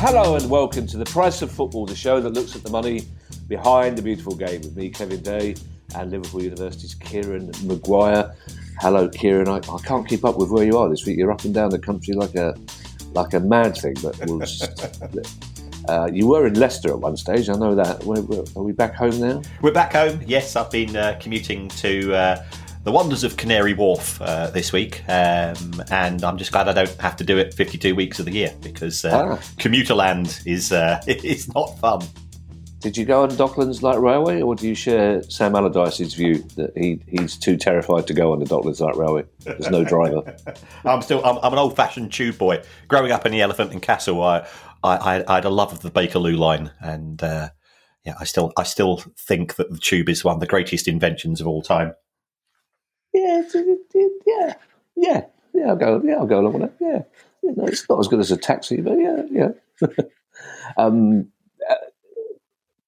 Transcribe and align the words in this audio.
Hello 0.00 0.36
and 0.36 0.48
welcome 0.48 0.86
to 0.86 0.96
the 0.96 1.04
Price 1.06 1.42
of 1.42 1.50
Football, 1.50 1.84
the 1.84 1.96
show 1.96 2.20
that 2.20 2.32
looks 2.32 2.54
at 2.54 2.62
the 2.62 2.70
money 2.70 3.02
behind 3.48 3.98
the 3.98 4.02
beautiful 4.02 4.32
game 4.32 4.60
with 4.60 4.76
me, 4.76 4.90
Kevin 4.90 5.20
Day, 5.20 5.56
and 5.96 6.12
Liverpool 6.12 6.40
University's 6.40 6.94
Kieran 6.94 7.50
Maguire. 7.64 8.32
Hello, 8.78 9.08
Kieran. 9.08 9.48
I, 9.48 9.56
I 9.56 9.78
can't 9.84 10.08
keep 10.08 10.24
up 10.24 10.38
with 10.38 10.50
where 10.50 10.64
you 10.64 10.78
are 10.78 10.88
this 10.88 11.04
week. 11.04 11.18
You're 11.18 11.32
up 11.32 11.44
and 11.44 11.52
down 11.52 11.70
the 11.70 11.80
country 11.80 12.14
like 12.14 12.36
a 12.36 12.54
like 13.12 13.34
a 13.34 13.40
mad 13.40 13.76
thing, 13.76 13.96
but 14.00 14.16
we'll 14.24 14.38
just. 14.46 14.88
Uh, 15.88 16.08
you 16.12 16.28
were 16.28 16.46
in 16.46 16.54
Leicester 16.54 16.90
at 16.90 17.00
one 17.00 17.16
stage, 17.16 17.48
I 17.48 17.54
know 17.54 17.74
that. 17.74 18.04
We're, 18.04 18.20
we're, 18.20 18.44
are 18.54 18.62
we 18.62 18.70
back 18.70 18.94
home 18.94 19.18
now? 19.18 19.42
We're 19.62 19.72
back 19.72 19.94
home, 19.94 20.20
yes. 20.24 20.54
I've 20.54 20.70
been 20.70 20.94
uh, 20.94 21.18
commuting 21.20 21.66
to 21.70 22.14
uh, 22.14 22.44
the 22.84 22.92
wonders 22.92 23.24
of 23.24 23.36
Canary 23.36 23.74
Wharf 23.74 24.20
uh, 24.22 24.48
this 24.50 24.72
week, 24.72 25.02
um, 25.08 25.82
and 25.90 26.24
I'm 26.24 26.38
just 26.38 26.52
glad 26.52 26.68
I 26.68 26.72
don't 26.72 26.94
have 27.00 27.16
to 27.16 27.24
do 27.24 27.36
it 27.38 27.52
52 27.54 27.94
weeks 27.94 28.18
of 28.18 28.24
the 28.26 28.32
year 28.32 28.54
because 28.62 29.04
uh, 29.04 29.36
Ah. 29.38 29.44
commuter 29.58 29.94
land 29.94 30.40
is 30.46 30.72
uh, 30.72 31.00
it's 31.06 31.52
not 31.54 31.78
fun. 31.78 32.02
Did 32.80 32.96
you 32.96 33.04
go 33.04 33.24
on 33.24 33.30
Docklands 33.30 33.82
Light 33.82 33.98
Railway, 34.00 34.40
or 34.40 34.54
do 34.54 34.68
you 34.68 34.74
share 34.76 35.20
Sam 35.24 35.56
Allardyce's 35.56 36.14
view 36.14 36.38
that 36.54 36.70
he, 36.76 37.00
he's 37.08 37.36
too 37.36 37.56
terrified 37.56 38.06
to 38.06 38.14
go 38.14 38.32
on 38.32 38.38
the 38.38 38.44
Docklands 38.46 38.78
Light 38.80 38.94
Railway? 38.96 39.24
There's 39.40 39.68
no 39.68 39.82
driver. 39.82 40.36
I'm 40.84 41.02
still 41.02 41.24
I'm, 41.24 41.38
I'm 41.42 41.52
an 41.52 41.58
old 41.58 41.74
fashioned 41.74 42.12
tube 42.12 42.38
boy. 42.38 42.62
Growing 42.86 43.10
up 43.10 43.26
in 43.26 43.32
the 43.32 43.40
Elephant 43.40 43.72
and 43.72 43.82
Castle, 43.82 44.22
I, 44.22 44.46
I 44.84 45.24
I 45.26 45.34
had 45.34 45.44
a 45.44 45.50
love 45.50 45.72
of 45.72 45.80
the 45.80 45.90
Bakerloo 45.90 46.38
line, 46.38 46.70
and 46.80 47.20
uh, 47.20 47.48
yeah, 48.04 48.14
I 48.20 48.24
still 48.24 48.52
I 48.56 48.62
still 48.62 48.98
think 49.18 49.56
that 49.56 49.72
the 49.72 49.78
tube 49.78 50.08
is 50.08 50.24
one 50.24 50.34
of 50.34 50.40
the 50.40 50.46
greatest 50.46 50.86
inventions 50.86 51.40
of 51.40 51.48
all 51.48 51.62
time. 51.62 51.94
Yeah, 53.18 53.42
it- 53.42 53.80
it- 53.94 54.22
yeah, 54.26 54.54
yeah, 54.96 55.24
yeah. 55.54 55.68
I'll 55.68 55.76
go. 55.76 56.00
Yeah, 56.04 56.14
I'll 56.16 56.26
go 56.26 56.40
along 56.40 56.52
with 56.54 56.62
that. 56.62 56.74
Yeah, 56.80 57.02
yeah 57.42 57.52
no, 57.56 57.66
it's 57.66 57.88
not 57.88 57.98
as 58.00 58.08
good 58.08 58.20
as 58.20 58.30
a 58.30 58.36
taxi, 58.36 58.80
but 58.80 58.98
yeah, 58.98 59.22
yeah. 59.30 59.48
um, 60.76 61.28
uh, 61.68 61.74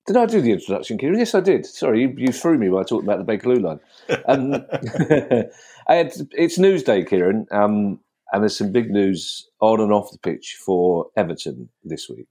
did 0.07 0.17
I 0.17 0.27
do 0.27 0.41
the 0.41 0.53
introduction, 0.53 0.99
Kieran? 0.99 1.19
Yes, 1.19 1.35
I 1.35 1.41
did. 1.41 1.67
Sorry, 1.67 2.03
you, 2.03 2.15
you 2.17 2.33
threw 2.33 2.59
me 2.59 2.69
by 2.69 2.83
talking 2.83 3.09
about 3.09 3.25
the 3.25 3.33
Bakerloo 3.33 3.63
line. 3.63 3.81
Um, 4.27 4.53
had, 5.87 6.13
it's 6.33 6.59
Newsday, 6.59 7.09
Kieran, 7.09 7.47
um, 7.51 8.01
and 8.33 8.43
there's 8.43 8.57
some 8.57 8.73
big 8.73 8.91
news 8.91 9.49
on 9.61 9.81
and 9.81 9.93
off 9.93 10.11
the 10.11 10.19
pitch 10.19 10.59
for 10.65 11.07
Everton 11.17 11.69
this 11.85 12.09
week. 12.09 12.27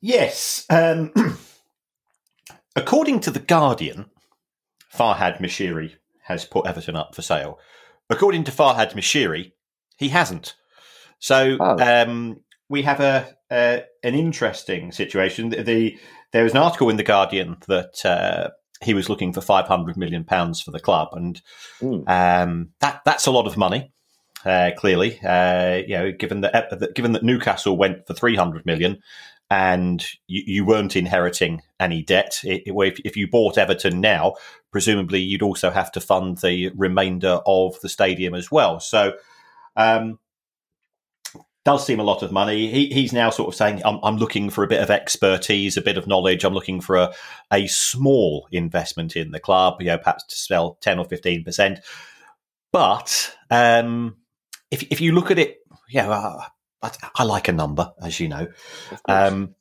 Yes. 0.00 0.66
Um, 0.70 1.12
according 2.76 3.20
to 3.20 3.30
The 3.30 3.40
Guardian, 3.40 4.06
Farhad 4.92 5.38
Moshiri 5.38 5.94
has 6.28 6.44
put 6.44 6.66
Everton 6.66 6.96
up 6.96 7.14
for 7.14 7.22
sale. 7.22 7.58
According 8.10 8.44
to 8.44 8.52
Farhad 8.52 8.92
Moshiri, 8.94 9.52
he 9.98 10.08
hasn't. 10.08 10.54
So 11.18 11.56
Oh. 11.60 11.76
um, 11.78 12.40
we 12.68 12.82
have 12.82 13.00
a, 13.00 13.34
a 13.50 13.82
an 14.04 14.14
interesting 14.14 14.92
situation. 14.92 15.48
The, 15.50 15.62
the 15.62 15.98
there 16.32 16.44
was 16.44 16.52
an 16.52 16.58
article 16.58 16.88
in 16.90 16.96
The 16.96 17.02
Guardian 17.02 17.56
that 17.66 18.04
uh, 18.04 18.50
he 18.82 18.94
was 18.94 19.08
looking 19.08 19.32
for 19.32 19.40
500 19.40 19.96
million 19.96 20.24
pounds 20.24 20.60
for 20.60 20.70
the 20.70 20.80
club, 20.80 21.08
and 21.12 21.40
Hmm. 21.80 22.00
um, 22.06 22.68
that 22.80 23.00
that's 23.04 23.26
a 23.26 23.30
lot 23.32 23.46
of 23.46 23.56
money. 23.56 23.90
Uh, 24.44 24.70
clearly, 24.76 25.18
uh, 25.24 25.80
you 25.86 25.96
know, 25.98 26.12
given 26.12 26.42
that 26.42 26.54
uh, 26.72 26.86
given 26.94 27.12
that 27.12 27.24
Newcastle 27.24 27.76
went 27.76 28.06
for 28.06 28.14
300 28.14 28.64
million, 28.64 28.98
and 29.50 30.04
you, 30.26 30.42
you 30.46 30.64
weren't 30.64 30.96
inheriting 30.96 31.62
any 31.80 32.02
debt. 32.02 32.40
It, 32.44 32.62
it- 32.66 32.74
if, 32.74 33.00
if 33.04 33.16
you 33.16 33.28
bought 33.28 33.58
Everton 33.58 34.00
now, 34.00 34.34
presumably 34.70 35.20
you'd 35.20 35.42
also 35.42 35.70
have 35.70 35.90
to 35.92 36.00
fund 36.00 36.38
the 36.38 36.70
remainder 36.76 37.40
of 37.46 37.80
the 37.80 37.88
stadium 37.88 38.34
as 38.34 38.50
well. 38.50 38.80
So, 38.80 39.14
um, 39.76 40.18
does 41.64 41.84
seem 41.84 42.00
a 42.00 42.04
lot 42.04 42.22
of 42.22 42.32
money. 42.32 42.68
He, 42.70 42.86
he's 42.86 43.12
now 43.12 43.28
sort 43.28 43.48
of 43.48 43.54
saying, 43.54 43.82
I'm, 43.84 43.98
I'm 44.02 44.16
looking 44.16 44.48
for 44.48 44.64
a 44.64 44.68
bit 44.68 44.80
of 44.82 44.90
expertise, 44.90 45.76
a 45.76 45.82
bit 45.82 45.98
of 45.98 46.06
knowledge. 46.06 46.44
I'm 46.44 46.54
looking 46.54 46.80
for 46.80 46.96
a, 46.96 47.14
a 47.52 47.66
small 47.66 48.48
investment 48.50 49.16
in 49.16 49.32
the 49.32 49.40
club, 49.40 49.74
you 49.80 49.88
know, 49.88 49.98
perhaps 49.98 50.24
to 50.28 50.34
sell 50.36 50.78
10 50.80 50.98
or 50.98 51.04
15%. 51.04 51.80
But 52.72 53.36
um, 53.50 54.16
if, 54.70 54.82
if 54.84 55.00
you 55.02 55.12
look 55.12 55.30
at 55.30 55.38
it, 55.38 55.58
yeah, 55.90 56.08
uh, 56.08 56.44
I, 56.82 56.90
I 57.16 57.24
like 57.24 57.48
a 57.48 57.52
number, 57.52 57.92
as 58.02 58.20
you 58.20 58.28
know. 58.28 58.46
Um, 59.06 59.54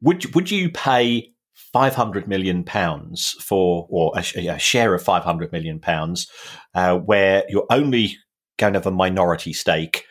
would 0.00 0.34
would 0.34 0.50
you 0.50 0.70
pay 0.70 1.32
five 1.72 1.94
hundred 1.94 2.26
million 2.26 2.64
pounds 2.64 3.36
for, 3.40 3.86
or 3.90 4.12
a, 4.16 4.46
a 4.48 4.58
share 4.58 4.94
of 4.94 5.02
five 5.02 5.24
hundred 5.24 5.52
million 5.52 5.78
pounds, 5.78 6.28
uh, 6.74 6.96
where 6.96 7.44
you're 7.48 7.66
only 7.70 8.16
going 8.58 8.72
to 8.72 8.78
have 8.78 8.86
a 8.86 8.90
minority 8.90 9.52
stake, 9.52 10.04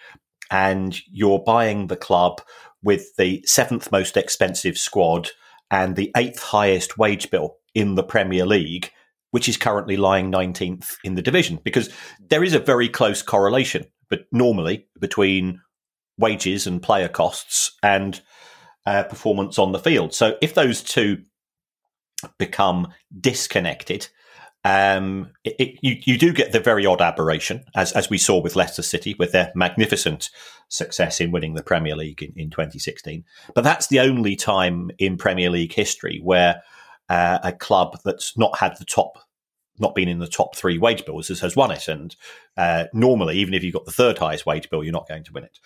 and 0.50 1.00
you're 1.12 1.40
buying 1.40 1.88
the 1.88 1.98
club 1.98 2.42
with 2.82 3.16
the 3.18 3.44
seventh 3.46 3.92
most 3.92 4.16
expensive 4.16 4.78
squad 4.78 5.30
and 5.70 5.96
the 5.96 6.12
eighth 6.16 6.42
highest 6.42 6.98
wage 6.98 7.30
bill 7.30 7.58
in 7.76 7.96
the 7.96 8.04
Premier 8.04 8.46
League, 8.46 8.92
which 9.32 9.50
is 9.50 9.58
currently 9.58 9.98
lying 9.98 10.30
nineteenth 10.30 10.98
in 11.04 11.16
the 11.16 11.22
division, 11.22 11.60
because 11.64 11.90
there 12.20 12.44
is 12.44 12.54
a 12.54 12.60
very 12.60 12.90
close 12.90 13.22
correlation, 13.22 13.86
but 14.10 14.22
normally 14.32 14.88
between 15.00 15.62
wages 16.20 16.68
and 16.68 16.82
player 16.82 17.08
costs 17.08 17.78
and 17.82 18.22
uh, 18.86 19.04
performance 19.04 19.58
on 19.58 19.72
the 19.72 19.80
field. 19.80 20.14
So 20.14 20.38
if 20.42 20.54
those 20.54 20.84
two 20.84 21.24
become 22.38 22.90
disconnected, 23.20 24.08
um, 24.66 25.32
it, 25.44 25.56
it, 25.58 25.80
you, 25.82 25.96
you 26.04 26.18
do 26.18 26.34
get 26.34 26.52
the 26.52 26.60
very 26.60 26.86
odd 26.86 27.02
aberration, 27.02 27.64
as, 27.76 27.92
as 27.94 28.10
we 28.10 28.18
saw 28.18 28.42
with 28.42 28.56
Leicester 28.56 28.82
City 28.82 29.16
with 29.18 29.32
their 29.32 29.52
magnificent 29.56 30.30
success 30.68 31.22
in 31.22 31.32
winning 31.32 31.54
the 31.54 31.64
Premier 31.64 31.96
League 31.96 32.22
in, 32.22 32.34
in 32.36 32.50
2016. 32.50 33.24
But 33.56 33.64
that's 33.64 33.88
the 33.88 34.02
only 34.02 34.36
time 34.36 34.92
in 34.98 35.18
Premier 35.18 35.50
League 35.50 35.74
history 35.74 36.20
where 36.24 36.62
uh, 37.10 37.40
a 37.42 37.54
club 37.54 37.98
that's 38.04 38.38
not 38.38 38.58
had 38.60 38.78
the 38.78 38.86
top, 38.86 39.18
not 39.80 39.96
been 39.96 40.08
in 40.08 40.20
the 40.20 40.28
top 40.28 40.56
three 40.56 40.78
wage 40.78 41.06
bills 41.06 41.30
has, 41.30 41.40
has 41.40 41.56
won 41.56 41.72
it. 41.72 41.88
And 41.88 42.16
uh, 42.58 42.86
normally, 42.94 43.38
even 43.38 43.54
if 43.54 43.64
you've 43.64 43.74
got 43.74 43.86
the 43.86 43.92
third 43.92 44.18
highest 44.18 44.46
wage 44.46 44.70
bill, 44.70 44.84
you're 44.84 44.94
not 44.94 45.08
going 45.08 45.24
to 45.24 45.34
win 45.34 45.46
it. 45.46 45.60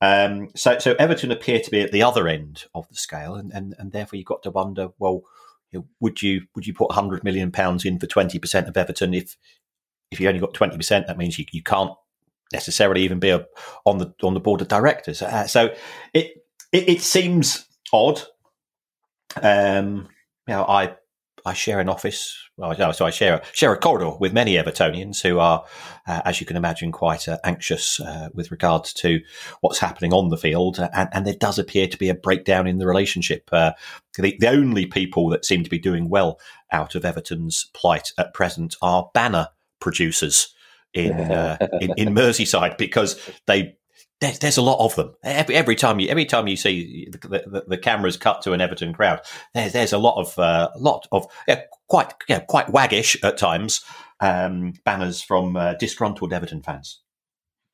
Um, 0.00 0.50
so, 0.54 0.78
so 0.78 0.94
Everton 0.98 1.30
appear 1.30 1.60
to 1.60 1.70
be 1.70 1.80
at 1.80 1.92
the 1.92 2.02
other 2.02 2.28
end 2.28 2.64
of 2.74 2.88
the 2.88 2.96
scale, 2.96 3.34
and, 3.34 3.52
and, 3.52 3.74
and 3.78 3.92
therefore 3.92 4.16
you've 4.16 4.26
got 4.26 4.42
to 4.44 4.50
wonder, 4.50 4.88
well, 4.98 5.22
you 5.70 5.80
know, 5.80 5.86
would 6.00 6.22
you 6.22 6.42
would 6.54 6.66
you 6.66 6.72
put 6.72 6.88
100 6.88 7.24
million 7.24 7.50
pounds 7.50 7.84
in 7.84 7.98
for 7.98 8.06
20 8.06 8.38
percent 8.38 8.68
of 8.68 8.76
Everton 8.76 9.12
if 9.12 9.36
if 10.10 10.18
you 10.18 10.26
only 10.28 10.40
got 10.40 10.54
20 10.54 10.76
percent? 10.76 11.06
That 11.06 11.18
means 11.18 11.38
you, 11.38 11.44
you 11.52 11.62
can't 11.62 11.92
necessarily 12.52 13.02
even 13.02 13.18
be 13.18 13.30
a, 13.30 13.46
on 13.84 13.98
the 13.98 14.14
on 14.22 14.34
the 14.34 14.40
board 14.40 14.62
of 14.62 14.68
directors. 14.68 15.20
Uh, 15.20 15.46
so 15.46 15.74
it, 16.14 16.44
it 16.72 16.88
it 16.88 17.00
seems 17.02 17.66
odd. 17.92 18.22
Um, 19.42 20.08
you 20.46 20.54
know, 20.54 20.64
I 20.64 20.96
I 21.48 21.54
share 21.54 21.80
an 21.80 21.88
office. 21.88 22.36
Well, 22.58 22.74
no, 22.78 22.92
so 22.92 23.06
I 23.06 23.10
share 23.10 23.36
a, 23.36 23.42
share 23.52 23.72
a 23.72 23.78
corridor 23.78 24.10
with 24.18 24.32
many 24.32 24.54
Evertonians 24.54 25.22
who 25.22 25.38
are, 25.38 25.64
uh, 26.06 26.20
as 26.24 26.40
you 26.40 26.46
can 26.46 26.56
imagine, 26.56 26.92
quite 26.92 27.26
uh, 27.26 27.38
anxious 27.42 28.00
uh, 28.00 28.28
with 28.34 28.50
regards 28.50 28.92
to 28.94 29.20
what's 29.60 29.78
happening 29.78 30.12
on 30.12 30.28
the 30.28 30.36
field, 30.36 30.78
and, 30.78 31.08
and, 31.12 31.26
there 31.26 31.34
does 31.34 31.58
appear 31.58 31.86
to 31.86 31.96
be 31.96 32.08
a 32.08 32.14
breakdown 32.14 32.66
in 32.66 32.78
the 32.78 32.86
relationship. 32.86 33.48
Uh, 33.50 33.72
the, 34.16 34.36
the 34.38 34.48
only 34.48 34.84
people 34.86 35.28
that 35.30 35.44
seem 35.44 35.64
to 35.64 35.70
be 35.70 35.78
doing 35.78 36.08
well 36.08 36.38
out 36.70 36.94
of 36.94 37.04
Everton's 37.04 37.70
plight 37.72 38.12
at 38.18 38.34
present 38.34 38.76
are 38.82 39.10
banner 39.14 39.48
producers 39.80 40.54
in 40.92 41.12
uh, 41.12 41.56
in, 41.80 41.92
in 41.96 42.14
Merseyside 42.14 42.76
because 42.76 43.18
they 43.46 43.76
there's, 44.20 44.38
there's 44.40 44.56
a 44.56 44.62
lot 44.62 44.84
of 44.84 44.94
them. 44.96 45.14
Every, 45.22 45.54
every 45.54 45.76
time 45.76 46.00
you 46.00 46.08
every 46.08 46.24
time 46.24 46.48
you 46.48 46.56
see 46.56 47.08
the, 47.10 47.18
the, 47.28 47.64
the, 47.66 47.78
cameras 47.78 48.16
cut 48.16 48.42
to 48.42 48.52
an 48.52 48.60
Everton 48.60 48.92
crowd, 48.92 49.20
there's 49.54 49.72
there's 49.72 49.92
a 49.92 49.98
lot 49.98 50.18
of 50.18 50.38
uh, 50.38 50.70
lot 50.76 51.06
of 51.12 51.26
yeah, 51.46 51.62
quite 51.88 52.14
yeah, 52.28 52.40
quite 52.40 52.68
waggish 52.68 53.16
at 53.22 53.38
times 53.38 53.84
um, 54.20 54.74
banners 54.84 55.22
from 55.22 55.56
uh, 55.56 55.74
disgruntled 55.74 56.32
Everton 56.32 56.62
fans. 56.62 57.00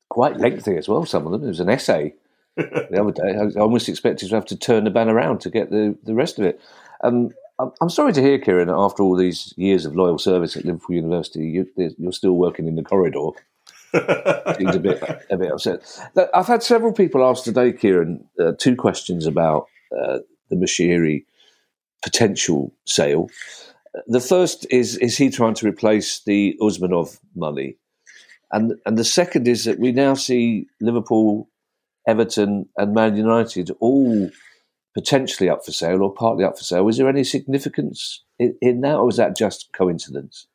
Quite 0.09 0.37
lengthy 0.37 0.77
as 0.77 0.87
well. 0.87 1.05
Some 1.05 1.25
of 1.25 1.31
them. 1.31 1.41
There 1.41 1.49
was 1.49 1.59
an 1.59 1.69
essay 1.69 2.13
the 2.55 2.99
other 2.99 3.11
day. 3.11 3.37
I 3.37 3.59
almost 3.59 3.89
expected 3.89 4.29
to 4.29 4.35
have 4.35 4.45
to 4.45 4.55
turn 4.55 4.83
the 4.83 4.91
banner 4.91 5.15
around 5.15 5.41
to 5.41 5.49
get 5.49 5.71
the 5.71 5.97
the 6.03 6.13
rest 6.13 6.37
of 6.37 6.45
it. 6.45 6.59
Um, 7.03 7.31
I'm 7.57 7.89
sorry 7.89 8.11
to 8.13 8.21
hear, 8.21 8.37
Kieran, 8.37 8.69
after 8.69 9.01
all 9.01 9.15
these 9.15 9.53
years 9.55 9.85
of 9.85 9.95
loyal 9.95 10.17
service 10.17 10.57
at 10.57 10.65
Liverpool 10.65 10.97
University, 10.97 11.47
you, 11.77 11.95
are 12.05 12.11
still 12.11 12.33
working 12.33 12.67
in 12.67 12.75
the 12.75 12.83
corridor. 12.83 13.29
He's 14.59 14.75
a 14.75 14.79
bit 14.79 15.01
a 15.29 15.37
bit 15.37 15.51
upset. 15.51 15.81
I've 16.33 16.47
had 16.47 16.63
several 16.63 16.93
people 16.93 17.23
ask 17.23 17.43
today, 17.43 17.73
Kieran, 17.73 18.27
uh, 18.39 18.53
two 18.57 18.75
questions 18.75 19.25
about 19.25 19.67
uh, 19.97 20.19
the 20.49 20.55
Moshiri 20.55 21.25
potential 22.03 22.73
sale. 22.85 23.29
The 24.07 24.19
first 24.19 24.67
is 24.69 24.97
is 24.97 25.17
he 25.17 25.29
trying 25.29 25.53
to 25.55 25.67
replace 25.67 26.21
the 26.23 26.57
Usmanov 26.61 27.19
money, 27.35 27.77
and 28.51 28.73
and 28.85 28.97
the 28.97 29.05
second 29.05 29.47
is 29.47 29.63
that 29.65 29.79
we 29.79 29.91
now 29.91 30.13
see 30.13 30.67
Liverpool, 30.81 31.49
Everton, 32.07 32.67
and 32.77 32.93
Man 32.93 33.15
United 33.15 33.71
all 33.79 34.29
potentially 34.93 35.49
up 35.49 35.65
for 35.65 35.71
sale 35.71 36.01
or 36.01 36.13
partly 36.13 36.43
up 36.43 36.57
for 36.57 36.63
sale. 36.63 36.87
Is 36.87 36.97
there 36.97 37.09
any 37.09 37.23
significance 37.23 38.23
in, 38.39 38.55
in 38.61 38.81
that, 38.81 38.95
or 38.95 39.09
is 39.09 39.17
that 39.17 39.37
just 39.37 39.71
coincidence? 39.73 40.47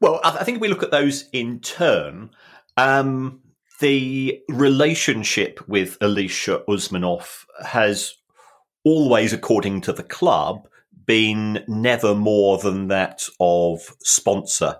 Well, 0.00 0.20
I 0.24 0.44
think 0.44 0.56
if 0.56 0.62
we 0.62 0.68
look 0.68 0.82
at 0.82 0.90
those 0.90 1.28
in 1.32 1.60
turn, 1.60 2.30
um, 2.80 3.40
the 3.80 4.40
relationship 4.48 5.60
with 5.68 5.98
Alisher 6.00 6.64
Usmanov 6.66 7.44
has 7.64 8.14
always, 8.84 9.32
according 9.32 9.82
to 9.82 9.92
the 9.92 10.02
club, 10.02 10.66
been 11.06 11.62
never 11.68 12.14
more 12.14 12.58
than 12.58 12.88
that 12.88 13.24
of 13.38 13.94
sponsor 14.02 14.76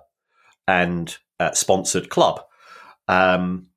and 0.67 1.15
uh, 1.39 1.51
sponsored 1.51 2.09
club. 2.09 2.41
Um, 3.07 3.67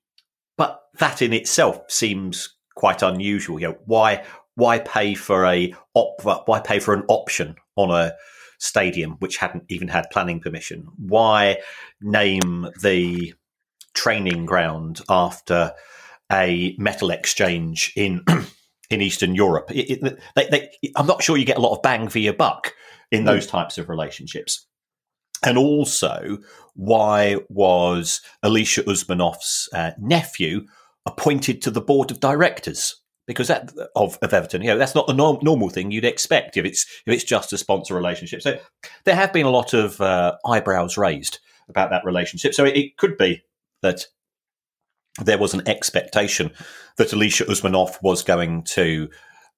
but 0.56 0.80
that 0.98 1.20
in 1.20 1.32
itself 1.32 1.80
seems 1.88 2.54
quite 2.74 3.02
unusual. 3.02 3.60
You 3.60 3.68
know, 3.68 3.78
why 3.84 4.24
why 4.54 4.78
pay 4.78 5.14
for 5.14 5.44
a 5.44 5.74
op- 5.94 6.46
why 6.46 6.60
pay 6.60 6.78
for 6.78 6.94
an 6.94 7.04
option 7.08 7.56
on 7.76 7.90
a 7.90 8.14
stadium 8.58 9.16
which 9.18 9.36
hadn't 9.36 9.64
even 9.68 9.88
had 9.88 10.06
planning 10.10 10.40
permission? 10.40 10.86
Why 10.96 11.58
name 12.00 12.68
the 12.82 13.34
training 13.94 14.46
ground 14.46 15.00
after 15.08 15.72
a 16.30 16.74
metal 16.78 17.10
exchange 17.10 17.92
in 17.96 18.24
in 18.90 19.00
Eastern 19.00 19.34
Europe. 19.34 19.70
It, 19.70 20.02
it, 20.02 20.18
they, 20.36 20.48
they, 20.48 20.70
I'm 20.96 21.06
not 21.06 21.22
sure 21.22 21.36
you 21.36 21.44
get 21.44 21.58
a 21.58 21.62
lot 21.62 21.74
of 21.74 21.82
bang 21.82 22.08
for 22.08 22.18
your 22.18 22.34
buck 22.34 22.74
in 23.10 23.24
those 23.24 23.46
types 23.46 23.78
of 23.78 23.88
relationships. 23.88 24.66
And 25.42 25.58
also, 25.58 26.38
why 26.74 27.38
was 27.48 28.20
Alisher 28.44 28.84
Usmanov's 28.84 29.68
uh, 29.72 29.92
nephew 29.98 30.66
appointed 31.06 31.62
to 31.62 31.70
the 31.70 31.80
board 31.80 32.10
of 32.10 32.20
directors? 32.20 32.96
Because 33.26 33.48
that 33.48 33.72
of, 33.96 34.18
of 34.20 34.34
Everton, 34.34 34.60
you 34.60 34.68
know, 34.68 34.78
that's 34.78 34.94
not 34.94 35.06
the 35.06 35.14
norm, 35.14 35.38
normal 35.40 35.70
thing 35.70 35.90
you'd 35.90 36.04
expect 36.04 36.58
if 36.58 36.64
it's 36.66 36.84
if 37.06 37.14
it's 37.14 37.24
just 37.24 37.54
a 37.54 37.58
sponsor 37.58 37.94
relationship. 37.94 38.42
So 38.42 38.58
there 39.04 39.14
have 39.14 39.32
been 39.32 39.46
a 39.46 39.50
lot 39.50 39.72
of 39.72 39.98
uh, 40.00 40.36
eyebrows 40.44 40.98
raised 40.98 41.38
about 41.70 41.88
that 41.90 42.04
relationship. 42.04 42.52
So 42.52 42.64
it, 42.64 42.76
it 42.76 42.96
could 42.98 43.16
be 43.16 43.42
that 43.84 44.06
there 45.22 45.38
was 45.38 45.54
an 45.54 45.66
expectation 45.68 46.50
that 46.96 47.10
Alisher 47.10 47.46
Usmanov 47.46 47.96
was 48.02 48.22
going 48.22 48.64
to 48.64 49.08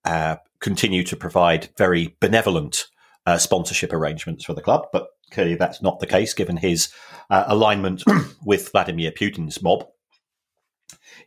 uh, 0.05 0.37
continue 0.61 1.03
to 1.05 1.17
provide 1.17 1.71
very 1.79 2.17
benevolent 2.21 2.87
uh, 3.25 3.39
sponsorship 3.39 3.93
arrangements 3.93 4.45
for 4.45 4.53
the 4.53 4.61
club, 4.61 4.87
but 4.93 5.07
clearly 5.31 5.55
that's 5.55 5.81
not 5.81 6.01
the 6.01 6.07
case 6.07 6.35
given 6.35 6.57
his 6.57 6.93
uh, 7.31 7.45
alignment 7.47 8.03
with 8.45 8.71
Vladimir 8.71 9.11
Putin's 9.11 9.63
mob. 9.63 9.87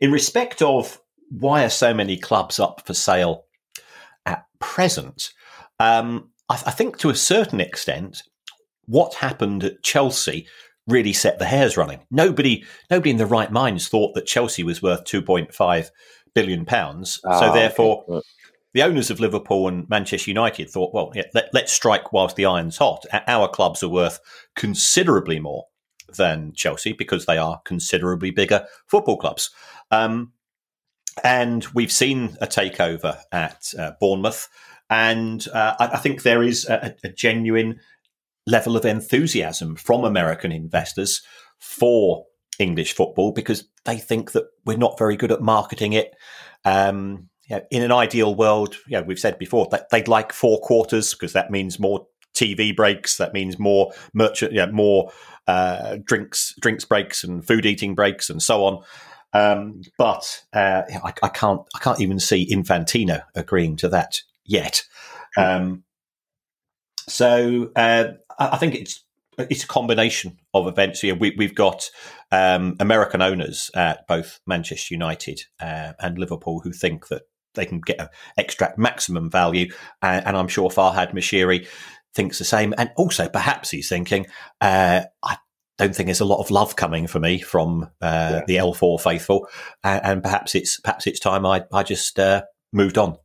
In 0.00 0.12
respect 0.12 0.62
of 0.62 1.00
why 1.30 1.64
are 1.64 1.70
so 1.70 1.92
many 1.92 2.16
clubs 2.16 2.58
up 2.60 2.86
for 2.86 2.94
sale 2.94 3.44
at 4.26 4.44
present, 4.58 5.32
um, 5.78 6.30
I, 6.48 6.56
th- 6.56 6.66
I 6.68 6.70
think 6.70 6.98
to 6.98 7.10
a 7.10 7.14
certain 7.14 7.60
extent, 7.60 8.22
what 8.86 9.14
happened 9.14 9.64
at 9.64 9.82
Chelsea 9.82 10.46
really 10.86 11.12
set 11.12 11.38
the 11.38 11.46
hairs 11.46 11.76
running. 11.76 12.00
Nobody, 12.10 12.64
nobody 12.90 13.10
in 13.10 13.16
the 13.16 13.26
right 13.26 13.50
minds 13.50 13.88
thought 13.88 14.14
that 14.14 14.26
Chelsea 14.26 14.62
was 14.62 14.82
worth 14.82 15.04
two 15.04 15.22
point 15.22 15.54
five 15.54 15.90
billion 16.34 16.64
pounds. 16.64 17.20
so 17.22 17.28
ah, 17.30 17.52
therefore, 17.52 18.04
okay. 18.08 18.26
the 18.74 18.82
owners 18.82 19.10
of 19.10 19.20
Liverpool 19.20 19.68
and 19.68 19.88
Manchester 19.88 20.30
United 20.30 20.70
thought, 20.70 20.94
well, 20.94 21.10
yeah, 21.14 21.24
let, 21.34 21.50
let's 21.52 21.72
strike 21.72 22.12
whilst 22.12 22.36
the 22.36 22.44
iron's 22.44 22.78
hot. 22.78 23.04
Our 23.26 23.48
clubs 23.48 23.82
are 23.82 23.88
worth 23.88 24.20
considerably 24.56 25.40
more 25.40 25.66
than 26.16 26.52
Chelsea 26.54 26.92
because 26.92 27.26
they 27.26 27.38
are 27.38 27.60
considerably 27.64 28.30
bigger 28.30 28.66
football 28.86 29.16
clubs. 29.16 29.50
Um, 29.90 30.32
and 31.24 31.66
we've 31.74 31.92
seen 31.92 32.36
a 32.40 32.46
takeover 32.46 33.18
at 33.32 33.72
uh, 33.78 33.92
Bournemouth. 34.00 34.48
And 34.88 35.46
uh, 35.52 35.74
I, 35.78 35.86
I, 35.88 35.96
think 35.98 36.22
there 36.22 36.42
is 36.42 36.68
a, 36.68 36.96
a 37.04 37.08
genuine 37.10 37.80
level 38.50 38.76
of 38.76 38.84
enthusiasm 38.84 39.76
from 39.76 40.04
American 40.04 40.52
investors 40.52 41.22
for 41.58 42.26
English 42.58 42.94
football 42.94 43.32
because 43.32 43.64
they 43.84 43.96
think 43.96 44.32
that 44.32 44.44
we're 44.64 44.76
not 44.76 44.98
very 44.98 45.16
good 45.16 45.32
at 45.32 45.40
marketing 45.40 45.92
it. 45.92 46.14
Um, 46.64 47.28
yeah, 47.48 47.60
in 47.70 47.82
an 47.82 47.92
ideal 47.92 48.34
world, 48.34 48.76
yeah, 48.86 49.00
we've 49.00 49.18
said 49.18 49.38
before 49.38 49.66
that 49.70 49.90
they'd 49.90 50.08
like 50.08 50.32
four 50.32 50.60
quarters 50.60 51.14
because 51.14 51.32
that 51.32 51.50
means 51.50 51.80
more 51.80 52.06
TV 52.34 52.74
breaks, 52.74 53.16
that 53.16 53.32
means 53.32 53.58
more 53.58 53.92
merchant, 54.14 54.52
yeah, 54.52 54.66
more 54.66 55.10
uh, 55.48 55.96
drinks, 56.04 56.54
drinks 56.60 56.84
breaks, 56.84 57.24
and 57.24 57.44
food 57.44 57.66
eating 57.66 57.94
breaks, 57.94 58.30
and 58.30 58.42
so 58.42 58.64
on. 58.64 58.82
Um, 59.32 59.82
but 59.98 60.42
uh, 60.52 60.82
I, 61.02 61.12
I, 61.22 61.28
can't, 61.28 61.62
I 61.74 61.78
can't 61.78 62.00
even 62.00 62.20
see 62.20 62.48
Infantino 62.52 63.22
agreeing 63.34 63.76
to 63.76 63.88
that 63.88 64.20
yet. 64.44 64.82
Um, 65.36 65.84
so 67.08 67.70
uh, 67.74 68.12
I 68.40 68.56
think 68.56 68.74
it's 68.74 69.04
it's 69.38 69.64
a 69.64 69.68
combination 69.68 70.38
of 70.52 70.66
events. 70.66 71.00
Here 71.00 71.14
we, 71.14 71.34
have 71.40 71.54
got 71.54 71.88
um, 72.32 72.76
American 72.80 73.22
owners 73.22 73.70
at 73.74 74.06
both 74.06 74.40
Manchester 74.46 74.94
United 74.94 75.42
uh, 75.60 75.92
and 75.98 76.18
Liverpool 76.18 76.60
who 76.60 76.72
think 76.72 77.08
that 77.08 77.22
they 77.54 77.66
can 77.66 77.80
get 77.80 78.00
a, 78.00 78.10
extract 78.36 78.78
maximum 78.78 79.30
value, 79.30 79.72
and, 80.02 80.26
and, 80.26 80.36
I'm 80.36 80.48
sure 80.48 80.70
Farhad 80.70 81.12
Moshiri 81.12 81.66
thinks 82.14 82.38
the 82.38 82.44
same. 82.44 82.74
And 82.78 82.90
also, 82.96 83.28
perhaps 83.28 83.70
he's 83.70 83.88
thinking, 83.88 84.26
uh, 84.60 85.02
I 85.22 85.36
don't 85.78 85.94
think 85.94 86.06
there's 86.06 86.20
a 86.20 86.26
lot 86.26 86.40
of 86.40 86.50
love 86.50 86.76
coming 86.76 87.06
for 87.06 87.18
me 87.18 87.40
from 87.40 87.84
uh, 88.00 88.40
yeah. 88.40 88.42
the 88.46 88.56
L4 88.56 89.00
faithful, 89.00 89.48
and, 89.82 90.04
and, 90.04 90.22
perhaps 90.22 90.54
it's 90.54 90.78
perhaps 90.80 91.06
it's 91.06 91.20
time 91.20 91.46
I 91.46 91.64
I 91.72 91.82
just 91.82 92.18
uh, 92.18 92.42
moved 92.72 92.98
on. 92.98 93.16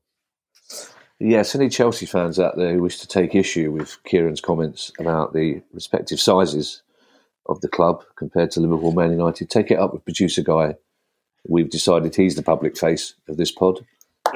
Yes, 1.19 1.55
any 1.55 1.69
Chelsea 1.69 2.05
fans 2.05 2.39
out 2.39 2.57
there 2.57 2.73
who 2.73 2.81
wish 2.81 2.99
to 2.99 3.07
take 3.07 3.35
issue 3.35 3.71
with 3.71 3.97
Kieran's 4.03 4.41
comments 4.41 4.91
about 4.99 5.33
the 5.33 5.61
respective 5.73 6.19
sizes 6.19 6.81
of 7.45 7.61
the 7.61 7.69
club 7.69 8.03
compared 8.15 8.51
to 8.51 8.59
Liverpool 8.59 8.91
Man 8.91 9.11
United, 9.11 9.49
take 9.49 9.71
it 9.71 9.79
up 9.79 9.93
with 9.93 10.03
producer 10.03 10.41
Guy. 10.41 10.75
We've 11.47 11.69
decided 11.69 12.15
he's 12.15 12.35
the 12.35 12.43
public 12.43 12.77
face 12.77 13.13
of 13.29 13.37
this 13.37 13.51
pod. 13.51 13.85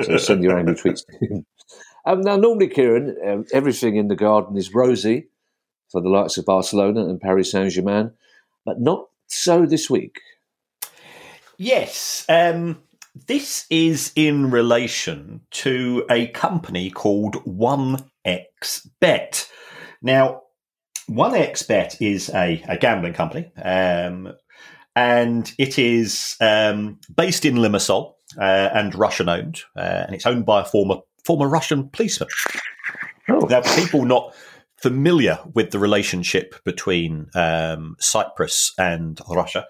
So 0.04 0.18
send 0.18 0.44
your 0.44 0.58
angry 0.58 0.76
tweets 0.76 1.06
to 1.06 1.26
him. 1.26 1.46
Um, 2.06 2.22
now, 2.22 2.38
normally, 2.38 2.68
Kieran, 2.68 3.18
um, 3.28 3.46
everything 3.52 3.98
in 3.98 4.08
the 4.08 4.16
garden 4.16 4.56
is 4.56 4.74
rosy 4.74 5.28
for 5.92 6.02
the 6.02 6.10
likes 6.10 6.38
of 6.38 6.46
Barcelona 6.46 7.06
and 7.06 7.20
Paris 7.20 7.52
Saint 7.52 7.72
Germain, 7.72 8.12
but 8.66 8.80
not 8.80 9.10
so 9.28 9.66
this 9.66 9.90
week. 9.90 10.22
Yes. 11.58 12.26
Um, 12.30 12.82
this 13.28 13.66
is 13.70 14.12
in 14.16 14.52
relation 14.52 15.42
to 15.52 16.06
a 16.10 16.28
company 16.28 16.90
called 16.90 17.36
1xBet. 17.46 18.02
Now, 20.02 20.42
1xBet 21.10 21.98
is 22.02 22.30
a, 22.30 22.64
a 22.68 22.78
gambling 22.78 23.14
company, 23.14 23.52
um, 23.62 24.34
and 24.96 25.52
it 25.58 25.80
is 25.80 26.36
um, 26.40 27.00
based 27.16 27.46
in 27.46 27.56
Limassol 27.56 28.14
uh, 28.38 28.70
and 28.74 28.94
Russian 28.96 29.30
owned, 29.30 29.62
uh, 29.76 30.04
and 30.06 30.16
it's 30.16 30.26
owned 30.26 30.46
by 30.46 30.62
a 30.62 30.66
former 30.66 30.98
former 31.26 31.50
Russian 31.50 31.90
policeman. 31.90 32.30
Oh. 33.28 33.40
Now, 33.50 33.62
people 33.76 34.06
not 34.06 34.34
familiar 34.82 35.40
with 35.54 35.72
the 35.72 35.80
relationship 35.80 36.56
between 36.64 37.28
um, 37.36 37.96
Cyprus 38.00 38.74
and 38.78 39.20
Russia, 39.30 39.66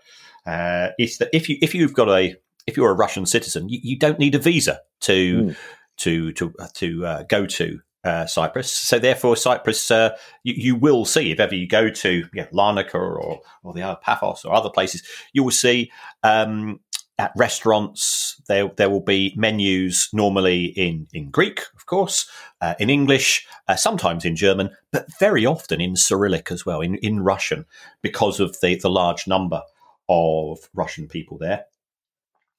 uh, 0.45 0.89
is 0.99 1.17
that 1.17 1.29
if 1.33 1.49
you 1.49 1.57
if 1.61 1.73
you've 1.73 1.93
got 1.93 2.09
a 2.09 2.35
if 2.67 2.77
you're 2.77 2.91
a 2.91 2.95
Russian 2.95 3.25
citizen, 3.25 3.69
you, 3.69 3.79
you 3.81 3.97
don't 3.97 4.19
need 4.19 4.35
a 4.35 4.39
visa 4.39 4.81
to 5.01 5.43
mm. 5.43 5.55
to 5.97 6.33
to 6.33 6.53
uh, 6.59 6.67
to 6.75 7.05
uh, 7.05 7.23
go 7.23 7.45
to 7.45 7.79
uh, 8.03 8.25
Cyprus. 8.25 8.71
So 8.71 8.99
therefore, 8.99 9.35
Cyprus, 9.35 9.91
uh, 9.91 10.15
you, 10.43 10.53
you, 10.55 10.75
will 10.75 11.03
see 11.05 11.31
if 11.31 11.39
ever 11.39 11.53
you 11.53 11.67
go 11.67 11.89
to 11.89 12.11
you 12.11 12.29
know, 12.33 12.47
Larnaca 12.53 12.95
or 12.95 13.41
or 13.63 13.73
the 13.73 13.81
other 13.81 13.99
Paphos 14.01 14.45
or 14.45 14.53
other 14.53 14.69
places, 14.69 15.03
you 15.33 15.43
will 15.43 15.51
see 15.51 15.91
um, 16.23 16.79
at 17.17 17.33
restaurants 17.35 18.41
there 18.47 18.71
there 18.77 18.89
will 18.89 19.01
be 19.01 19.33
menus 19.35 20.09
normally 20.13 20.65
in 20.65 21.07
in 21.13 21.29
Greek, 21.29 21.61
of 21.75 21.85
course, 21.85 22.27
uh, 22.61 22.75
in 22.79 22.89
English, 22.89 23.45
uh, 23.67 23.75
sometimes 23.75 24.23
in 24.23 24.35
German, 24.35 24.69
but 24.91 25.05
very 25.19 25.45
often 25.45 25.81
in 25.81 25.95
Cyrillic 25.95 26.51
as 26.51 26.65
well, 26.65 26.81
in 26.81 26.95
in 26.95 27.19
Russian, 27.19 27.65
because 28.01 28.39
of 28.39 28.59
the 28.61 28.75
the 28.75 28.89
large 28.89 29.27
number 29.27 29.61
of 30.07 30.69
Russian 30.73 31.07
people 31.07 31.37
there. 31.37 31.65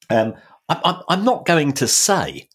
Um, 0.09 0.35
I'm, 0.69 1.03
I'm 1.09 1.25
not 1.25 1.45
going 1.47 1.73
to 1.75 1.89
say 1.89 2.49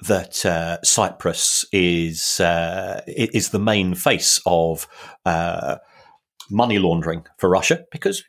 that 0.00 0.44
uh, 0.44 0.78
Cyprus 0.82 1.64
is 1.72 2.40
uh, 2.40 3.02
is 3.06 3.50
the 3.50 3.58
main 3.58 3.94
face 3.94 4.40
of 4.46 4.88
uh, 5.24 5.76
money 6.50 6.78
laundering 6.78 7.24
for 7.38 7.48
Russia 7.48 7.84
because 7.90 8.24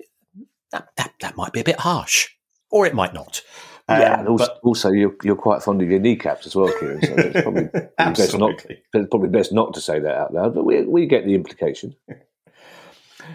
that, 0.72 0.90
that, 0.98 1.14
that 1.22 1.38
might 1.38 1.54
be 1.54 1.60
a 1.60 1.64
bit 1.64 1.80
harsh, 1.80 2.30
or 2.72 2.86
it 2.86 2.94
might 2.94 3.14
not. 3.14 3.42
Um, 3.88 4.00
yeah, 4.00 4.20
and 4.20 4.28
also, 4.30 4.46
but, 4.46 4.60
also, 4.64 4.92
you're, 4.92 5.14
you're 5.24 5.36
quite 5.36 5.62
fond 5.62 5.82
of 5.82 5.90
your 5.90 6.00
kneecaps 6.00 6.48
as 6.48 6.56
well, 6.56 6.72
Kieran. 6.80 7.02
So 7.02 7.14
it's 7.18 7.42
probably, 7.44 7.70
best 7.98 8.38
not, 8.38 8.66
probably 9.12 9.30
best 9.30 9.52
not 9.52 9.74
to 9.74 9.82
say 9.82 10.00
that 10.00 10.16
out 10.16 10.34
loud, 10.34 10.56
but 10.56 10.66
we, 10.66 10.84
we 10.84 11.06
get 11.06 11.26
the 11.26 11.36
implication. 11.36 11.96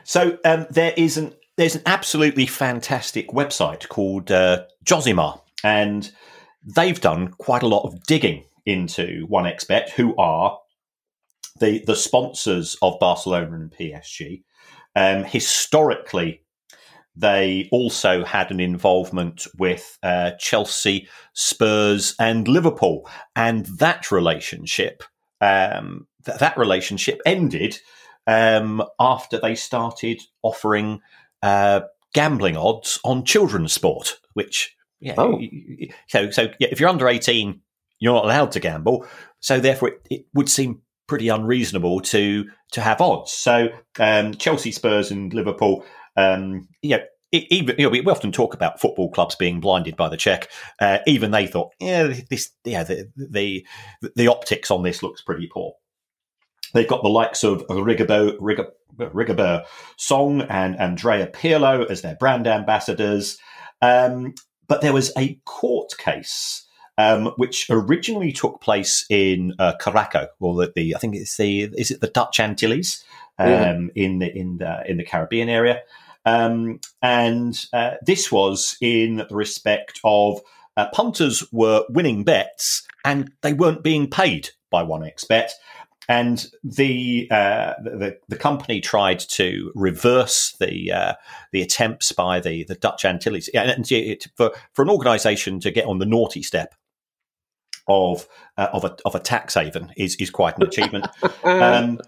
So 0.05 0.39
um, 0.45 0.67
there 0.69 0.93
is 0.99 1.17
an 1.17 1.35
there's 1.59 1.75
an 1.75 1.83
absolutely 1.87 2.47
fantastic 2.47 3.31
website 3.31 3.89
called 3.89 4.31
uh, 4.31 4.63
Josimar, 4.85 5.41
and 5.65 6.11
they've 6.65 7.01
done 7.01 7.29
quite 7.33 7.65
a 7.65 7.69
lot 7.69 7.83
of 7.85 8.03
digging 8.05 8.45
into 8.65 9.27
1xBet, 9.29 9.91
who 9.91 10.17
are 10.17 10.59
the 11.59 11.83
the 11.85 11.97
sponsors 11.97 12.77
of 12.81 12.99
Barcelona 13.01 13.57
and 13.57 13.73
PSG. 13.73 14.45
Um, 14.95 15.25
historically, 15.25 16.45
they 17.17 17.69
also 17.73 18.25
had 18.25 18.53
an 18.53 18.61
involvement 18.61 19.49
with 19.59 19.99
uh, 20.05 20.31
Chelsea, 20.39 21.09
Spurs, 21.35 22.15
and 22.21 22.47
Liverpool, 22.47 23.11
and 23.35 23.67
that 23.79 24.13
relationship 24.13 25.03
um, 25.41 26.07
th- 26.25 26.39
that 26.39 26.57
relationship 26.57 27.21
ended 27.27 27.81
um, 28.29 28.81
after 29.01 29.41
they 29.41 29.57
started 29.57 30.23
offering 30.43 31.01
uh, 31.43 31.81
gambling 32.15 32.57
odds 32.57 32.99
on 33.05 33.25
children's 33.25 33.73
sport, 33.73 34.19
which 34.35 34.75
yeah. 35.01 35.15
Oh. 35.17 35.41
So, 36.09 36.31
so 36.31 36.43
yeah, 36.59 36.69
if 36.71 36.81
you're 36.81 36.89
under 36.89 37.09
18, 37.09 37.61
you're 38.01 38.15
not 38.15 38.25
allowed 38.25 38.53
to 38.53 38.61
gamble. 38.61 39.07
So, 39.41 39.61
therefore, 39.61 39.91
it, 39.91 40.07
it 40.11 40.27
would 40.35 40.49
seem 40.49 40.83
pretty 41.07 41.29
unreasonable 41.29 42.01
to 42.01 42.47
to 42.73 42.81
have 42.81 43.01
odds. 43.01 43.33
So, 43.33 43.69
um, 43.99 44.35
Chelsea, 44.35 44.73
Spurs, 44.73 45.11
and 45.11 45.33
Liverpool, 45.33 45.85
um, 46.17 46.69
you 46.83 46.97
know, 46.97 47.05
even 47.33 47.77
you 47.79 47.85
know, 47.85 47.91
we 47.91 48.05
often 48.07 48.33
talk 48.33 48.55
about 48.55 48.81
football 48.81 49.11
clubs 49.11 49.37
being 49.37 49.61
blinded 49.61 49.97
by 49.97 50.09
the 50.09 50.17
check. 50.17 50.49
Uh, 50.81 50.99
even 51.07 51.31
they 51.31 51.47
thought, 51.47 51.73
yeah, 51.79 52.15
this, 52.31 52.51
yeah, 52.65 52.85
the, 52.85 53.11
the 53.17 53.67
the 54.17 54.29
optics 54.29 54.71
on 54.71 54.83
this 54.83 55.03
looks 55.03 55.23
pretty 55.23 55.49
poor. 55.53 55.75
They've 56.73 56.89
got 56.89 57.03
the 57.03 57.09
likes 57.09 57.45
of 57.45 57.67
Rigobert, 57.69 58.39
Rigobert 58.99 59.65
Song 59.97 60.43
and 60.43 60.79
Andrea 60.79 61.27
Pirlo 61.27 61.89
as 61.89 62.03
their 62.03 62.17
brand 62.17 62.47
ambassadors. 62.47 63.39
Um, 63.81 64.35
but 64.67 64.81
there 64.81 64.93
was 64.93 65.13
a 65.17 65.41
court 65.45 65.97
case 65.99 66.67
um, 66.99 67.27
which 67.37 67.71
originally 67.71 68.33
took 68.33 68.61
place 68.61 69.07
in 69.09 69.55
uh, 69.59 69.75
Curaçao, 69.81 70.29
or 70.41 70.57
the, 70.57 70.73
the, 70.75 70.97
I 70.97 70.99
think 70.99 71.15
it's 71.15 71.37
the 71.37 71.63
is 71.63 71.93
it 71.93 72.01
the 72.01 72.09
Dutch 72.09 72.41
Antilles 72.41 73.05
um, 73.39 73.49
yeah. 73.49 73.79
in 73.95 74.19
the 74.19 74.37
in 74.37 74.59
the 74.59 74.83
in 74.85 74.97
the 74.97 75.05
Caribbean 75.05 75.49
area, 75.49 75.81
um, 76.25 76.81
and 77.01 77.67
uh, 77.73 77.93
this 78.05 78.33
was 78.33 78.77
in 78.81 79.19
the 79.29 79.37
respect 79.37 80.01
of 80.03 80.41
uh, 80.77 80.89
punters 80.93 81.45
were 81.53 81.85
winning 81.89 82.25
bets 82.25 82.87
and 83.05 83.33
they 83.43 83.53
weren't 83.53 83.83
being 83.83 84.09
paid 84.09 84.51
by 84.71 84.85
1xBet. 84.85 85.51
And 86.11 86.47
the, 86.65 87.29
uh, 87.31 87.75
the 87.83 88.19
the 88.29 88.37
company 88.37 88.81
tried 88.81 89.19
to 89.19 89.71
reverse 89.75 90.57
the 90.59 90.91
uh, 90.91 91.15
the 91.53 91.61
attempts 91.61 92.13
by 92.13 92.41
the, 92.41 92.65
the 92.65 92.77
Dutch 92.77 93.05
Antilles, 93.05 93.49
and 93.53 93.87
for 94.35 94.53
for 94.73 94.83
an 94.83 94.89
organisation 94.89 95.61
to 95.61 95.71
get 95.71 95.85
on 95.85 95.99
the 95.99 96.07
naughty 96.07 96.43
step 96.43 96.75
of 97.89 98.27
uh, 98.57 98.69
of 98.73 98.85
a 98.85 98.97
of 99.05 99.15
a 99.15 99.21
tax 99.21 99.55
haven 99.55 99.93
is 99.97 100.17
is 100.17 100.31
quite 100.31 100.57
an 100.57 100.63
achievement. 100.63 101.07
um, 101.45 101.99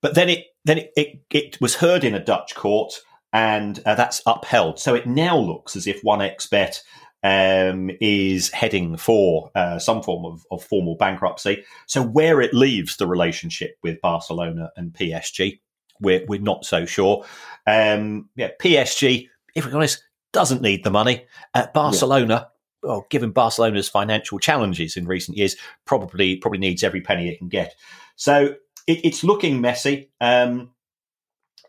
but 0.00 0.14
then 0.14 0.28
it 0.28 0.46
then 0.64 0.78
it, 0.78 0.92
it, 0.96 1.20
it 1.30 1.60
was 1.60 1.76
heard 1.76 2.04
in 2.04 2.14
a 2.14 2.24
Dutch 2.24 2.54
court, 2.54 2.94
and 3.32 3.80
uh, 3.84 3.94
that's 3.94 4.22
upheld. 4.26 4.78
So 4.78 4.94
it 4.94 5.06
now 5.06 5.36
looks 5.36 5.76
as 5.76 5.86
if 5.86 6.02
1xBet 6.02 6.80
um, 7.24 7.90
is 8.02 8.50
heading 8.50 8.98
for 8.98 9.50
uh, 9.54 9.78
some 9.78 10.02
form 10.02 10.26
of, 10.26 10.44
of, 10.50 10.62
formal 10.62 10.94
bankruptcy. 10.94 11.64
So 11.86 12.02
where 12.02 12.42
it 12.42 12.52
leaves 12.52 12.98
the 12.98 13.06
relationship 13.06 13.78
with 13.82 14.00
Barcelona 14.02 14.70
and 14.76 14.92
PSG, 14.92 15.58
we're, 16.00 16.24
we're 16.26 16.42
not 16.42 16.66
so 16.66 16.84
sure. 16.84 17.24
Um, 17.66 18.28
yeah, 18.36 18.50
PSG, 18.60 19.30
if 19.54 19.64
we're 19.64 19.74
honest, 19.74 20.04
doesn't 20.34 20.60
need 20.60 20.84
the 20.84 20.90
money. 20.90 21.24
At 21.54 21.72
Barcelona, 21.72 22.50
yeah. 22.82 22.88
well, 22.88 23.06
given 23.08 23.30
Barcelona's 23.30 23.88
financial 23.88 24.38
challenges 24.38 24.94
in 24.94 25.06
recent 25.06 25.38
years, 25.38 25.56
probably 25.86 26.36
probably 26.36 26.58
needs 26.58 26.84
every 26.84 27.00
penny 27.00 27.30
it 27.30 27.38
can 27.38 27.48
get. 27.48 27.74
So 28.16 28.54
it, 28.86 29.00
it's 29.02 29.24
looking 29.24 29.62
messy. 29.62 30.10
Um, 30.20 30.72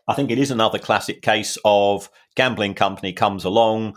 I 0.06 0.12
think 0.12 0.30
it 0.30 0.38
is 0.38 0.50
another 0.50 0.78
classic 0.78 1.22
case 1.22 1.56
of 1.64 2.10
gambling 2.34 2.74
company 2.74 3.14
comes 3.14 3.44
along 3.44 3.96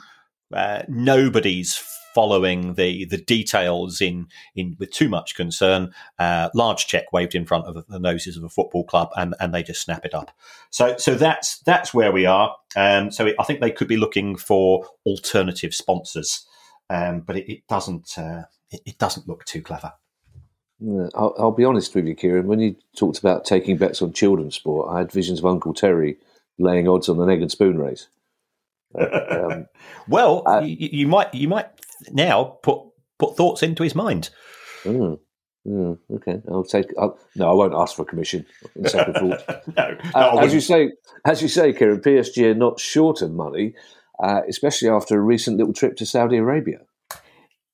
uh, 0.54 0.84
nobody's 0.88 1.76
following 2.14 2.74
the 2.74 3.06
the 3.06 3.18
details 3.18 4.02
in 4.02 4.28
in 4.56 4.76
with 4.80 4.92
too 4.92 5.10
much 5.10 5.36
concern. 5.36 5.94
Uh, 6.18 6.50
large 6.54 6.88
check 6.88 7.12
waved 7.14 7.36
in 7.36 7.46
front 7.46 7.66
of 7.66 7.86
the 7.88 8.00
noses 8.00 8.36
of 8.38 8.44
a 8.44 8.50
football 8.50 8.84
club, 8.84 9.10
and 9.16 9.36
and 9.40 9.54
they 9.54 9.64
just 9.64 9.82
snap 9.82 10.06
it 10.06 10.14
up. 10.14 10.32
So 10.70 10.98
so 10.98 11.16
that's 11.16 11.60
that's 11.60 11.94
where 11.94 12.12
we 12.12 12.26
are. 12.26 12.56
Um, 12.76 13.12
so 13.12 13.28
it, 13.28 13.36
I 13.40 13.44
think 13.44 13.60
they 13.60 13.72
could 13.72 13.88
be 13.88 13.98
looking 13.98 14.36
for 14.36 14.86
alternative 15.06 15.74
sponsors, 15.74 16.46
um, 16.90 17.22
but 17.22 17.38
it, 17.38 17.52
it 17.52 17.68
doesn't 17.68 18.18
uh, 18.18 18.44
it, 18.72 18.82
it, 18.86 18.98
doesn't 18.98 19.28
look 19.28 19.46
too 19.46 19.62
clever. 19.62 19.94
I'll, 21.14 21.36
I'll, 21.38 21.52
be 21.52 21.66
honest 21.66 21.94
with 21.94 22.08
you, 22.08 22.16
Kieran. 22.16 22.48
When 22.48 22.62
you 22.62 22.76
talked 22.98 23.20
about 23.20 23.44
taking 23.44 23.76
bets 23.78 24.02
on 24.02 24.14
children's 24.14 24.56
sport, 24.56 24.90
I 24.90 25.00
had 25.00 25.12
visions 25.12 25.40
of 25.40 25.46
Uncle 25.46 25.74
Terry 25.74 26.18
laying 26.58 26.88
odds 26.88 27.10
on 27.10 27.20
an 27.20 27.30
egg 27.30 27.42
and 27.42 27.52
spoon 27.52 27.78
race. 27.78 28.08
Um, 28.98 29.68
well, 30.08 30.44
uh, 30.48 30.62
you, 30.62 30.90
you, 30.92 31.08
might 31.08 31.34
you 31.34 31.48
might 31.48 31.68
now 32.12 32.44
put 32.64 32.80
put 33.18 33.36
thoughts 33.36 33.64
into 33.64 33.84
his 33.84 33.96
mind. 33.96 34.30
Mm, 34.84 35.20
mm, 35.68 35.98
okay, 36.16 36.42
I'll 36.50 36.64
take. 36.64 36.88
I'll, 36.98 37.20
no, 37.36 37.50
I 37.50 37.54
won't 37.54 37.74
ask 37.74 37.96
for 37.96 38.04
a 38.04 38.06
commission 38.06 38.46
in 38.76 38.88
second 38.90 39.14
thought. 39.16 39.68
no, 39.78 39.98
uh, 40.16 40.38
as 40.38 40.54
you 40.54 40.62
say, 40.62 40.92
as 41.26 41.42
you 41.42 41.48
say, 41.48 41.74
Kieran, 41.74 42.02
PSG 42.02 42.52
are 42.52 42.56
not 42.56 42.80
short 42.80 43.22
of 43.22 43.32
money, 43.32 43.76
uh, 44.24 44.42
especially 44.48 44.90
after 44.90 45.18
a 45.18 45.22
recent 45.22 45.58
little 45.58 45.74
trip 45.74 45.96
to 45.98 46.06
Saudi 46.06 46.38
Arabia. 46.38 46.80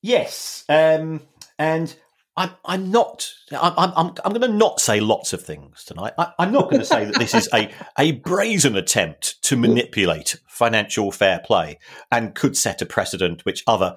Yes, 0.02 0.64
um, 0.68 1.22
and 1.58 1.94
I'm, 2.36 2.50
I'm 2.66 2.90
not. 2.90 3.32
I'm, 3.50 3.72
I'm, 3.76 4.14
I'm 4.24 4.32
going 4.32 4.40
to 4.42 4.48
not 4.48 4.78
say 4.78 5.00
lots 5.00 5.32
of 5.32 5.42
things 5.42 5.84
tonight. 5.84 6.12
I, 6.18 6.32
am 6.38 6.52
not 6.52 6.64
going 6.64 6.80
to 6.80 6.86
say 6.86 7.06
that 7.06 7.18
this 7.18 7.34
is 7.34 7.48
a, 7.54 7.70
a 7.98 8.12
brazen 8.12 8.76
attempt 8.76 9.42
to 9.44 9.56
manipulate 9.56 10.36
financial 10.46 11.10
fair 11.10 11.40
play 11.44 11.78
and 12.12 12.34
could 12.34 12.56
set 12.56 12.82
a 12.82 12.86
precedent 12.86 13.44
which 13.46 13.64
other 13.66 13.96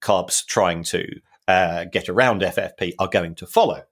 clubs 0.00 0.44
trying 0.44 0.84
to 0.84 1.04
uh, 1.48 1.84
get 1.84 2.08
around 2.08 2.42
FFP 2.42 2.94
are 3.00 3.08
going 3.08 3.34
to 3.34 3.46
follow. 3.46 3.82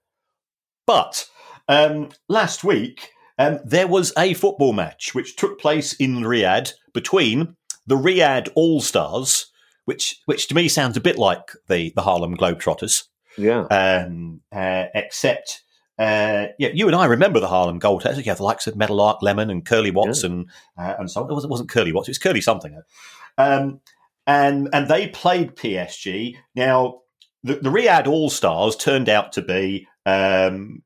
But 0.87 1.27
um, 1.67 2.09
last 2.29 2.63
week, 2.63 3.11
um, 3.37 3.59
there 3.65 3.87
was 3.87 4.13
a 4.17 4.33
football 4.33 4.71
match 4.71 5.13
which 5.13 5.35
took 5.35 5.59
place 5.59 5.93
in 5.93 6.21
Riyadh 6.21 6.71
between 6.93 7.57
the 7.85 7.95
Riyadh 7.95 8.49
All 8.55 8.79
Stars, 8.79 9.51
which 9.85 10.21
which 10.25 10.47
to 10.47 10.55
me 10.55 10.69
sounds 10.69 10.95
a 10.95 11.01
bit 11.01 11.17
like 11.17 11.51
the 11.67 11.91
the 11.95 12.01
Harlem 12.01 12.37
Globetrotters 12.37 13.03
yeah. 13.39 13.61
Um, 13.65 14.41
uh, 14.51 14.85
except, 14.93 15.63
uh, 15.97 16.47
yeah, 16.57 16.69
you 16.73 16.87
and 16.87 16.95
I 16.95 17.05
remember 17.05 17.39
the 17.39 17.47
Harlem 17.47 17.79
Globetrotters. 17.79 18.17
You 18.17 18.23
have 18.25 18.37
the 18.37 18.43
likes 18.43 18.67
of 18.67 18.75
Meadowlark 18.75 19.21
Lemon 19.21 19.49
and 19.49 19.65
Curly 19.65 19.91
Watts 19.91 20.23
yeah. 20.23 20.29
and 20.29 20.49
uh, 20.77 20.95
and 20.99 21.09
so 21.09 21.23
on. 21.23 21.29
It 21.29 21.33
wasn't, 21.33 21.49
it 21.49 21.51
wasn't 21.51 21.69
Curly 21.69 21.91
Watts. 21.91 22.07
It 22.07 22.11
was 22.11 22.19
Curly 22.19 22.41
something. 22.41 22.81
Um, 23.37 23.81
and 24.27 24.69
and 24.73 24.87
they 24.87 25.07
played 25.07 25.55
PSG. 25.55 26.35
Now 26.55 27.01
the, 27.43 27.55
the 27.55 27.69
Riyadh 27.69 28.07
All 28.07 28.29
Stars 28.29 28.75
turned 28.75 29.09
out 29.09 29.31
to 29.33 29.41
be 29.41 29.87
um, 30.05 30.83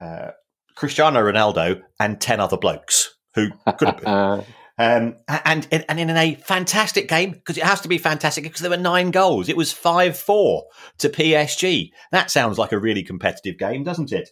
uh, 0.00 0.30
Cristiano 0.74 1.20
Ronaldo 1.20 1.82
and 1.98 2.20
10 2.20 2.40
other 2.40 2.56
blokes 2.56 3.16
who 3.34 3.50
could 3.78 3.88
have 3.88 4.00
been. 4.00 4.44
Um, 4.80 5.16
and, 5.28 5.68
and 5.90 6.00
in 6.00 6.08
a 6.08 6.36
fantastic 6.36 7.06
game, 7.06 7.32
because 7.32 7.58
it 7.58 7.64
has 7.64 7.82
to 7.82 7.88
be 7.88 7.98
fantastic 7.98 8.44
because 8.44 8.62
there 8.62 8.70
were 8.70 8.78
nine 8.78 9.10
goals. 9.10 9.50
It 9.50 9.56
was 9.56 9.74
5 9.74 10.16
4 10.16 10.64
to 10.98 11.08
PSG. 11.10 11.90
That 12.12 12.30
sounds 12.30 12.56
like 12.56 12.72
a 12.72 12.78
really 12.78 13.02
competitive 13.02 13.58
game, 13.58 13.84
doesn't 13.84 14.10
it? 14.10 14.30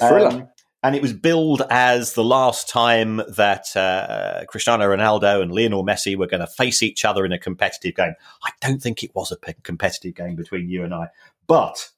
Um, 0.00 0.48
and 0.84 0.94
it 0.94 1.02
was 1.02 1.12
billed 1.12 1.62
as 1.68 2.12
the 2.12 2.22
last 2.22 2.68
time 2.68 3.20
that 3.36 3.76
uh, 3.76 4.44
Cristiano 4.46 4.86
Ronaldo 4.86 5.42
and 5.42 5.52
Lionel 5.52 5.84
Messi 5.84 6.16
were 6.16 6.28
going 6.28 6.42
to 6.42 6.46
face 6.46 6.80
each 6.80 7.04
other 7.04 7.24
in 7.24 7.32
a 7.32 7.38
competitive 7.38 7.96
game. 7.96 8.14
I 8.44 8.50
don't 8.60 8.80
think 8.80 9.02
it 9.02 9.12
was 9.16 9.32
a 9.32 9.52
competitive 9.64 10.14
game 10.14 10.36
between 10.36 10.68
you 10.68 10.84
and 10.84 10.94
I, 10.94 11.08
but 11.48 11.90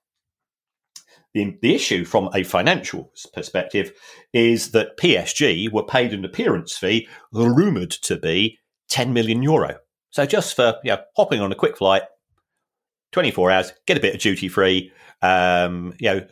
the, 1.35 1.57
the 1.63 1.75
issue 1.75 2.05
from 2.05 2.29
a 2.35 2.43
financial 2.43 3.13
perspective 3.33 3.93
is 4.33 4.73
that 4.73 4.97
PSG 4.99 5.71
were 5.71 5.85
paid 5.85 6.13
an 6.13 6.25
appearance 6.25 6.77
fee 6.77 7.09
rumoured 7.33 7.91
to 7.91 8.17
be 8.17 8.59
10 8.89 9.13
million 9.13 9.43
euro. 9.43 9.77
So 10.11 10.27
just 10.27 10.57
for 10.57 10.77
you 10.83 10.93
know, 10.93 10.99
hopping 11.17 11.41
on 11.41 11.53
a 11.53 11.57
quick 11.57 11.77
flight, 11.77 12.03
24 13.13 13.51
hours, 13.51 13.73
get 13.87 13.97
a 13.97 14.01
bit 14.01 14.15
of 14.15 14.21
duty 14.21 14.49
free, 14.49 14.93
um, 15.23 15.95
you 15.99 16.11
know, 16.11 16.27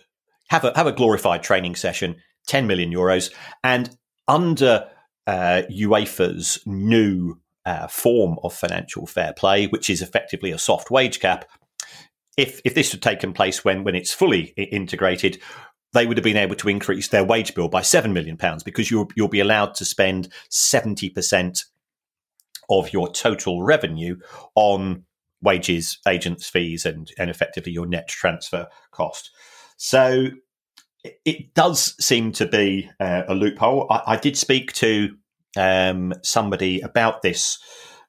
have 0.48 0.64
a, 0.64 0.72
have 0.74 0.86
a 0.86 0.92
glorified 0.92 1.42
training 1.42 1.76
session, 1.76 2.16
10 2.46 2.66
million 2.66 2.92
euros. 2.92 3.32
And 3.62 3.96
under 4.26 4.88
uh, 5.26 5.62
UEFA's 5.70 6.60
new 6.66 7.38
uh, 7.66 7.86
form 7.86 8.38
of 8.42 8.54
financial 8.54 9.06
fair 9.06 9.32
play, 9.34 9.66
which 9.66 9.90
is 9.90 10.02
effectively 10.02 10.50
a 10.50 10.58
soft 10.58 10.90
wage 10.90 11.20
cap, 11.20 11.44
if 12.38 12.62
if 12.64 12.74
this 12.74 12.92
had 12.92 13.02
taken 13.02 13.34
place 13.34 13.64
when 13.64 13.84
when 13.84 13.94
it's 13.94 14.14
fully 14.14 14.54
integrated, 14.56 15.38
they 15.92 16.06
would 16.06 16.16
have 16.16 16.24
been 16.24 16.36
able 16.36 16.54
to 16.54 16.68
increase 16.68 17.08
their 17.08 17.24
wage 17.24 17.54
bill 17.54 17.68
by 17.68 17.82
seven 17.82 18.14
million 18.14 18.38
pounds 18.38 18.62
because 18.62 18.90
you'll 18.90 19.10
you'll 19.14 19.28
be 19.28 19.40
allowed 19.40 19.74
to 19.74 19.84
spend 19.84 20.28
seventy 20.48 21.10
percent 21.10 21.64
of 22.70 22.92
your 22.92 23.10
total 23.10 23.62
revenue 23.62 24.16
on 24.54 25.04
wages, 25.42 25.98
agents' 26.06 26.48
fees, 26.48 26.86
and 26.86 27.10
and 27.18 27.28
effectively 27.28 27.72
your 27.72 27.86
net 27.86 28.08
transfer 28.08 28.68
cost. 28.92 29.30
So 29.76 30.28
it 31.24 31.54
does 31.54 31.94
seem 32.04 32.32
to 32.32 32.46
be 32.46 32.88
uh, 33.00 33.22
a 33.28 33.34
loophole. 33.34 33.86
I, 33.90 34.02
I, 34.06 34.16
did 34.16 34.36
speak 34.36 34.72
to 34.74 35.16
um, 35.56 36.12
somebody 36.22 36.80
about 36.80 37.22
this 37.22 37.58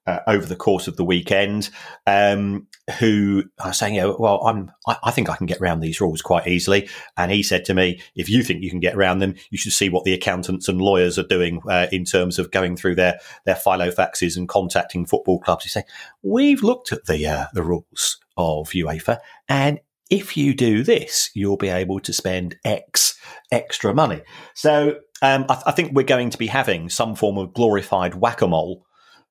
uh, 0.07 0.19
over 0.27 0.45
the 0.45 0.55
course 0.55 0.87
of 0.87 0.97
the 0.97 1.03
weekend 1.03 1.69
um, 2.07 2.67
who 2.99 3.43
are 3.59 3.73
saying, 3.73 3.95
you 3.95 4.01
know, 4.01 4.17
well, 4.19 4.41
I'm, 4.45 4.71
I, 4.87 4.97
I, 5.03 5.11
think 5.11 5.29
I 5.29 5.35
can 5.35 5.45
get 5.45 5.61
around 5.61 5.81
these 5.81 6.01
rules 6.01 6.21
quite 6.21 6.47
easily. 6.47 6.89
And 7.17 7.31
he 7.31 7.43
said 7.43 7.65
to 7.65 7.73
me, 7.73 8.01
if 8.15 8.29
you 8.29 8.43
think 8.43 8.63
you 8.63 8.69
can 8.69 8.79
get 8.79 8.95
around 8.95 9.19
them, 9.19 9.35
you 9.51 9.57
should 9.57 9.73
see 9.73 9.89
what 9.89 10.05
the 10.05 10.13
accountants 10.13 10.67
and 10.67 10.81
lawyers 10.81 11.19
are 11.19 11.27
doing 11.27 11.61
uh, 11.69 11.87
in 11.91 12.05
terms 12.05 12.39
of 12.39 12.51
going 12.51 12.75
through 12.75 12.95
their, 12.95 13.19
their 13.45 13.55
filofaxes 13.55 14.35
and 14.35 14.49
contacting 14.49 15.05
football 15.05 15.39
clubs. 15.39 15.63
He 15.63 15.69
said, 15.69 15.85
we've 16.23 16.63
looked 16.63 16.91
at 16.91 17.05
the, 17.05 17.27
uh, 17.27 17.45
the 17.53 17.63
rules 17.63 18.17
of 18.37 18.69
UEFA 18.69 19.19
and 19.47 19.79
if 20.09 20.35
you 20.35 20.55
do 20.55 20.83
this, 20.83 21.29
you'll 21.35 21.57
be 21.57 21.69
able 21.69 21.99
to 21.99 22.11
spend 22.11 22.57
X 22.65 23.15
extra 23.51 23.93
money. 23.93 24.21
So 24.55 24.95
um, 25.21 25.45
I, 25.49 25.53
th- 25.53 25.63
I, 25.67 25.71
think 25.71 25.91
we're 25.93 26.03
going 26.03 26.31
to 26.31 26.37
be 26.37 26.47
having 26.47 26.89
some 26.89 27.13
form 27.13 27.37
of 27.37 27.53
glorified 27.53 28.15
whack 28.15 28.41
a 28.41 28.47
mole 28.47 28.87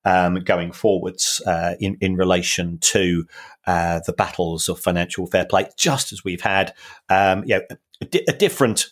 um, 0.09 0.35
going 0.43 0.71
forwards 0.71 1.41
uh, 1.45 1.75
in 1.79 1.97
in 2.01 2.15
relation 2.15 2.79
to 2.79 3.25
uh, 3.67 3.99
the 4.05 4.13
battles 4.13 4.67
of 4.67 4.79
financial 4.79 5.27
fair 5.27 5.45
play, 5.45 5.69
just 5.77 6.11
as 6.11 6.23
we've 6.23 6.41
had, 6.41 6.73
um, 7.09 7.43
you 7.45 7.55
know, 7.55 7.61
a, 8.01 8.05
di- 8.05 8.25
a 8.27 8.33
different 8.33 8.87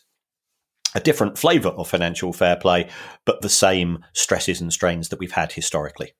a 0.95 0.99
different 0.99 1.37
flavour 1.37 1.69
of 1.69 1.89
financial 1.89 2.33
fair 2.33 2.55
play, 2.55 2.87
but 3.25 3.41
the 3.41 3.49
same 3.49 4.05
stresses 4.13 4.61
and 4.61 4.71
strains 4.71 5.09
that 5.09 5.19
we've 5.19 5.31
had 5.31 5.51
historically. 5.51 6.13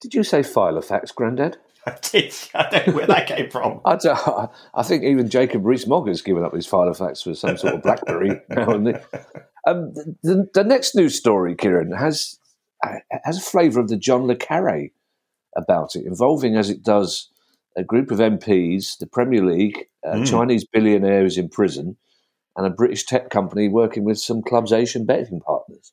Did 0.00 0.14
you 0.14 0.22
say 0.22 0.40
Filofax, 0.40 1.14
Grandad? 1.14 1.56
I 1.86 1.96
did. 2.02 2.34
I 2.54 2.68
don't 2.70 2.86
know 2.88 2.92
where 2.94 3.06
that 3.06 3.26
came 3.26 3.50
from. 3.50 3.80
I, 3.84 4.48
I 4.74 4.82
think 4.82 5.02
even 5.04 5.28
Jacob 5.28 5.64
Rees-Mogg 5.64 6.08
has 6.08 6.22
given 6.22 6.44
up 6.44 6.54
his 6.54 6.68
Filofax 6.68 7.24
for 7.24 7.34
some 7.34 7.56
sort 7.56 7.74
of 7.74 7.82
BlackBerry 7.82 8.40
now 8.48 8.70
and 8.70 8.86
then. 8.86 9.00
Um, 9.66 9.92
the, 10.22 10.48
the, 10.54 10.64
next 10.64 10.94
news 10.94 11.14
story, 11.14 11.54
Kieran, 11.54 11.92
has 11.92 12.38
has 13.24 13.38
a 13.38 13.42
flavour 13.42 13.80
of 13.80 13.88
the 13.88 13.96
John 13.96 14.26
le 14.26 14.36
Carre 14.36 14.90
about 15.56 15.96
it, 15.96 16.06
involving 16.06 16.56
as 16.56 16.70
it 16.70 16.82
does 16.82 17.30
a 17.76 17.82
group 17.82 18.10
of 18.10 18.18
MPs, 18.18 18.98
the 18.98 19.06
Premier 19.06 19.44
League, 19.44 19.86
a 20.04 20.16
mm. 20.16 20.26
Chinese 20.26 20.66
billionaire 20.66 21.22
who's 21.22 21.38
in 21.38 21.48
prison, 21.48 21.96
and 22.56 22.66
a 22.66 22.70
British 22.70 23.04
tech 23.06 23.30
company 23.30 23.68
working 23.68 24.04
with 24.04 24.18
some 24.18 24.42
club's 24.42 24.72
Asian 24.72 25.06
betting 25.06 25.40
partners. 25.40 25.92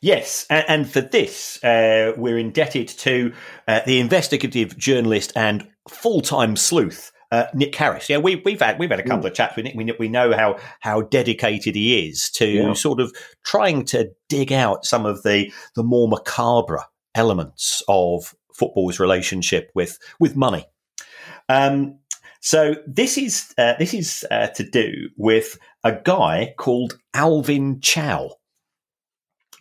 Yes, 0.00 0.46
and, 0.50 0.86
for 0.90 1.00
this, 1.00 1.64
uh, 1.64 2.12
we're 2.18 2.36
indebted 2.36 2.88
to 2.88 3.32
uh, 3.66 3.80
the 3.86 4.00
investigative 4.00 4.76
journalist 4.76 5.32
and 5.34 5.66
full-time 5.88 6.56
sleuth 6.56 7.10
uh, 7.34 7.48
Nick 7.52 7.74
Harris. 7.74 8.08
Yeah, 8.08 8.18
we, 8.18 8.40
have 8.46 8.60
had 8.60 8.78
we've 8.78 8.90
had 8.90 9.00
a 9.00 9.02
couple 9.02 9.24
mm. 9.24 9.30
of 9.30 9.34
chats 9.34 9.56
with 9.56 9.64
Nick. 9.64 9.74
We, 9.74 9.92
we 9.98 10.08
know 10.08 10.32
how 10.34 10.58
how 10.80 11.02
dedicated 11.02 11.74
he 11.74 12.08
is 12.08 12.30
to 12.30 12.46
yeah. 12.46 12.72
sort 12.74 13.00
of 13.00 13.12
trying 13.44 13.84
to 13.86 14.10
dig 14.28 14.52
out 14.52 14.84
some 14.84 15.04
of 15.04 15.22
the 15.24 15.52
the 15.74 15.82
more 15.82 16.08
macabre 16.08 16.84
elements 17.14 17.82
of 17.88 18.34
football's 18.54 19.00
relationship 19.00 19.70
with 19.74 19.98
with 20.20 20.36
money. 20.36 20.64
Um, 21.48 21.98
so 22.40 22.76
this 22.86 23.18
is 23.18 23.52
uh, 23.58 23.74
this 23.78 23.94
is 23.94 24.24
uh, 24.30 24.48
to 24.48 24.62
do 24.62 25.08
with 25.16 25.58
a 25.82 25.92
guy 25.92 26.54
called 26.56 26.98
Alvin 27.14 27.80
Chau. 27.80 28.36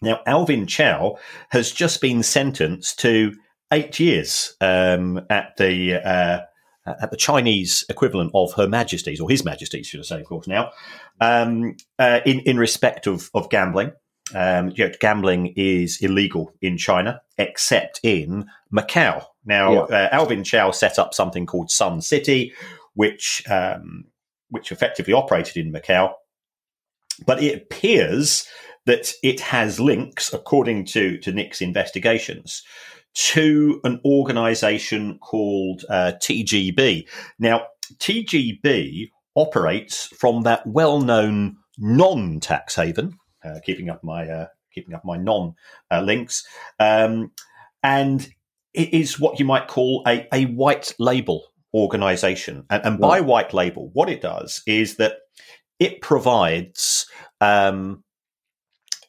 Now, 0.01 0.19
Alvin 0.27 0.67
Chau 0.67 1.17
has 1.49 1.71
just 1.71 2.01
been 2.01 2.21
sentenced 2.23 2.99
to 2.99 3.33
eight 3.71 3.99
years 3.99 4.55
um, 4.61 5.25
at 5.29 5.55
the 5.57 5.95
uh, 5.95 6.41
at 6.85 7.11
the 7.11 7.17
Chinese 7.17 7.85
equivalent 7.89 8.31
of 8.33 8.53
Her 8.53 8.67
Majesty's, 8.67 9.19
or 9.19 9.29
His 9.29 9.45
Majesty's, 9.45 9.87
should 9.87 10.01
I 10.01 10.03
say, 10.03 10.21
of 10.21 10.27
course, 10.27 10.47
now, 10.47 10.71
um, 11.21 11.75
uh, 11.99 12.19
in, 12.25 12.39
in 12.41 12.57
respect 12.57 13.07
of, 13.07 13.29
of 13.33 13.49
gambling. 13.49 13.91
Um, 14.33 14.71
you 14.75 14.87
know, 14.87 14.93
gambling 14.99 15.53
is 15.57 16.01
illegal 16.01 16.53
in 16.61 16.77
China, 16.77 17.21
except 17.37 17.99
in 18.03 18.45
Macau. 18.73 19.25
Now, 19.45 19.73
yeah. 19.73 19.79
uh, 19.95 20.09
Alvin 20.11 20.43
Chau 20.43 20.71
set 20.71 20.97
up 20.97 21.13
something 21.13 21.45
called 21.45 21.69
Sun 21.69 22.01
City, 22.01 22.53
which 22.93 23.43
um, 23.49 24.05
which 24.49 24.71
effectively 24.71 25.13
operated 25.13 25.57
in 25.57 25.73
Macau. 25.73 26.13
But 27.25 27.43
it 27.43 27.55
appears 27.55 28.47
that 28.85 29.13
it 29.23 29.39
has 29.39 29.79
links, 29.79 30.33
according 30.33 30.85
to, 30.85 31.17
to 31.19 31.31
Nick's 31.31 31.61
investigations, 31.61 32.63
to 33.13 33.79
an 33.83 34.01
organization 34.05 35.19
called 35.19 35.83
uh, 35.89 36.13
TGB. 36.21 37.07
Now, 37.39 37.67
TGB 37.97 39.11
operates 39.35 40.07
from 40.07 40.41
that 40.43 40.65
well 40.65 41.01
known 41.01 41.57
non 41.77 42.39
tax 42.39 42.75
haven, 42.75 43.17
uh, 43.43 43.59
keeping 43.65 43.89
up 43.89 44.03
my 44.03 44.27
uh, 44.27 44.47
keeping 44.73 44.93
up 44.93 45.05
my 45.05 45.17
non 45.17 45.55
uh, 45.91 46.01
links, 46.01 46.45
um, 46.79 47.31
and 47.83 48.27
it 48.73 48.93
is 48.93 49.19
what 49.19 49.39
you 49.39 49.45
might 49.45 49.67
call 49.67 50.03
a, 50.07 50.27
a 50.33 50.45
white 50.45 50.93
label 50.99 51.45
organization. 51.73 52.65
And, 52.69 52.85
and 52.85 52.99
by 52.99 53.21
white 53.21 53.53
label, 53.53 53.89
what 53.93 54.09
it 54.09 54.21
does 54.21 54.61
is 54.65 54.97
that 54.97 55.17
it 55.79 56.01
provides 56.01 57.05
um, 57.41 58.03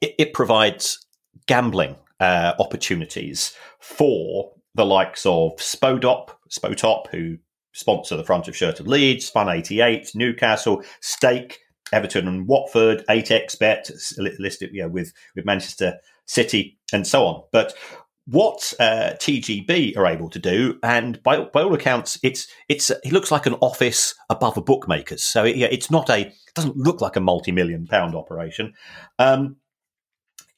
it, 0.01 0.15
it 0.19 0.33
provides 0.33 1.07
gambling 1.47 1.97
uh, 2.25 2.55
opportunities 2.59 3.55
for 3.81 4.51
the 4.75 4.87
likes 4.87 5.27
of 5.27 5.53
Spodop, 5.57 6.31
Spotop, 6.51 7.09
who 7.11 7.37
sponsor 7.73 8.17
the 8.17 8.25
front 8.25 8.49
of 8.49 8.57
shirt 8.57 8.81
of 8.81 8.87
Leeds, 8.87 9.29
Fun 9.29 9.51
88, 9.51 10.11
Newcastle, 10.15 10.83
Stake, 11.01 11.59
Everton 11.93 12.27
and 12.27 12.49
Watford, 12.49 13.05
8xBet, 13.11 13.91
listed 14.39 14.71
you 14.73 14.83
know, 14.83 14.89
with, 14.89 15.13
with 15.37 15.45
Manchester 15.45 15.99
City 16.27 16.79
and 16.95 17.07
so 17.07 17.27
on. 17.27 17.43
But 17.53 17.75
what 18.27 18.73
uh, 18.81 19.13
TGB 19.17 19.99
are 19.99 20.07
able 20.07 20.31
to 20.31 20.39
do, 20.39 20.79
and 20.83 21.23
by, 21.23 21.45
by 21.45 21.63
all 21.63 21.75
accounts, 21.75 22.19
it's 22.23 22.49
it's 22.71 22.89
it 22.89 23.13
looks 23.13 23.31
like 23.31 23.45
an 23.45 23.57
office 23.61 24.15
above 24.31 24.57
a 24.57 24.63
bookmaker's. 24.63 25.23
So 25.23 25.45
it, 25.45 25.57
yeah, 25.57 25.69
it's 25.71 25.91
not 25.91 26.09
a 26.09 26.29
it 26.29 26.55
doesn't 26.55 26.77
look 26.77 27.03
like 27.03 27.17
a 27.17 27.21
multi-million 27.21 27.87
pound 27.87 28.15
operation. 28.15 28.73
Um, 29.19 29.57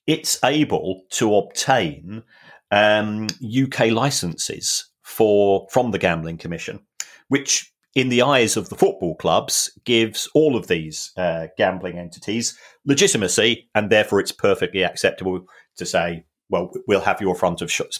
it's 0.06 0.38
able 0.44 1.02
to 1.10 1.34
obtain 1.34 2.22
um, 2.70 3.26
UK 3.44 3.90
licenses 3.90 4.90
for 5.02 5.66
from 5.70 5.90
the 5.90 5.98
Gambling 5.98 6.38
Commission, 6.38 6.80
which, 7.28 7.72
in 7.94 8.08
the 8.08 8.22
eyes 8.22 8.56
of 8.56 8.68
the 8.68 8.76
football 8.76 9.16
clubs, 9.16 9.70
gives 9.84 10.28
all 10.34 10.56
of 10.56 10.66
these 10.66 11.12
uh, 11.16 11.46
gambling 11.56 11.98
entities 11.98 12.58
legitimacy, 12.84 13.68
and 13.74 13.90
therefore 13.90 14.20
it's 14.20 14.32
perfectly 14.32 14.82
acceptable 14.82 15.46
to 15.76 15.86
say, 15.86 16.24
"Well, 16.48 16.70
we'll 16.86 17.00
have 17.00 17.20
your 17.20 17.34
front 17.34 17.62
of 17.62 17.70
shirt, 17.70 17.94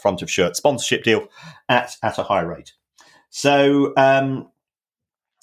front 0.00 0.22
of 0.22 0.30
shirt 0.30 0.56
sponsorship 0.56 1.04
deal 1.04 1.28
at 1.68 1.96
at 2.02 2.18
a 2.18 2.24
high 2.24 2.42
rate." 2.42 2.72
So 3.30 3.92
um, 3.96 4.50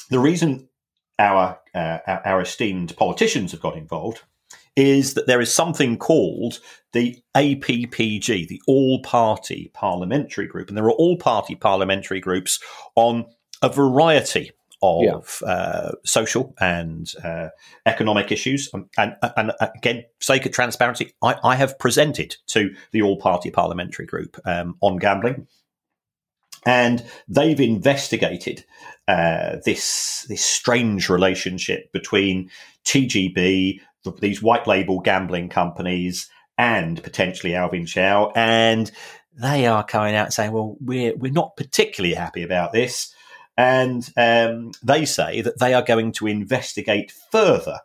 the 0.09 0.19
reason 0.19 0.69
our, 1.17 1.59
uh, 1.73 1.97
our, 2.07 2.21
our 2.25 2.41
esteemed 2.41 2.95
politicians 2.95 3.51
have 3.51 3.61
got 3.61 3.75
involved 3.75 4.21
is 4.79 5.13
that 5.13 5.27
there 5.27 5.41
is 5.41 5.53
something 5.53 5.97
called 5.97 6.59
the 6.93 7.21
APPG, 7.35 8.47
the 8.47 8.61
All 8.67 9.01
Party 9.01 9.69
Parliamentary 9.73 10.47
Group, 10.47 10.69
and 10.69 10.77
there 10.77 10.85
are 10.85 10.91
all 10.91 11.17
party 11.17 11.55
parliamentary 11.55 12.19
groups 12.19 12.59
on 12.95 13.25
a 13.61 13.69
variety 13.69 14.51
of 14.81 15.41
yeah. 15.41 15.51
uh, 15.51 15.91
social 16.05 16.55
and 16.59 17.13
uh, 17.23 17.49
economic 17.85 18.31
issues. 18.31 18.69
And, 18.73 18.85
and, 18.97 19.15
and, 19.35 19.51
again, 19.59 20.05
sake 20.21 20.45
of 20.45 20.53
transparency, 20.53 21.13
I, 21.21 21.35
I, 21.43 21.55
have 21.57 21.77
presented 21.77 22.37
to 22.47 22.73
the 22.91 23.01
All 23.01 23.17
Party 23.17 23.51
Parliamentary 23.51 24.05
Group 24.05 24.39
um, 24.45 24.77
on 24.79 24.97
gambling. 24.97 25.47
And 26.65 27.05
they've 27.27 27.59
investigated 27.59 28.65
uh, 29.07 29.57
this 29.65 30.25
this 30.29 30.43
strange 30.43 31.09
relationship 31.09 31.91
between 31.93 32.49
TGB, 32.85 33.79
the, 34.03 34.11
these 34.11 34.41
white 34.41 34.67
label 34.67 34.99
gambling 34.99 35.49
companies, 35.49 36.29
and 36.57 37.01
potentially 37.03 37.55
Alvin 37.55 37.85
Chau, 37.85 38.31
and 38.35 38.91
they 39.33 39.65
are 39.65 39.83
coming 39.83 40.15
out 40.15 40.33
saying, 40.33 40.51
"Well, 40.51 40.77
we're 40.79 41.15
we're 41.15 41.31
not 41.31 41.55
particularly 41.55 42.15
happy 42.15 42.43
about 42.43 42.71
this." 42.71 43.13
And 43.57 44.09
um, 44.15 44.71
they 44.81 45.03
say 45.03 45.41
that 45.41 45.59
they 45.59 45.73
are 45.73 45.81
going 45.81 46.13
to 46.13 46.27
investigate 46.27 47.11
further 47.29 47.79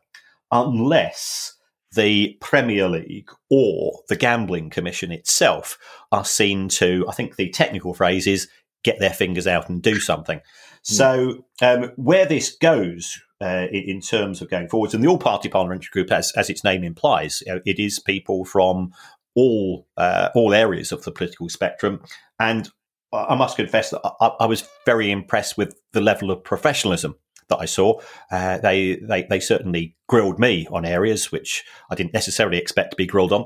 unless 0.53 1.55
the 1.95 2.37
Premier 2.41 2.89
League 2.89 3.29
or 3.51 4.01
the 4.09 4.17
Gambling 4.17 4.71
Commission 4.71 5.11
itself 5.11 5.77
are 6.13 6.25
seen 6.25 6.69
to, 6.69 7.05
I 7.09 7.13
think 7.13 7.37
the 7.37 7.51
technical 7.51 7.93
phrase 7.93 8.27
is, 8.27 8.49
get 8.85 9.01
their 9.01 9.13
fingers 9.13 9.47
out 9.47 9.69
and 9.69 9.83
do 9.83 9.99
something. 9.99 10.39
Mm. 10.39 10.43
So, 10.83 11.45
um, 11.63 11.91
where 11.97 12.27
this 12.27 12.57
goes 12.57 13.21
uh, 13.45 13.67
in, 13.71 14.01
terms 14.01 14.41
of 14.41 14.49
going 14.49 14.69
forwards, 14.69 14.95
and 14.95 15.05
the 15.05 15.09
All 15.09 15.19
Party 15.19 15.51
Parliamentary 15.51 15.91
Group, 15.93 16.11
as, 16.11 16.33
as 16.33 16.49
its 16.49 16.65
name 16.65 16.83
implies, 16.83 17.43
it 17.47 17.79
is 17.79 17.99
people 17.99 18.47
from 18.47 18.93
all 19.35 19.87
uh, 19.97 20.31
all 20.35 20.55
areas 20.55 20.93
of 20.93 21.05
the 21.05 21.13
political 21.13 21.49
spectrum, 21.51 22.01
and 22.41 22.71
I 23.13 23.35
must 23.35 23.57
confess 23.57 23.91
that 23.91 24.01
I, 24.21 24.27
I, 24.41 24.47
was 24.47 24.67
very 24.87 25.11
impressed 25.11 25.59
with 25.59 25.79
the 25.93 26.01
level 26.01 26.31
of 26.31 26.43
professionalism 26.43 27.17
that 27.49 27.59
I 27.59 27.67
saw. 27.67 28.01
Uh, 28.31 28.59
they, 28.59 28.97
they 28.97 29.25
they 29.25 29.41
certainly 29.41 29.97
grilled 30.09 30.39
me 30.39 30.67
on 30.71 30.87
areas 30.87 31.31
which 31.31 31.65
I 31.91 31.95
didn't 31.97 32.15
necessarily 32.15 32.59
expect 32.59 32.93
to 32.93 32.97
be 32.97 33.07
grilled 33.07 33.33
on, 33.33 33.43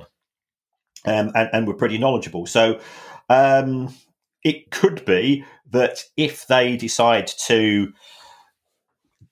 um, 1.07 1.33
and, 1.35 1.51
and 1.53 1.67
were 1.67 1.75
pretty 1.75 1.99
knowledgeable. 1.99 2.47
So 2.47 2.79
um, 3.29 3.95
it 4.45 4.71
could 4.71 5.05
be 5.05 5.45
that 5.71 6.05
if 6.17 6.47
they 6.47 6.77
decide 6.77 7.27
to 7.47 7.93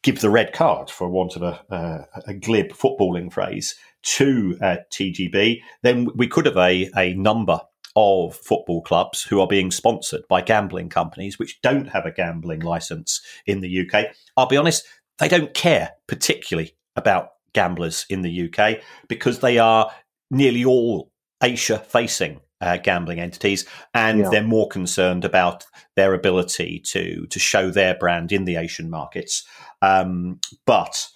give 0.07 0.21
the 0.21 0.31
red 0.31 0.53
card, 0.53 0.89
for 0.89 1.09
want 1.09 1.35
of 1.35 1.43
a, 1.43 1.61
uh, 1.69 2.05
a 2.29 2.33
glib 2.33 2.69
footballing 2.69 3.31
phrase, 3.31 3.75
to 4.05 4.57
uh, 4.63 4.77
TGB, 4.93 5.61
then 5.83 6.07
we 6.15 6.29
could 6.29 6.47
have 6.47 6.57
a, 6.57 6.89
a 6.97 7.13
number 7.15 7.61
of 7.97 8.37
football 8.37 8.83
clubs 8.83 9.25
who 9.25 9.41
are 9.41 9.49
being 9.49 9.73
sponsored 9.73 10.23
by 10.29 10.41
gambling 10.41 10.89
companies 10.89 11.41
which 11.41 11.61
don't 11.61 11.89
have 11.89 12.07
a 12.07 12.13
gambling 12.13 12.61
license 12.61 13.21
in 13.47 13.63
the 13.63 13.81
UK. 13.81 14.07
I'll 14.37 14.47
be 14.47 14.57
honest, 14.57 14.87
they 15.19 15.27
don't 15.27 15.53
care 15.55 15.91
particularly 16.07 16.77
about 16.95 17.31
gamblers 17.53 18.07
in 18.09 18.23
the 18.23 18.49
UK 18.49 18.79
because 19.09 19.41
they 19.41 19.59
are 19.59 19.91
nearly 20.31 20.65
all 20.65 21.11
Asia 21.43 21.81
facing 21.81 22.41
uh, 22.61 22.79
gambling 22.79 23.21
entities, 23.21 23.67
and 23.95 24.21
yeah. 24.21 24.29
they're 24.31 24.43
more 24.43 24.69
concerned 24.69 25.25
about 25.25 25.65
their 25.95 26.15
ability 26.15 26.81
to 26.81 27.27
to 27.27 27.39
show 27.39 27.71
their 27.71 27.97
brand 27.97 28.33
in 28.33 28.45
the 28.45 28.57
Asian 28.57 28.91
markets. 28.91 29.45
Um, 29.83 30.41
but 30.65 31.09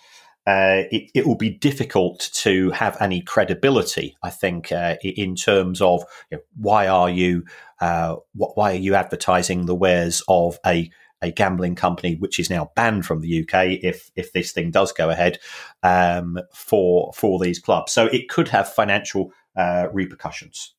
uh, 0.46 0.84
it, 0.90 1.10
it, 1.14 1.26
will 1.26 1.36
be 1.36 1.50
difficult 1.50 2.30
to 2.32 2.70
have 2.70 2.96
any 3.00 3.20
credibility, 3.20 4.16
I 4.22 4.30
think, 4.30 4.72
uh, 4.72 4.96
in 5.02 5.36
terms 5.36 5.80
of 5.80 6.02
you 6.30 6.38
know, 6.38 6.42
why 6.56 6.88
are 6.88 7.10
you 7.10 7.44
uh, 7.80 8.16
why 8.34 8.72
are 8.72 8.78
you 8.78 8.94
advertising 8.94 9.66
the 9.66 9.74
wares 9.74 10.22
of 10.28 10.58
a 10.66 10.90
a 11.22 11.30
gambling 11.30 11.74
company 11.74 12.16
which 12.16 12.38
is 12.38 12.48
now 12.48 12.70
banned 12.74 13.04
from 13.04 13.20
the 13.20 13.42
UK 13.42 13.78
if 13.82 14.10
if 14.16 14.32
this 14.32 14.52
thing 14.52 14.70
does 14.70 14.92
go 14.92 15.10
ahead 15.10 15.38
um, 15.82 16.38
for 16.52 17.12
for 17.14 17.38
these 17.38 17.58
clubs. 17.58 17.92
So 17.92 18.06
it 18.06 18.28
could 18.28 18.48
have 18.48 18.72
financial 18.72 19.32
uh, 19.56 19.88
repercussions. 19.92 20.74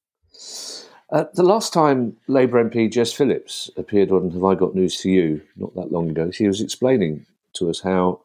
Uh, 1.11 1.25
the 1.33 1.43
last 1.43 1.73
time 1.73 2.15
Labour 2.27 2.63
MP 2.63 2.89
Jess 2.89 3.11
Phillips 3.11 3.69
appeared 3.75 4.11
on 4.11 4.31
Have 4.31 4.45
I 4.45 4.55
Got 4.55 4.75
News 4.75 4.99
for 4.99 5.09
You, 5.09 5.41
not 5.57 5.75
that 5.75 5.91
long 5.91 6.09
ago, 6.09 6.31
she 6.31 6.47
was 6.47 6.61
explaining 6.61 7.25
to 7.53 7.69
us 7.69 7.81
how 7.81 8.21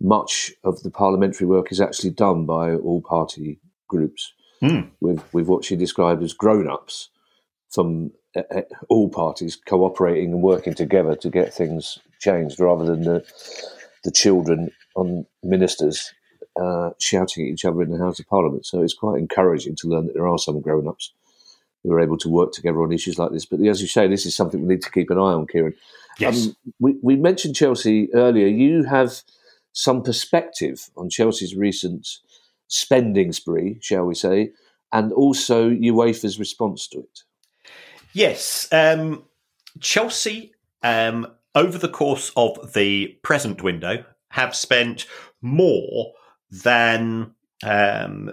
much 0.00 0.50
of 0.64 0.82
the 0.82 0.90
parliamentary 0.90 1.46
work 1.46 1.70
is 1.70 1.80
actually 1.80 2.10
done 2.10 2.46
by 2.46 2.74
all 2.74 3.02
party 3.02 3.60
groups 3.88 4.32
mm. 4.62 4.88
with, 5.00 5.22
with 5.34 5.46
what 5.46 5.64
she 5.64 5.76
described 5.76 6.22
as 6.22 6.32
grown 6.32 6.68
ups 6.68 7.10
from 7.70 8.10
uh, 8.36 8.62
all 8.88 9.08
parties 9.10 9.56
cooperating 9.56 10.32
and 10.32 10.42
working 10.42 10.74
together 10.74 11.14
to 11.14 11.28
get 11.28 11.52
things 11.52 11.98
changed 12.20 12.58
rather 12.58 12.86
than 12.86 13.02
the, 13.02 13.24
the 14.02 14.10
children 14.10 14.70
on 14.96 15.26
ministers 15.42 16.12
uh, 16.60 16.90
shouting 17.00 17.46
at 17.46 17.52
each 17.52 17.64
other 17.64 17.82
in 17.82 17.90
the 17.90 17.98
House 17.98 18.18
of 18.18 18.26
Parliament. 18.28 18.64
So 18.64 18.82
it's 18.82 18.94
quite 18.94 19.18
encouraging 19.18 19.76
to 19.76 19.88
learn 19.88 20.06
that 20.06 20.14
there 20.14 20.28
are 20.28 20.38
some 20.38 20.60
grown 20.60 20.88
ups 20.88 21.12
who 21.84 21.92
are 21.92 22.00
able 22.00 22.16
to 22.18 22.28
work 22.28 22.52
together 22.52 22.82
on 22.82 22.92
issues 22.92 23.18
like 23.18 23.30
this. 23.30 23.44
But 23.44 23.60
as 23.60 23.80
you 23.80 23.86
say, 23.86 24.08
this 24.08 24.26
is 24.26 24.34
something 24.34 24.62
we 24.62 24.74
need 24.74 24.82
to 24.82 24.90
keep 24.90 25.10
an 25.10 25.18
eye 25.18 25.34
on, 25.34 25.46
Kieran. 25.46 25.74
Yes. 26.18 26.46
Um, 26.46 26.56
we, 26.80 26.96
we 27.02 27.16
mentioned 27.16 27.54
Chelsea 27.54 28.12
earlier. 28.14 28.46
You 28.46 28.84
have 28.84 29.20
some 29.72 30.02
perspective 30.02 30.88
on 30.96 31.10
Chelsea's 31.10 31.54
recent 31.54 32.08
spending 32.68 33.32
spree, 33.32 33.78
shall 33.80 34.04
we 34.04 34.14
say, 34.14 34.50
and 34.92 35.12
also 35.12 35.68
UEFA's 35.68 36.38
response 36.38 36.88
to 36.88 37.00
it. 37.00 37.20
Yes. 38.12 38.66
Um, 38.72 39.24
Chelsea, 39.80 40.54
um, 40.82 41.26
over 41.54 41.76
the 41.76 41.88
course 41.88 42.32
of 42.36 42.72
the 42.72 43.18
present 43.22 43.62
window, 43.62 44.04
have 44.30 44.56
spent 44.56 45.06
more 45.42 46.12
than 46.50 47.34
um, 47.62 48.30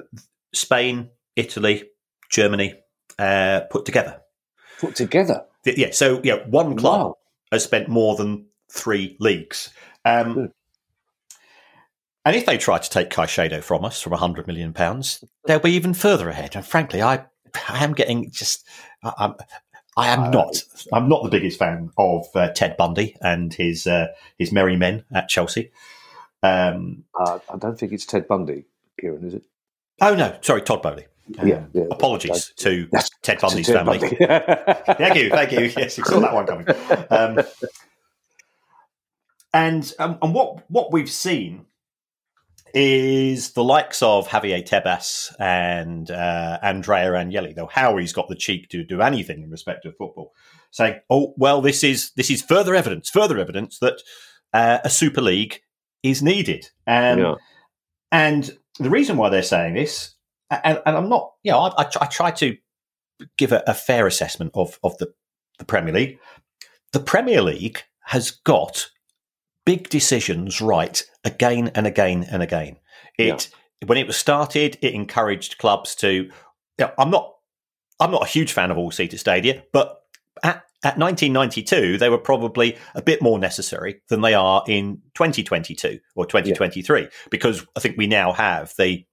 Spain, 0.54 1.10
Italy, 1.36 1.90
Germany 2.30 2.76
uh, 3.22 3.62
put 3.70 3.86
together. 3.86 4.22
Put 4.80 4.96
together? 4.96 5.46
Yeah. 5.64 5.92
So, 5.92 6.22
yeah, 6.24 6.48
one 6.48 6.76
club 6.76 7.02
wow. 7.02 7.18
has 7.52 7.64
spent 7.64 7.88
more 7.88 8.16
than 8.16 8.48
three 8.72 9.16
leagues. 9.20 9.70
Um, 10.06 10.52
and 12.26 12.36
if 12.36 12.46
they 12.46 12.58
try 12.58 12.80
to 12.80 12.90
take 12.90 13.10
Caicedo 13.10 13.64
from 13.64 13.86
us 13.86 14.02
from 14.02 14.14
hundred 14.14 14.48
million 14.48 14.74
pounds, 14.74 15.24
they'll 15.46 15.60
be 15.60 15.72
even 15.72 15.94
further 15.94 16.30
ahead. 16.30 16.56
And 16.56 16.66
frankly, 16.66 17.02
I, 17.02 17.26
I 17.70 17.84
am 17.84 17.94
getting 17.94 18.32
just, 18.32 18.68
I, 19.04 19.14
I'm, 19.18 19.36
I 19.98 20.08
am 20.08 20.32
not. 20.32 20.64
I'm 20.94 21.10
not 21.10 21.24
the 21.24 21.30
biggest 21.30 21.60
fan 21.60 21.92
of 21.98 22.26
uh, 22.34 22.50
Ted 22.50 22.78
Bundy 22.78 23.18
and 23.22 23.54
his 23.54 23.86
uh, 23.86 24.08
his 24.38 24.52
merry 24.52 24.78
men 24.78 25.04
at 25.12 25.28
Chelsea. 25.28 25.72
Um, 26.42 27.04
uh, 27.20 27.40
I 27.54 27.58
don't 27.58 27.78
think 27.78 27.92
it's 27.92 28.06
Ted 28.06 28.28
Bundy, 28.28 28.66
Kieran, 29.00 29.26
is 29.26 29.34
it? 29.34 29.44
Oh 30.00 30.16
no, 30.16 30.38
sorry, 30.42 30.62
Todd 30.62 30.82
Boehly. 30.82 31.08
Um, 31.38 31.48
yeah, 31.48 31.66
yeah, 31.74 31.84
Apologies 31.92 32.54
to 32.58 32.88
Ted 33.24 33.40
Bundy's 33.40 33.68
Ted 33.68 33.78
family. 33.78 34.00
Bundy. 34.00 34.16
thank 34.98 35.16
you, 35.16 35.30
thank 35.30 35.52
you. 35.52 35.62
Yes, 35.78 35.98
you 35.98 36.04
saw 36.04 36.20
that 36.20 36.34
one 36.34 36.46
coming. 36.46 36.68
Um, 37.10 37.40
and 39.54 39.94
um, 40.00 40.18
and 40.22 40.34
what 40.34 40.70
what 40.70 40.92
we've 40.92 41.10
seen 41.10 41.66
is 42.74 43.52
the 43.52 43.64
likes 43.64 44.02
of 44.02 44.28
Javier 44.30 44.66
Tebas 44.68 45.36
and 45.40 46.10
uh, 46.10 46.58
Andrea 46.62 47.12
Agnelli, 47.12 47.54
though 47.54 47.68
Howie's 47.68 48.14
got 48.14 48.30
the 48.30 48.36
cheek 48.36 48.70
to 48.70 48.84
do 48.84 49.02
anything 49.02 49.44
in 49.44 49.52
respect 49.52 49.86
of 49.86 49.96
football, 49.98 50.34
saying, 50.72 51.00
"Oh 51.10 51.34
well, 51.38 51.62
this 51.62 51.84
is 51.84 52.12
this 52.16 52.30
is 52.30 52.42
further 52.42 52.74
evidence, 52.76 53.10
further 53.10 53.38
evidence 53.38 53.80
that 53.80 54.02
uh, 54.54 54.80
a 54.84 54.90
Super 54.90 55.22
League 55.22 55.62
is 56.02 56.24
needed." 56.24 56.70
Um, 56.88 57.20
yeah. 57.20 57.36
And 58.12 58.58
the 58.80 58.90
reason 58.90 59.18
why 59.18 59.30
they're 59.30 59.44
saying 59.44 59.76
this, 59.76 60.16
and, 60.50 60.82
and 60.86 60.98
I'm 60.98 61.10
not, 61.10 61.32
you 61.44 61.52
know, 61.52 61.60
I, 61.60 61.84
I, 61.84 61.90
I 62.02 62.06
try 62.08 62.32
to 62.32 62.58
give 63.38 63.52
a, 63.52 63.64
a 63.68 63.74
fair 63.74 64.08
assessment 64.08 64.52
of 64.54 64.80
of 64.84 64.98
the, 64.98 65.14
the 65.60 65.66
Premier 65.66 65.94
League. 65.94 66.20
The 66.94 67.00
Premier 67.00 67.42
League 67.42 67.84
has 68.06 68.32
got 68.32 68.90
big 69.66 69.90
decisions 69.90 70.62
right 70.62 71.04
again 71.24 71.72
and 71.76 71.88
again 71.88 72.26
and 72.30 72.44
again. 72.44 72.78
It 73.18 73.50
yeah. 73.82 73.88
when 73.88 73.98
it 73.98 74.08
was 74.08 74.18
started, 74.18 74.78
it 74.82 74.94
encouraged 74.94 75.58
clubs 75.58 75.96
to. 75.96 76.12
You 76.12 76.88
know, 76.88 76.92
I'm 76.98 77.12
not 77.12 77.36
I'm 78.00 78.12
not 78.12 78.24
a 78.24 78.30
huge 78.30 78.54
fan 78.54 78.72
of 78.72 78.78
all 78.78 78.92
seater 78.92 79.18
stadia, 79.18 79.64
but 79.72 80.02
at 80.44 80.64
at 80.84 80.98
1992, 80.98 82.00
they 82.00 82.10
were 82.10 82.18
probably 82.18 82.76
a 82.96 83.04
bit 83.04 83.22
more 83.22 83.38
necessary 83.38 84.02
than 84.10 84.22
they 84.22 84.34
are 84.34 84.64
in 84.68 85.00
2022 85.14 86.00
or 86.16 86.26
2023 86.26 87.02
yeah. 87.02 87.08
because 87.30 87.64
I 87.76 87.80
think 87.80 87.98
we 87.98 88.08
now 88.08 88.34
have 88.34 88.74
the 88.80 89.06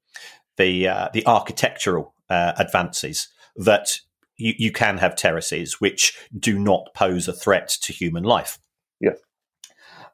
the 0.56 0.88
uh, 0.88 1.08
the 1.12 1.26
architectural 1.26 2.14
uh, 2.30 2.52
advances 2.56 3.28
that 3.58 4.00
you, 4.36 4.54
you 4.56 4.72
can 4.72 4.98
have 4.98 5.16
terraces 5.16 5.80
which 5.80 6.18
do 6.38 6.58
not 6.58 6.88
pose 6.94 7.28
a 7.28 7.32
threat 7.32 7.68
to 7.82 7.92
human 7.92 8.24
life. 8.24 8.58
Yeah. 9.00 9.12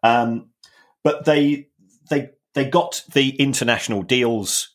Um, 0.03 0.51
but 1.03 1.25
they 1.25 1.69
they 2.11 2.31
they 2.55 2.65
got 2.65 3.03
the 3.13 3.31
international 3.37 4.03
deals 4.03 4.75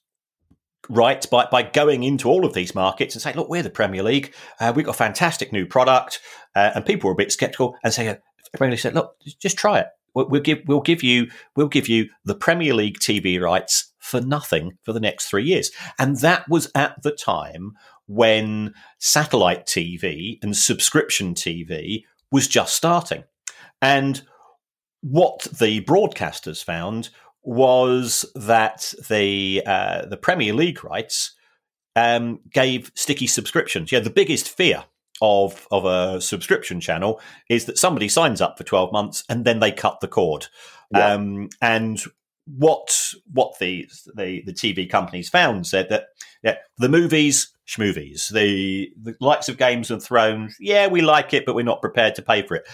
right 0.90 1.30
by, 1.30 1.46
by 1.52 1.64
going 1.64 2.04
into 2.04 2.28
all 2.28 2.46
of 2.46 2.54
these 2.54 2.74
markets 2.74 3.16
and 3.16 3.22
saying, 3.22 3.36
look, 3.36 3.50
we're 3.50 3.64
the 3.64 3.70
Premier 3.70 4.04
League. 4.04 4.34
Uh, 4.60 4.74
we've 4.76 4.86
got 4.86 4.96
a 4.96 4.98
fantastic 4.98 5.54
new 5.54 5.66
product. 5.66 6.20
Uh, 6.56 6.72
and 6.74 6.86
people 6.86 7.08
were 7.08 7.14
a 7.14 7.18
bit 7.18 7.32
skeptical 7.32 7.76
and 7.84 7.94
say, 7.94 8.08
uh, 8.08 8.16
Premier 8.58 8.72
League 8.72 8.80
said, 8.80 8.96
look, 8.96 9.16
just 9.40 9.58
try 9.58 9.80
it. 9.80 9.88
We'll, 10.16 10.28
we'll, 10.30 10.42
give 10.42 10.62
we'll 10.66 10.82
give 10.82 11.04
you 11.04 11.30
we'll 11.56 11.68
give 11.68 11.88
you 11.88 12.10
the 12.26 12.34
Premier 12.34 12.74
League 12.74 12.98
TV 12.98 13.40
rights 13.40 13.94
for 14.00 14.22
nothing 14.22 14.78
for 14.84 14.92
the 14.92 15.00
next 15.00 15.26
three 15.26 15.44
years. 15.44 15.70
And 16.00 16.18
that 16.18 16.50
was 16.50 16.72
at 16.74 17.02
the 17.04 17.12
time 17.12 17.74
when 18.10 18.74
satellite 18.98 19.68
TV 19.68 20.40
and 20.42 20.58
subscription 20.58 21.36
TV 21.36 22.04
was 22.32 22.48
just 22.48 22.76
starting. 22.76 23.24
And 23.84 24.24
what 25.02 25.44
the 25.60 25.82
broadcasters 25.82 26.64
found 26.64 27.10
was 27.44 28.26
that 28.34 28.94
the 29.10 29.62
uh, 29.66 30.06
the 30.08 30.18
Premier 30.18 30.54
League 30.54 30.84
rights 30.84 31.36
um, 31.96 32.40
gave 32.52 32.92
sticky 32.96 33.28
subscriptions. 33.28 33.92
Yeah, 33.92 34.00
the 34.00 34.10
biggest 34.10 34.50
fear 34.50 34.86
of 35.22 35.68
of 35.70 35.86
a 35.86 36.20
subscription 36.20 36.82
channel 36.82 37.22
is 37.48 37.66
that 37.66 37.78
somebody 37.78 38.10
signs 38.10 38.42
up 38.42 38.58
for 38.58 38.64
twelve 38.64 38.92
months 38.92 39.24
and 39.30 39.46
then 39.46 39.60
they 39.60 39.72
cut 39.72 40.00
the 40.00 40.08
cord. 40.08 40.48
Yeah. 40.92 41.14
Um, 41.14 41.50
and 41.62 42.02
what 42.46 43.14
what 43.32 43.60
the, 43.60 43.88
the 44.16 44.42
the 44.48 44.54
TV 44.54 44.90
companies 44.90 45.30
found 45.30 45.68
said 45.68 45.90
that 45.90 46.08
yeah, 46.44 46.56
the 46.80 46.90
movies 46.90 47.54
schmovies, 47.70 48.30
the 48.30 48.92
the 49.00 49.16
likes 49.20 49.50
of 49.50 49.58
Games 49.58 49.92
of 49.92 50.04
Thrones, 50.04 50.56
yeah, 50.60 50.88
we 50.88 51.02
like 51.02 51.34
it, 51.34 51.46
but 51.46 51.56
we're 51.56 51.64
not 51.64 51.82
prepared 51.82 52.16
to 52.16 52.22
pay 52.22 52.42
for 52.42 52.56
it. 52.56 52.68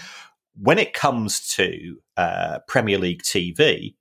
When 0.58 0.78
it 0.78 0.94
comes 0.94 1.46
to 1.56 1.98
uh, 2.16 2.60
Premier 2.66 2.98
League 2.98 3.22
TV, 3.22 3.94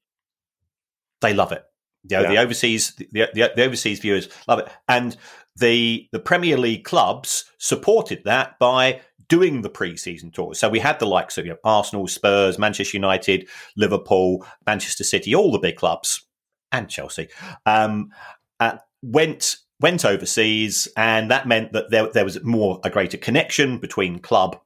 they 1.22 1.34
love 1.34 1.52
it. 1.52 1.64
You 2.10 2.18
know, 2.18 2.24
yeah. 2.24 2.30
the 2.30 2.38
overseas 2.38 2.96
the, 2.96 3.08
the, 3.12 3.52
the 3.56 3.64
overseas 3.66 4.00
viewers 4.00 4.30
love 4.48 4.60
it, 4.60 4.70
and 4.88 5.18
the 5.58 6.08
the 6.12 6.20
Premier 6.20 6.58
League 6.58 6.86
clubs 6.86 7.46
supported 7.58 8.24
that 8.26 8.58
by 8.60 9.02
doing 9.28 9.62
the 9.62 9.70
pre-season 9.70 10.30
tours. 10.30 10.60
So 10.60 10.70
we 10.70 10.80
had 10.80 11.00
the 11.00 11.08
likes 11.08 11.40
of 11.40 11.46
you 11.46 11.54
know, 11.54 11.58
Arsenal, 11.64 12.08
Spurs, 12.08 12.60
Manchester 12.60 12.98
United, 12.98 13.48
Liverpool, 13.76 14.46
Manchester 14.68 15.04
City, 15.04 15.34
all 15.34 15.52
the 15.52 15.58
big 15.58 15.78
clubs, 15.78 16.24
and 16.72 16.88
Chelsea 16.88 17.28
um, 17.66 18.12
uh, 18.60 18.78
went 19.02 19.58
went 19.80 20.06
overseas, 20.06 20.88
and 20.96 21.30
that 21.32 21.48
meant 21.48 21.74
that 21.74 21.90
there, 21.90 22.10
there 22.12 22.24
was 22.24 22.44
more 22.44 22.80
a 22.84 22.90
greater 22.90 23.18
connection 23.18 23.78
between 23.78 24.20
club 24.20 24.60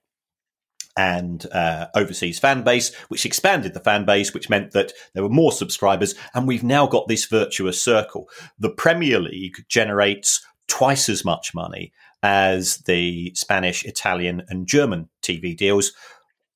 and 0.98 1.46
uh, 1.52 1.88
overseas 1.96 2.40
fan 2.40 2.64
base, 2.64 2.94
which 3.08 3.26
expanded 3.26 3.74
the 3.74 3.80
fan 3.80 4.06
base, 4.06 4.34
which 4.34 4.50
meant 4.50 4.72
that 4.72 4.92
there 5.14 5.24
were 5.24 5.30
more 5.30 5.52
subscribers. 5.52 6.14
And 6.34 6.48
we've 6.48 6.64
now 6.64 6.88
got 6.88 7.08
this 7.08 7.26
virtuous 7.26 7.82
circle. 7.82 8.30
The 8.60 8.70
Premier 8.70 9.20
League 9.20 9.64
generates 9.70 10.46
twice 10.68 11.08
as 11.08 11.24
much 11.24 11.54
money 11.56 11.94
as 12.22 12.80
the 12.80 13.32
Spanish, 13.34 13.86
Italian, 13.86 14.44
and 14.50 14.68
German 14.68 15.08
TV 15.22 15.56
deals. 15.56 15.94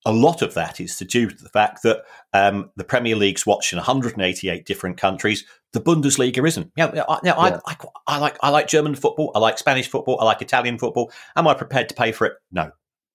A 0.05 0.11
lot 0.11 0.41
of 0.41 0.53
that 0.55 0.81
is 0.81 0.97
to 0.97 1.05
do 1.05 1.27
with 1.27 1.39
the 1.39 1.49
fact 1.49 1.83
that 1.83 2.03
um, 2.33 2.71
the 2.75 2.83
Premier 2.83 3.15
League's 3.15 3.45
watched 3.45 3.71
in 3.71 3.77
188 3.77 4.65
different 4.65 4.97
countries. 4.97 5.45
The 5.71 5.79
Bundesliga 5.79 6.45
isn't. 6.45 6.71
You 6.75 6.87
know, 6.91 7.05
I, 7.07 7.19
yeah. 7.23 7.33
I, 7.33 7.59
I, 7.65 7.77
I, 8.07 8.17
like 8.19 8.37
I 8.41 8.49
like 8.49 8.67
German 8.67 8.95
football. 8.95 9.31
I 9.33 9.39
like 9.39 9.57
Spanish 9.57 9.87
football. 9.87 10.19
I 10.19 10.25
like 10.25 10.41
Italian 10.41 10.77
football. 10.77 11.11
Am 11.35 11.47
I 11.47 11.53
prepared 11.53 11.89
to 11.89 11.95
pay 11.95 12.11
for 12.11 12.25
it? 12.25 12.33
No. 12.51 12.71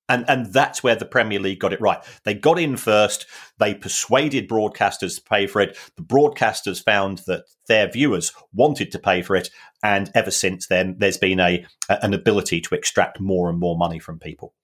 And 0.09 0.25
and 0.29 0.53
that's 0.53 0.83
where 0.83 0.97
the 0.97 1.05
Premier 1.05 1.39
League 1.39 1.61
got 1.61 1.75
it 1.75 1.81
right. 1.81 2.03
They 2.25 2.33
got 2.33 2.59
in 2.59 2.79
first. 2.79 3.27
They 3.59 3.75
persuaded 3.75 4.49
broadcasters 4.49 5.17
to 5.17 5.23
pay 5.23 5.47
for 5.47 5.61
it. 5.61 5.77
The 5.97 6.03
broadcasters 6.03 6.83
found 6.83 7.19
that 7.27 7.45
their 7.67 7.91
viewers 7.91 8.33
wanted 8.55 8.91
to 8.93 8.99
pay 8.99 9.21
for 9.21 9.37
it, 9.37 9.51
and 9.83 10.11
ever 10.15 10.31
since 10.31 10.67
then, 10.67 10.97
there's 10.99 11.19
been 11.19 11.41
a 11.41 11.67
an 11.91 12.15
ability 12.15 12.63
to 12.63 12.75
extract 12.75 13.21
more 13.21 13.51
and 13.51 13.59
more 13.59 13.77
money 13.77 13.99
from 13.99 14.19
people. 14.19 14.55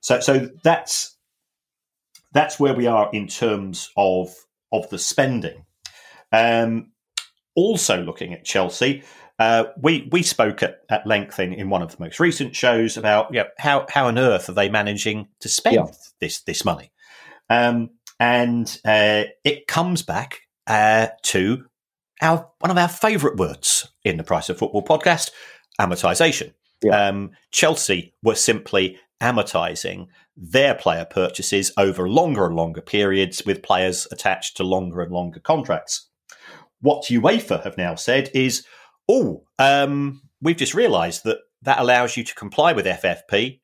So 0.00 0.18
so 0.18 0.50
that's 0.64 1.13
that's 2.34 2.60
where 2.60 2.74
we 2.74 2.86
are 2.86 3.08
in 3.12 3.26
terms 3.28 3.90
of 3.96 4.34
of 4.72 4.90
the 4.90 4.98
spending. 4.98 5.64
Um, 6.32 6.90
also 7.54 8.02
looking 8.02 8.34
at 8.34 8.44
Chelsea, 8.44 9.04
uh, 9.38 9.64
we 9.80 10.08
we 10.12 10.22
spoke 10.22 10.62
at, 10.62 10.80
at 10.90 11.06
length 11.06 11.40
in, 11.40 11.52
in 11.52 11.70
one 11.70 11.82
of 11.82 11.90
the 11.90 12.02
most 12.02 12.20
recent 12.20 12.54
shows 12.54 12.96
about 12.96 13.32
you 13.32 13.40
know, 13.40 13.46
how 13.58 13.86
how 13.88 14.06
on 14.06 14.18
earth 14.18 14.48
are 14.48 14.52
they 14.54 14.68
managing 14.68 15.28
to 15.40 15.48
spend 15.48 15.76
yeah. 15.76 15.86
this 16.20 16.42
this 16.42 16.64
money, 16.64 16.90
um, 17.48 17.90
and 18.20 18.78
uh, 18.84 19.24
it 19.44 19.66
comes 19.66 20.02
back 20.02 20.40
uh, 20.66 21.08
to 21.22 21.64
our 22.20 22.48
one 22.58 22.70
of 22.70 22.78
our 22.78 22.88
favourite 22.88 23.36
words 23.36 23.88
in 24.04 24.16
the 24.16 24.24
Price 24.24 24.48
of 24.48 24.58
Football 24.58 24.84
podcast, 24.84 25.30
amortization. 25.80 26.52
Yeah. 26.82 27.08
Um, 27.08 27.30
Chelsea 27.50 28.14
were 28.22 28.34
simply 28.34 28.98
amortizing 29.20 30.08
their 30.36 30.74
player 30.74 31.04
purchases 31.04 31.72
over 31.76 32.08
longer 32.08 32.46
and 32.46 32.56
longer 32.56 32.80
periods 32.80 33.42
with 33.46 33.62
players 33.62 34.06
attached 34.10 34.56
to 34.56 34.64
longer 34.64 35.00
and 35.00 35.12
longer 35.12 35.40
contracts. 35.40 36.08
What 36.80 37.04
UEFA 37.04 37.62
have 37.64 37.78
now 37.78 37.94
said 37.94 38.30
is 38.34 38.66
oh, 39.08 39.44
um, 39.58 40.22
we've 40.40 40.56
just 40.56 40.74
realised 40.74 41.24
that 41.24 41.38
that 41.62 41.78
allows 41.78 42.16
you 42.16 42.24
to 42.24 42.34
comply 42.34 42.72
with 42.72 42.86
FFP 42.86 43.60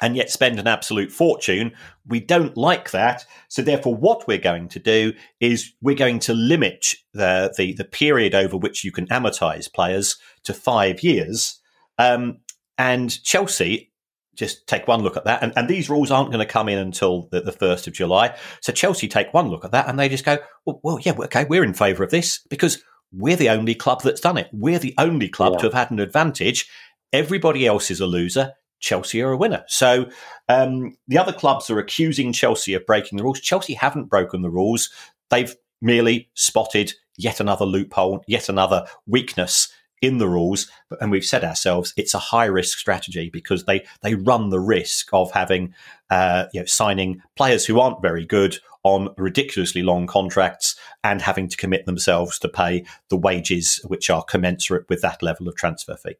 and 0.00 0.16
yet 0.16 0.30
spend 0.30 0.58
an 0.58 0.66
absolute 0.66 1.12
fortune. 1.12 1.72
We 2.06 2.20
don't 2.20 2.56
like 2.56 2.90
that. 2.90 3.24
So 3.48 3.62
therefore, 3.62 3.94
what 3.94 4.26
we're 4.26 4.38
going 4.38 4.68
to 4.68 4.78
do 4.78 5.12
is 5.40 5.72
we're 5.80 5.94
going 5.94 6.18
to 6.20 6.34
limit 6.34 6.94
the 7.12 7.52
the, 7.56 7.74
the 7.74 7.84
period 7.84 8.34
over 8.34 8.56
which 8.56 8.84
you 8.84 8.92
can 8.92 9.06
amortise 9.08 9.72
players 9.72 10.16
to 10.44 10.54
five 10.54 11.02
years. 11.02 11.60
Um, 11.98 12.38
and 12.76 13.22
Chelsea 13.22 13.92
just 14.36 14.66
take 14.66 14.88
one 14.88 15.02
look 15.02 15.16
at 15.16 15.24
that. 15.24 15.42
And, 15.42 15.52
and 15.56 15.68
these 15.68 15.90
rules 15.90 16.10
aren't 16.10 16.30
going 16.30 16.44
to 16.44 16.52
come 16.52 16.68
in 16.68 16.78
until 16.78 17.28
the, 17.30 17.40
the, 17.40 17.52
1st 17.52 17.86
of 17.86 17.92
July. 17.92 18.36
So 18.60 18.72
Chelsea 18.72 19.08
take 19.08 19.32
one 19.32 19.48
look 19.48 19.64
at 19.64 19.72
that 19.72 19.88
and 19.88 19.98
they 19.98 20.08
just 20.08 20.24
go, 20.24 20.38
well, 20.64 20.80
well 20.82 20.98
yeah, 21.00 21.12
okay, 21.12 21.44
we're 21.44 21.64
in 21.64 21.74
favour 21.74 22.04
of 22.04 22.10
this 22.10 22.40
because 22.48 22.82
we're 23.12 23.36
the 23.36 23.50
only 23.50 23.74
club 23.74 24.02
that's 24.02 24.20
done 24.20 24.38
it. 24.38 24.48
We're 24.52 24.78
the 24.78 24.94
only 24.98 25.28
club 25.28 25.54
yeah. 25.54 25.58
to 25.58 25.66
have 25.66 25.74
had 25.74 25.90
an 25.90 26.00
advantage. 26.00 26.68
Everybody 27.12 27.66
else 27.66 27.90
is 27.90 28.00
a 28.00 28.06
loser. 28.06 28.52
Chelsea 28.80 29.22
are 29.22 29.32
a 29.32 29.36
winner. 29.36 29.64
So 29.68 30.10
um, 30.48 30.96
the 31.08 31.18
other 31.18 31.32
clubs 31.32 31.70
are 31.70 31.78
accusing 31.78 32.32
Chelsea 32.32 32.74
of 32.74 32.84
breaking 32.84 33.16
the 33.16 33.24
rules. 33.24 33.40
Chelsea 33.40 33.74
haven't 33.74 34.10
broken 34.10 34.42
the 34.42 34.50
rules. 34.50 34.90
They've 35.30 35.54
merely 35.80 36.30
spotted 36.34 36.92
yet 37.16 37.40
another 37.40 37.64
loophole, 37.64 38.22
yet 38.26 38.48
another 38.48 38.86
weakness 39.06 39.72
in 40.04 40.18
the 40.18 40.28
rules. 40.28 40.70
And 41.00 41.10
we've 41.10 41.24
said 41.24 41.44
ourselves 41.44 41.92
it's 41.96 42.14
a 42.14 42.18
high 42.18 42.46
risk 42.46 42.78
strategy 42.78 43.30
because 43.30 43.64
they 43.64 43.84
they 44.02 44.14
run 44.14 44.50
the 44.50 44.60
risk 44.60 45.08
of 45.12 45.32
having 45.32 45.74
uh, 46.10 46.46
you 46.52 46.60
know 46.60 46.66
signing 46.66 47.22
players 47.36 47.64
who 47.64 47.80
aren't 47.80 48.02
very 48.02 48.24
good 48.24 48.58
on 48.84 49.08
ridiculously 49.16 49.82
long 49.82 50.06
contracts 50.06 50.76
and 51.02 51.22
having 51.22 51.48
to 51.48 51.56
commit 51.56 51.86
themselves 51.86 52.38
to 52.38 52.48
pay 52.48 52.84
the 53.08 53.16
wages 53.16 53.80
which 53.86 54.10
are 54.10 54.22
commensurate 54.22 54.88
with 54.88 55.00
that 55.00 55.22
level 55.22 55.48
of 55.48 55.56
transfer 55.56 55.96
fee. 55.96 56.16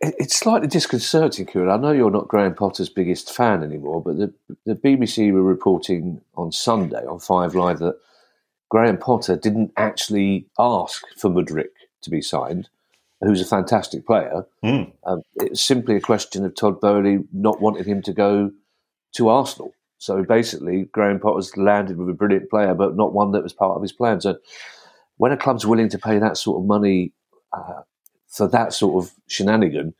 It's 0.00 0.36
slightly 0.36 0.66
disconcerting, 0.66 1.44
Kieran. 1.44 1.68
I 1.68 1.76
know 1.76 1.92
you're 1.92 2.10
not 2.10 2.28
Graham 2.28 2.54
Potter's 2.54 2.88
biggest 2.88 3.30
fan 3.34 3.62
anymore, 3.62 4.02
but 4.02 4.16
the, 4.16 4.32
the 4.64 4.74
BBC 4.74 5.30
were 5.30 5.42
reporting 5.42 6.22
on 6.36 6.52
Sunday 6.52 7.04
on 7.04 7.18
Five 7.18 7.54
Live 7.54 7.80
that 7.80 7.98
Graham 8.70 8.96
Potter 8.96 9.36
didn't 9.36 9.72
actually 9.76 10.46
ask 10.58 11.04
for 11.18 11.28
Mudryk 11.28 11.68
to 12.04 12.10
be 12.10 12.22
signed, 12.22 12.68
who's 13.20 13.40
a 13.40 13.46
fantastic 13.46 14.06
player. 14.06 14.46
Mm. 14.64 14.92
Um, 15.04 15.22
it's 15.36 15.62
simply 15.62 15.96
a 15.96 16.00
question 16.00 16.44
of 16.44 16.54
Todd 16.54 16.80
Boehly 16.80 17.24
not 17.32 17.60
wanting 17.60 17.84
him 17.84 18.02
to 18.02 18.12
go 18.12 18.52
to 19.16 19.28
Arsenal. 19.28 19.72
So 19.98 20.22
basically, 20.22 20.84
Graham 20.92 21.18
Potter's 21.18 21.56
landed 21.56 21.96
with 21.96 22.10
a 22.10 22.12
brilliant 22.12 22.50
player, 22.50 22.74
but 22.74 22.96
not 22.96 23.14
one 23.14 23.32
that 23.32 23.42
was 23.42 23.52
part 23.52 23.76
of 23.76 23.82
his 23.82 23.92
plan. 23.92 24.20
So 24.20 24.36
when 25.16 25.32
a 25.32 25.36
club's 25.36 25.64
willing 25.66 25.88
to 25.90 25.98
pay 25.98 26.18
that 26.18 26.36
sort 26.36 26.60
of 26.60 26.66
money 26.66 27.12
uh, 27.52 27.82
for 28.28 28.48
that 28.48 28.72
sort 28.72 29.02
of 29.02 29.12
shenanigan, 29.28 29.94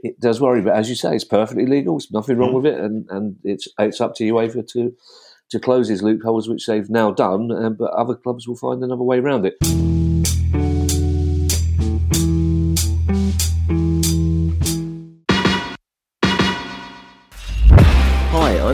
it 0.00 0.20
does 0.20 0.40
worry. 0.40 0.60
But 0.60 0.74
as 0.74 0.88
you 0.88 0.94
say, 0.94 1.14
it's 1.14 1.24
perfectly 1.24 1.66
legal. 1.66 1.94
There's 1.94 2.10
nothing 2.10 2.36
wrong 2.36 2.50
mm. 2.50 2.62
with 2.62 2.66
it, 2.66 2.78
and, 2.78 3.06
and 3.10 3.36
it's 3.42 3.68
it's 3.78 4.00
up 4.00 4.14
to 4.16 4.24
UEFA 4.24 4.66
to 4.72 4.94
to 5.50 5.58
close 5.58 5.88
these 5.88 6.02
loopholes, 6.02 6.48
which 6.48 6.66
they've 6.66 6.88
now 6.88 7.10
done. 7.10 7.50
Uh, 7.50 7.70
but 7.70 7.90
other 7.90 8.14
clubs 8.14 8.46
will 8.46 8.56
find 8.56 8.82
another 8.82 9.02
way 9.02 9.18
around 9.18 9.46
it. 9.46 9.56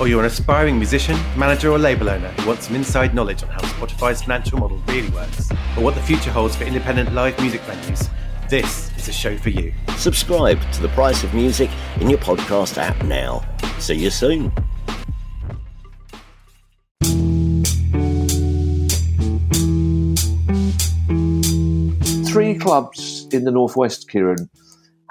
or 0.00 0.08
you're 0.08 0.20
an 0.20 0.26
aspiring 0.26 0.76
musician, 0.76 1.18
manager, 1.36 1.70
or 1.70 1.78
label 1.78 2.08
owner 2.08 2.28
who 2.28 2.48
wants 2.48 2.66
some 2.66 2.76
inside 2.76 3.14
knowledge 3.14 3.42
on 3.42 3.48
how 3.50 3.60
Spotify's 3.60 4.22
financial 4.22 4.58
model 4.58 4.82
really 4.88 5.10
works, 5.10 5.50
or 5.76 5.82
what 5.84 5.94
the 5.94 6.02
future 6.02 6.30
holds 6.30 6.56
for 6.56 6.64
independent 6.64 7.12
live 7.12 7.38
music 7.40 7.60
venues, 7.62 8.08
this 8.48 8.90
is 8.98 9.08
a 9.08 9.12
show 9.12 9.36
for 9.38 9.48
you. 9.48 9.72
Subscribe 9.96 10.60
to 10.72 10.82
The 10.82 10.88
Price 10.88 11.24
of 11.24 11.32
Music 11.32 11.70
in 12.00 12.10
your 12.10 12.18
podcast 12.18 12.76
app 12.76 13.02
now. 13.04 13.42
See 13.78 13.94
you 13.94 14.10
soon. 14.10 14.52
Three 22.26 22.58
clubs 22.58 23.26
in 23.32 23.44
the 23.44 23.50
Northwest, 23.50 24.10
Kieran, 24.10 24.50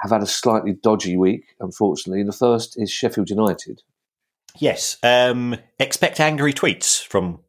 have 0.00 0.10
had 0.12 0.22
a 0.22 0.26
slightly 0.26 0.74
dodgy 0.74 1.16
week, 1.16 1.44
unfortunately. 1.60 2.22
The 2.22 2.32
first 2.32 2.80
is 2.80 2.90
Sheffield 2.90 3.30
United. 3.30 3.82
Yes. 4.58 4.98
Um, 5.02 5.56
expect 5.78 6.20
angry 6.20 6.52
tweets 6.52 7.04
from 7.04 7.40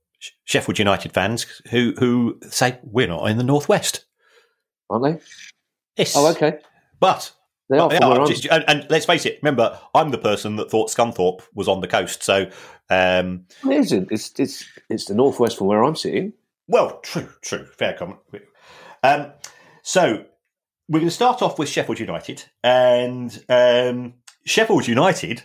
Sheffield 0.46 0.80
United 0.80 1.12
fans 1.14 1.46
who, 1.70 1.94
who 2.00 2.40
say, 2.50 2.80
we're 2.84 3.08
not 3.08 3.26
in 3.30 3.38
the 3.38 3.44
Northwest. 3.44 4.06
Aren't 4.90 5.20
they? 5.20 5.26
Yes. 5.98 6.16
Oh, 6.16 6.28
okay. 6.32 6.60
But 7.00 7.32
They 7.70 7.78
are 7.78 7.90
from 7.90 8.00
yeah, 8.20 8.26
just- 8.26 8.46
and, 8.46 8.64
and 8.68 8.88
let's 8.90 9.06
face 9.06 9.26
it. 9.26 9.40
Remember, 9.42 9.80
I'm 9.94 10.12
the 10.12 10.18
person 10.18 10.56
that 10.58 10.72
thought 10.72 10.90
Scunthorpe 10.90 11.42
was 11.54 11.68
on 11.68 11.82
the 11.82 11.88
coast. 11.88 12.24
So, 12.24 12.50
um, 12.90 13.46
It 13.66 13.72
isn't. 13.78 14.12
It's, 14.12 14.32
it's, 14.40 14.66
it's 14.90 15.06
the 15.06 15.16
Northwest 15.16 15.58
from 15.58 15.68
where 15.68 15.84
I'm 15.84 15.96
sitting. 15.96 16.34
well, 16.68 17.00
true, 17.02 17.28
true, 17.42 17.66
fair 17.66 17.94
comment. 17.94 18.20
Um, 19.04 19.32
so 19.82 20.24
we're 20.88 21.00
going 21.00 21.10
to 21.10 21.12
start 21.12 21.42
off 21.42 21.60
with 21.60 21.68
Sheffield 21.70 22.00
United, 22.00 22.44
and 22.64 23.44
um, 23.50 24.14
Sheffield 24.46 24.88
United. 24.88 25.44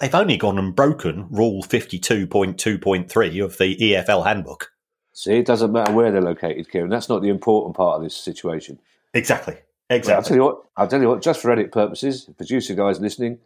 They've 0.00 0.14
only 0.14 0.38
gone 0.38 0.58
and 0.58 0.74
broken 0.74 1.26
Rule 1.30 1.62
fifty-two 1.62 2.26
point 2.26 2.58
two 2.58 2.78
point 2.78 3.10
three 3.10 3.38
of 3.38 3.58
the 3.58 3.76
EFL 3.76 4.24
handbook. 4.24 4.72
See, 5.12 5.34
it 5.34 5.46
doesn't 5.46 5.72
matter 5.72 5.92
where 5.92 6.10
they're 6.10 6.22
located, 6.22 6.70
Kieran. 6.70 6.88
That's 6.88 7.10
not 7.10 7.20
the 7.20 7.28
important 7.28 7.76
part 7.76 7.96
of 7.96 8.02
this 8.02 8.16
situation. 8.16 8.78
Exactly. 9.12 9.58
Exactly. 9.90 10.14
I'll 10.14 10.22
tell 10.22 10.36
you 10.36 10.44
what. 10.44 10.62
I'll 10.76 10.88
tell 10.88 11.02
you 11.02 11.08
what. 11.08 11.20
Just 11.20 11.42
for 11.42 11.50
edit 11.50 11.70
purposes, 11.70 12.30
producer 12.36 12.74
guys 12.74 13.00
listening, 13.00 13.40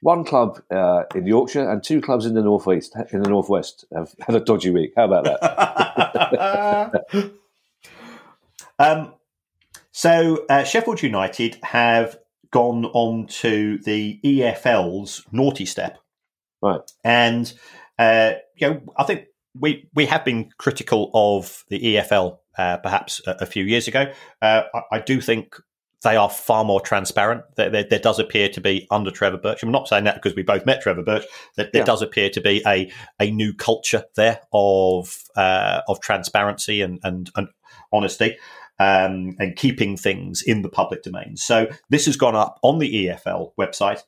one 0.00 0.24
club 0.24 0.62
uh, 0.70 1.04
in 1.14 1.26
Yorkshire 1.26 1.68
and 1.68 1.82
two 1.82 2.00
clubs 2.00 2.26
in 2.26 2.34
the 2.34 2.42
northwest 2.42 2.94
in 3.12 3.22
the 3.22 3.28
northwest 3.28 3.84
have 3.92 4.14
had 4.20 4.36
a 4.36 4.40
dodgy 4.40 4.70
week. 4.70 4.92
How 4.94 5.06
about 5.06 5.24
that? 5.24 7.04
um, 8.78 9.12
so 9.90 10.44
uh, 10.48 10.62
Sheffield 10.62 11.02
United 11.02 11.58
have 11.62 12.18
gone 12.56 12.86
on 12.86 13.26
to 13.26 13.76
the 13.84 14.18
EFL's 14.24 15.22
naughty 15.30 15.66
step, 15.66 15.98
right. 16.62 16.80
and 17.04 17.52
uh, 17.98 18.32
you 18.56 18.70
know 18.70 18.80
I 18.96 19.04
think 19.04 19.26
we 19.54 19.88
we 19.94 20.06
have 20.06 20.24
been 20.24 20.48
critical 20.56 21.10
of 21.12 21.64
the 21.68 21.78
EFL 21.78 22.38
uh, 22.56 22.78
perhaps 22.78 23.20
a, 23.26 23.36
a 23.40 23.46
few 23.46 23.64
years 23.64 23.88
ago. 23.88 24.10
Uh, 24.40 24.62
I, 24.74 24.96
I 24.96 24.98
do 25.00 25.20
think. 25.20 25.56
They 26.02 26.14
are 26.14 26.28
far 26.30 26.62
more 26.62 26.80
transparent. 26.80 27.42
There, 27.56 27.70
there, 27.70 27.82
there 27.90 27.98
does 27.98 28.20
appear 28.20 28.48
to 28.50 28.60
be 28.60 28.86
under 28.92 29.10
Trevor 29.10 29.38
Birch. 29.38 29.62
I'm 29.62 29.72
not 29.72 29.88
saying 29.88 30.04
that 30.04 30.14
because 30.14 30.36
we 30.36 30.42
both 30.42 30.64
met 30.64 30.80
Trevor 30.82 31.02
Birch. 31.02 31.24
That 31.56 31.72
there 31.72 31.80
Yeah. 31.80 31.86
does 31.86 32.02
appear 32.02 32.28
to 32.30 32.40
be 32.40 32.62
a 32.66 32.92
a 33.18 33.30
new 33.30 33.52
culture 33.54 34.04
there 34.14 34.40
of 34.52 35.24
uh, 35.36 35.80
of 35.88 36.00
transparency 36.00 36.80
and 36.82 37.00
and, 37.02 37.30
and 37.34 37.48
honesty 37.92 38.36
um, 38.78 39.36
and 39.38 39.56
keeping 39.56 39.96
things 39.96 40.42
in 40.42 40.62
the 40.62 40.68
public 40.68 41.02
domain. 41.02 41.36
So 41.36 41.68
this 41.90 42.06
has 42.06 42.16
gone 42.16 42.36
up 42.36 42.58
on 42.62 42.78
the 42.78 43.06
EFL 43.06 43.52
website. 43.58 44.02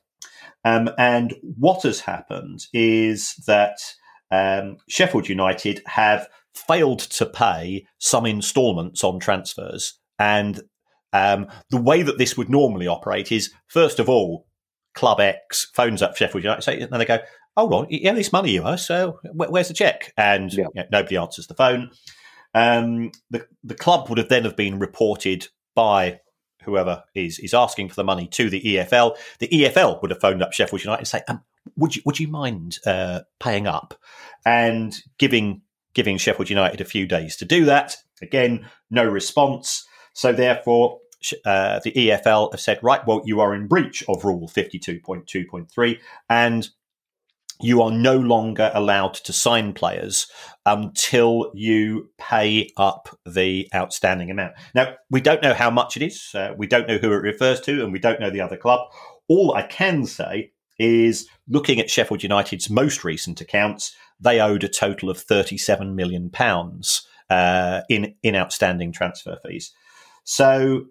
Um, 0.65 0.89
and 0.97 1.33
what 1.41 1.83
has 1.83 2.01
happened 2.01 2.65
is 2.73 3.35
that 3.47 3.77
um, 4.31 4.77
Sheffield 4.87 5.29
United 5.29 5.81
have 5.85 6.27
failed 6.53 6.99
to 6.99 7.25
pay 7.25 7.85
some 7.97 8.25
instalments 8.25 9.03
on 9.03 9.19
transfers. 9.19 9.97
And 10.17 10.61
um, 11.13 11.47
the 11.69 11.81
way 11.81 12.01
that 12.03 12.17
this 12.17 12.37
would 12.37 12.49
normally 12.49 12.87
operate 12.87 13.31
is, 13.31 13.51
first 13.67 13.99
of 13.99 14.09
all, 14.09 14.45
Club 14.95 15.19
X 15.19 15.71
phones 15.73 16.01
up 16.01 16.15
Sheffield 16.17 16.43
United, 16.43 16.61
say, 16.61 16.79
and 16.81 16.91
they 16.99 17.05
go, 17.05 17.19
"Hold 17.55 17.73
on, 17.73 17.87
yeah, 17.89 18.13
this 18.13 18.33
money 18.33 18.51
you 18.51 18.63
owe. 18.63 18.75
So 18.75 19.19
where's 19.33 19.69
the 19.69 19.73
check?" 19.73 20.13
And 20.17 20.51
Yeah. 20.51 20.65
you 20.73 20.81
know, 20.81 20.87
nobody 20.91 21.15
answers 21.15 21.47
the 21.47 21.53
phone. 21.53 21.91
Um, 22.53 23.11
the 23.29 23.47
the 23.63 23.75
club 23.75 24.09
would 24.09 24.17
have 24.17 24.29
then 24.29 24.43
have 24.43 24.55
been 24.55 24.79
reported 24.79 25.47
by 25.75 26.21
whoever 26.63 27.03
is 27.15 27.39
is 27.39 27.53
asking 27.53 27.89
for 27.89 27.95
the 27.95 28.03
money 28.03 28.27
to 28.27 28.49
the 28.49 28.61
EFL. 28.61 29.17
The 29.39 29.47
EFL 29.47 30.01
would 30.01 30.11
have 30.11 30.21
phoned 30.21 30.41
up 30.41 30.53
Sheffield 30.53 30.83
United 30.83 30.99
and 30.99 31.07
say, 31.07 31.21
um, 31.27 31.43
"Would 31.77 31.95
you 31.95 32.01
would 32.05 32.19
you 32.19 32.27
mind 32.27 32.79
uh, 32.85 33.21
paying 33.39 33.67
up?" 33.67 33.93
and 34.45 34.97
giving 35.17 35.61
giving 35.93 36.17
Sheffield 36.17 36.49
United 36.49 36.81
a 36.81 36.85
few 36.85 37.05
days 37.05 37.35
to 37.37 37.45
do 37.45 37.65
that. 37.65 37.97
Again, 38.21 38.67
no 38.89 39.05
response. 39.05 39.87
So 40.13 40.33
therefore, 40.33 40.99
uh, 41.45 41.79
the 41.83 41.91
EFL 41.91 42.51
have 42.51 42.61
said, 42.61 42.79
right, 42.81 43.05
well, 43.05 43.21
you 43.25 43.41
are 43.41 43.53
in 43.53 43.67
breach 43.67 44.03
of 44.07 44.23
Rule 44.23 44.47
fifty 44.47 44.79
two 44.79 44.99
point 44.99 45.27
two 45.27 45.45
point 45.45 45.69
three, 45.71 45.99
and 46.29 46.69
you 47.61 47.81
are 47.81 47.91
no 47.91 48.17
longer 48.17 48.71
allowed 48.73 49.13
to 49.13 49.33
sign 49.33 49.73
players 49.73 50.27
until 50.65 51.51
you 51.53 52.09
pay 52.17 52.71
up 52.77 53.09
the 53.25 53.67
outstanding 53.75 54.31
amount. 54.31 54.53
Now, 54.73 54.93
we 55.09 55.19
don't 55.19 55.43
know 55.43 55.53
how 55.53 55.69
much 55.69 55.97
it 55.97 56.03
is. 56.03 56.29
Uh, 56.33 56.53
we 56.57 56.67
don't 56.67 56.87
know 56.87 56.97
who 56.97 57.11
it 57.11 57.17
refers 57.17 57.59
to, 57.61 57.83
and 57.83 57.91
we 57.91 57.99
don't 57.99 58.19
know 58.19 58.29
the 58.29 58.41
other 58.41 58.57
club. 58.57 58.81
All 59.27 59.53
I 59.53 59.63
can 59.63 60.05
say 60.05 60.51
is 60.79 61.27
looking 61.47 61.79
at 61.79 61.89
Sheffield 61.89 62.23
United's 62.23 62.69
most 62.69 63.03
recent 63.03 63.41
accounts, 63.41 63.93
they 64.19 64.39
owed 64.39 64.63
a 64.63 64.69
total 64.69 65.09
of 65.09 65.17
£37 65.17 65.93
million 65.93 66.31
uh, 67.29 67.81
in, 67.89 68.15
in 68.23 68.35
outstanding 68.35 68.93
transfer 68.93 69.37
fees. 69.45 69.73
So, 70.23 70.85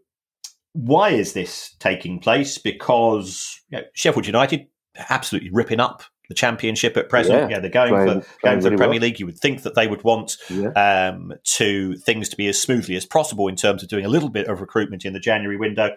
why 0.74 1.10
is 1.10 1.32
this 1.32 1.74
taking 1.78 2.20
place? 2.20 2.58
Because 2.58 3.60
you 3.70 3.78
know, 3.78 3.84
Sheffield 3.94 4.26
United 4.26 4.66
absolutely 5.08 5.50
ripping 5.50 5.80
up 5.80 6.02
the 6.28 6.34
championship 6.34 6.96
at 6.96 7.08
present. 7.08 7.50
Yeah. 7.50 7.56
Yeah, 7.56 7.60
they're 7.60 7.70
going 7.70 7.92
Playing- 7.94 8.20
for 8.20 8.38
going 8.42 8.60
for 8.60 8.70
the 8.70 8.76
Premier 8.76 9.00
well. 9.00 9.00
League. 9.08 9.18
You 9.20 9.26
would 9.26 9.38
think 9.38 9.62
that 9.62 9.74
they 9.74 9.86
would 9.86 10.04
want 10.04 10.36
Yeah. 10.50 10.68
um, 11.10 11.32
to 11.56 11.96
things 11.96 12.28
to 12.28 12.36
be 12.36 12.48
as 12.48 12.60
smoothly 12.60 12.96
as 12.96 13.06
possible 13.06 13.48
in 13.48 13.56
terms 13.56 13.82
of 13.82 13.88
doing 13.88 14.04
a 14.04 14.08
little 14.08 14.28
bit 14.28 14.46
of 14.46 14.60
recruitment 14.60 15.04
in 15.04 15.12
the 15.14 15.20
January 15.20 15.56
window. 15.56 15.90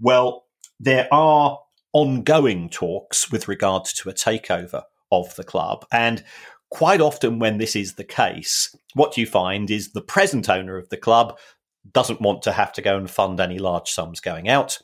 Well, 0.00 0.44
there 0.78 1.08
are 1.12 1.58
ongoing 1.92 2.68
talks 2.68 3.30
with 3.32 3.48
regards 3.48 3.92
to 3.94 4.08
a 4.10 4.12
takeover 4.14 4.82
of 5.10 5.34
the 5.36 5.44
club, 5.44 5.86
and 5.90 6.22
quite 6.70 7.00
often 7.00 7.38
when 7.38 7.56
this 7.56 7.74
is 7.74 7.94
the 7.94 8.04
case, 8.04 8.76
what 8.94 9.16
you 9.16 9.26
find 9.26 9.70
is 9.70 9.92
the 9.92 10.02
present 10.02 10.50
owner 10.50 10.76
of 10.76 10.90
the 10.90 10.98
club 10.98 11.38
doesn't 11.92 12.20
want 12.20 12.42
to 12.42 12.52
have 12.52 12.72
to 12.74 12.82
go 12.82 12.98
and 12.98 13.10
fund 13.10 13.40
any 13.40 13.58
large 13.58 13.88
sums 13.90 14.20
going 14.20 14.48
out, 14.50 14.78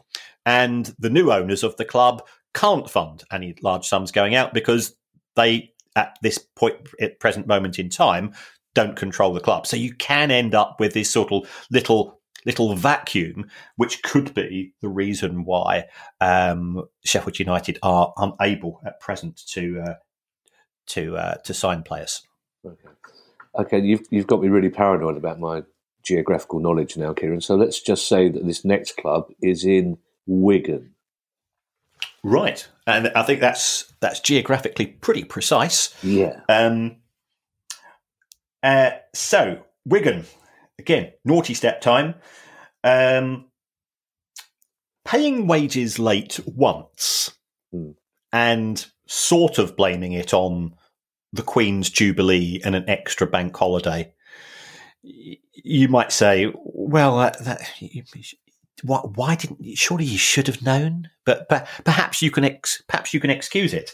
and 0.47 0.95
the 0.99 1.11
new 1.11 1.31
owners 1.31 1.63
of 1.63 1.77
the 1.77 1.85
club 1.85 2.23
can't 2.55 2.89
fund 2.89 3.25
any 3.31 3.55
large 3.63 3.87
sums 3.87 4.13
going 4.13 4.35
out 4.35 4.55
because 4.55 4.95
they 5.37 5.73
at 5.97 6.17
this 6.23 6.39
point 6.39 6.77
at 7.01 7.21
present 7.21 7.47
moment 7.47 7.79
in 7.79 7.89
time 7.89 8.33
don't 8.75 8.97
control 8.97 9.33
the 9.33 9.41
club. 9.41 9.67
So 9.67 9.77
you 9.77 9.95
can 9.95 10.31
end 10.31 10.55
up 10.55 10.81
with 10.81 10.95
this 10.95 11.11
sort 11.11 11.33
of 11.33 11.49
little 11.71 12.21
little 12.47 12.75
vacuum, 12.75 13.47
which 13.77 14.03
could 14.03 14.35
be 14.35 14.75
the 14.83 14.89
reason 14.89 15.45
why 15.45 15.87
um, 16.21 16.85
Sheffield 17.05 17.39
United 17.39 17.79
are 17.83 18.13
unable 18.17 18.81
at 18.85 19.01
present 19.01 19.41
to 19.49 19.81
uh, 19.81 19.95
to 20.89 21.17
uh, 21.17 21.35
to 21.45 21.55
sign 21.55 21.83
players. 21.83 22.23
Okay. 22.65 22.89
Okay, 23.57 23.81
you've 23.81 24.07
you've 24.11 24.27
got 24.27 24.43
me 24.43 24.49
really 24.49 24.71
paranoid 24.71 25.17
about 25.17 25.39
my 25.39 25.63
geographical 26.03 26.61
knowledge 26.61 26.97
now, 26.97 27.13
Kieran. 27.13 27.41
So 27.41 27.55
let's 27.55 27.81
just 27.81 28.09
say 28.09 28.29
that 28.29 28.45
this 28.45 28.65
next 28.65 28.97
club 28.97 29.29
is 29.41 29.65
in 29.65 29.99
Wigan. 30.27 30.94
Right, 32.25 32.67
and 32.87 33.09
I 33.15 33.23
think 33.23 33.41
that's 33.41 33.93
that's 34.01 34.21
geographically 34.21 34.87
pretty 34.87 35.25
precise. 35.25 35.95
Yeah. 36.03 36.41
Um, 36.49 36.97
uh, 38.63 38.93
so 39.13 39.63
Wigan 39.85 40.25
again, 40.79 41.13
naughty 41.25 41.55
step 41.55 41.81
time. 41.81 42.15
Um, 42.83 43.47
paying 45.05 45.47
wages 45.47 45.99
late 45.99 46.41
once, 46.47 47.31
Hmm. 47.73 47.91
and 48.33 48.85
sort 49.07 49.59
of 49.59 49.77
blaming 49.77 50.13
it 50.13 50.33
on 50.33 50.75
the 51.33 51.43
Queen's 51.43 51.91
Jubilee 51.91 52.61
and 52.65 52.75
an 52.75 52.89
extra 52.89 53.27
bank 53.27 53.57
holiday. 53.57 54.13
You 55.03 55.89
might 55.89 56.13
say, 56.13 56.53
well, 56.55 57.19
uh, 57.19 57.33
that, 57.41 57.61
why, 58.83 58.99
why 58.99 59.35
didn't? 59.37 59.77
Surely 59.77 60.05
you 60.05 60.19
should 60.19 60.47
have 60.47 60.63
known. 60.63 61.11
But, 61.25 61.49
but 61.49 61.67
perhaps 61.85 62.23
you 62.23 62.31
can 62.31 62.45
ex, 62.45 62.83
perhaps 62.89 63.15
you 63.15 63.21
can 63.21 63.31
excuse 63.31 63.73
it. 63.73 63.93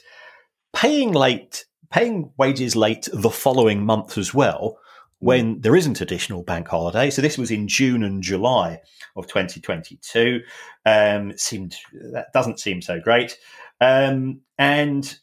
Paying 0.73 1.13
late, 1.13 1.65
paying 1.91 2.33
wages 2.37 2.77
late 2.77 3.09
the 3.13 3.31
following 3.31 3.85
month 3.85 4.17
as 4.19 4.33
well 4.33 4.79
when 5.21 5.61
there 5.61 5.77
isn't 5.77 6.01
additional 6.01 6.43
bank 6.43 6.67
holiday. 6.67 7.11
So 7.11 7.23
this 7.23 7.39
was 7.39 7.51
in 7.51 7.69
June 7.69 8.03
and 8.03 8.23
July 8.23 8.81
of 9.17 9.27
2022. 9.27 10.41
Um, 10.87 11.37
seemed 11.37 11.77
that 12.13 12.33
doesn't 12.33 12.59
seem 12.59 12.83
so 12.83 13.01
great. 13.01 13.37
Um, 13.81 14.41
and 14.59 15.19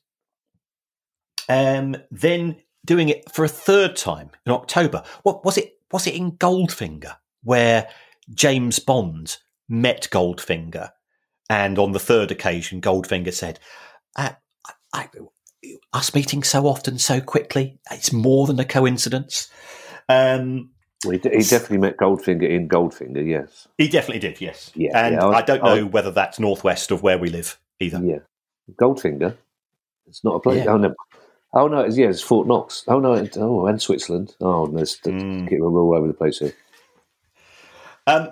um, 1.50 1.96
then 2.12 2.58
doing 2.86 3.10
it 3.10 3.32
for 3.32 3.44
a 3.44 3.50
third 3.50 3.96
time 3.96 4.30
in 4.46 4.52
October. 4.52 5.04
What 5.24 5.44
was 5.44 5.58
it? 5.58 5.80
Was 5.92 6.06
it 6.06 6.16
in 6.16 6.34
Goldfinger 6.34 7.16
where 7.44 7.88
James 8.34 8.80
Bond 8.80 9.38
met 9.70 10.10
Goldfinger, 10.12 10.92
and 11.50 11.80
on 11.80 11.92
the 11.92 12.00
third 12.00 12.32
occasion, 12.32 12.82
Goldfinger 12.82 13.34
said, 13.34 13.60
I, 14.16 14.36
I, 14.94 15.10
"Us 15.94 16.14
meeting 16.14 16.44
so 16.44 16.68
often, 16.68 17.00
so 17.00 17.22
quickly, 17.22 17.80
it's 17.92 18.12
more 18.12 18.48
than 18.48 18.60
a 18.60 18.66
coincidence." 18.66 19.50
Um, 20.10 20.72
well, 21.06 21.18
he, 21.22 21.30
he, 21.30 21.44
definitely 21.44 21.78
met 21.78 21.98
Goldfinger 21.98 22.50
in 22.50 22.68
Goldfinger, 22.68 23.28
yes. 23.28 23.68
He 23.78 23.88
definitely 23.88 24.20
did, 24.20 24.42
yes. 24.42 24.72
Yeah, 24.74 25.06
and 25.06 25.16
yeah, 25.16 25.26
I, 25.26 25.38
I, 25.38 25.42
don't 25.42 25.64
know 25.64 25.76
I, 25.76 25.84
whether 25.84 26.12
that's 26.12 26.40
northwest 26.40 26.92
of 26.92 27.04
where 27.04 27.18
we 27.18 27.30
live 27.30 27.60
either. 27.80 28.02
Yeah, 28.04 28.20
Goldfinger. 28.76 29.36
It's 30.08 30.24
not 30.24 30.36
a 30.36 30.40
place. 30.40 30.66
Yeah. 30.66 30.72
Oh 30.72 30.78
no, 30.78 30.96
oh 31.54 31.68
no, 31.68 31.80
it's, 31.82 31.98
yeah, 31.98 32.08
it's 32.08 32.22
Fort 32.22 32.48
Knox. 32.48 32.84
Oh 32.88 33.00
no, 33.00 33.14
it, 33.14 33.38
oh 33.38 33.68
and 33.68 33.82
Switzerland. 33.82 34.36
Oh, 34.42 34.68
there's 34.68 34.98
mm. 35.02 35.48
we're 35.52 35.82
all 35.82 35.96
over 35.96 36.08
the 36.08 36.14
place 36.14 36.40
here. 36.40 36.54
Um, 38.08 38.30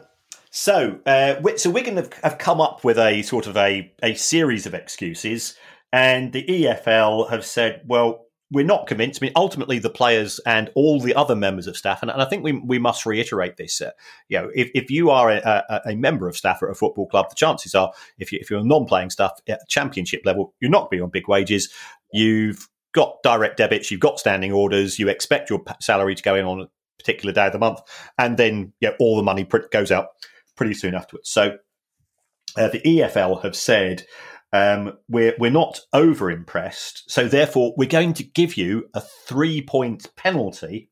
so, 0.57 1.01
uh, 1.05 1.35
so 1.57 1.69
Wigan 1.69 1.97
have, 1.97 2.13
have 2.23 2.37
come 2.37 2.61
up 2.61 2.85
with 2.85 2.97
a 2.97 3.23
sort 3.23 3.45
of 3.45 3.57
a 3.57 3.91
a 4.01 4.15
series 4.15 4.65
of 4.65 4.73
excuses, 4.73 5.57
and 5.91 6.31
the 6.31 6.45
EFL 6.45 7.29
have 7.29 7.45
said, 7.45 7.81
well, 7.85 8.27
we're 8.49 8.63
not 8.63 8.87
convinced. 8.87 9.21
I 9.21 9.25
mean, 9.25 9.33
ultimately, 9.35 9.79
the 9.79 9.89
players 9.89 10.39
and 10.45 10.71
all 10.73 11.01
the 11.01 11.13
other 11.13 11.35
members 11.35 11.67
of 11.67 11.75
staff, 11.75 12.01
and, 12.01 12.09
and 12.09 12.21
I 12.21 12.25
think 12.25 12.41
we, 12.41 12.53
we 12.53 12.79
must 12.79 13.05
reiterate 13.05 13.57
this. 13.57 13.81
Uh, 13.81 13.91
you 14.29 14.39
know, 14.39 14.49
if, 14.55 14.71
if 14.73 14.89
you 14.89 15.09
are 15.09 15.29
a, 15.29 15.81
a, 15.87 15.93
member 15.97 16.25
of 16.25 16.37
staff 16.37 16.63
at 16.63 16.69
a 16.69 16.73
football 16.73 17.09
club, 17.09 17.27
the 17.27 17.35
chances 17.35 17.75
are, 17.75 17.91
if, 18.17 18.31
you, 18.31 18.39
if 18.41 18.49
you're 18.49 18.63
non-playing 18.63 19.09
staff 19.09 19.33
at 19.49 19.67
championship 19.67 20.21
level, 20.23 20.53
you're 20.61 20.71
not 20.71 20.83
going 20.83 20.91
to 20.91 20.97
be 20.97 21.01
on 21.01 21.09
big 21.09 21.27
wages. 21.27 21.67
You've 22.13 22.69
got 22.93 23.21
direct 23.23 23.57
debits, 23.57 23.91
you've 23.91 23.99
got 23.99 24.19
standing 24.21 24.53
orders, 24.53 24.99
you 24.99 25.09
expect 25.09 25.49
your 25.49 25.61
salary 25.81 26.15
to 26.15 26.23
go 26.23 26.35
in 26.35 26.45
on 26.45 26.61
a 26.61 26.69
particular 26.97 27.33
day 27.33 27.47
of 27.47 27.51
the 27.51 27.59
month, 27.59 27.81
and 28.17 28.37
then 28.37 28.71
you 28.79 28.87
know, 28.87 28.95
all 29.01 29.17
the 29.17 29.23
money 29.23 29.45
goes 29.69 29.91
out 29.91 30.11
pretty 30.55 30.73
soon 30.73 30.95
afterwards. 30.95 31.29
So 31.29 31.57
uh, 32.57 32.69
the 32.69 32.81
EFL 32.81 33.43
have 33.43 33.55
said 33.55 34.05
um, 34.53 34.93
we're 35.09 35.35
we're 35.37 35.51
not 35.51 35.81
over 35.91 36.31
impressed, 36.31 37.09
so 37.11 37.27
therefore 37.27 37.73
we're 37.77 37.89
going 37.89 38.13
to 38.13 38.23
give 38.23 38.55
you 38.55 38.89
a 38.93 39.01
three 39.01 39.61
point 39.61 40.15
penalty, 40.15 40.89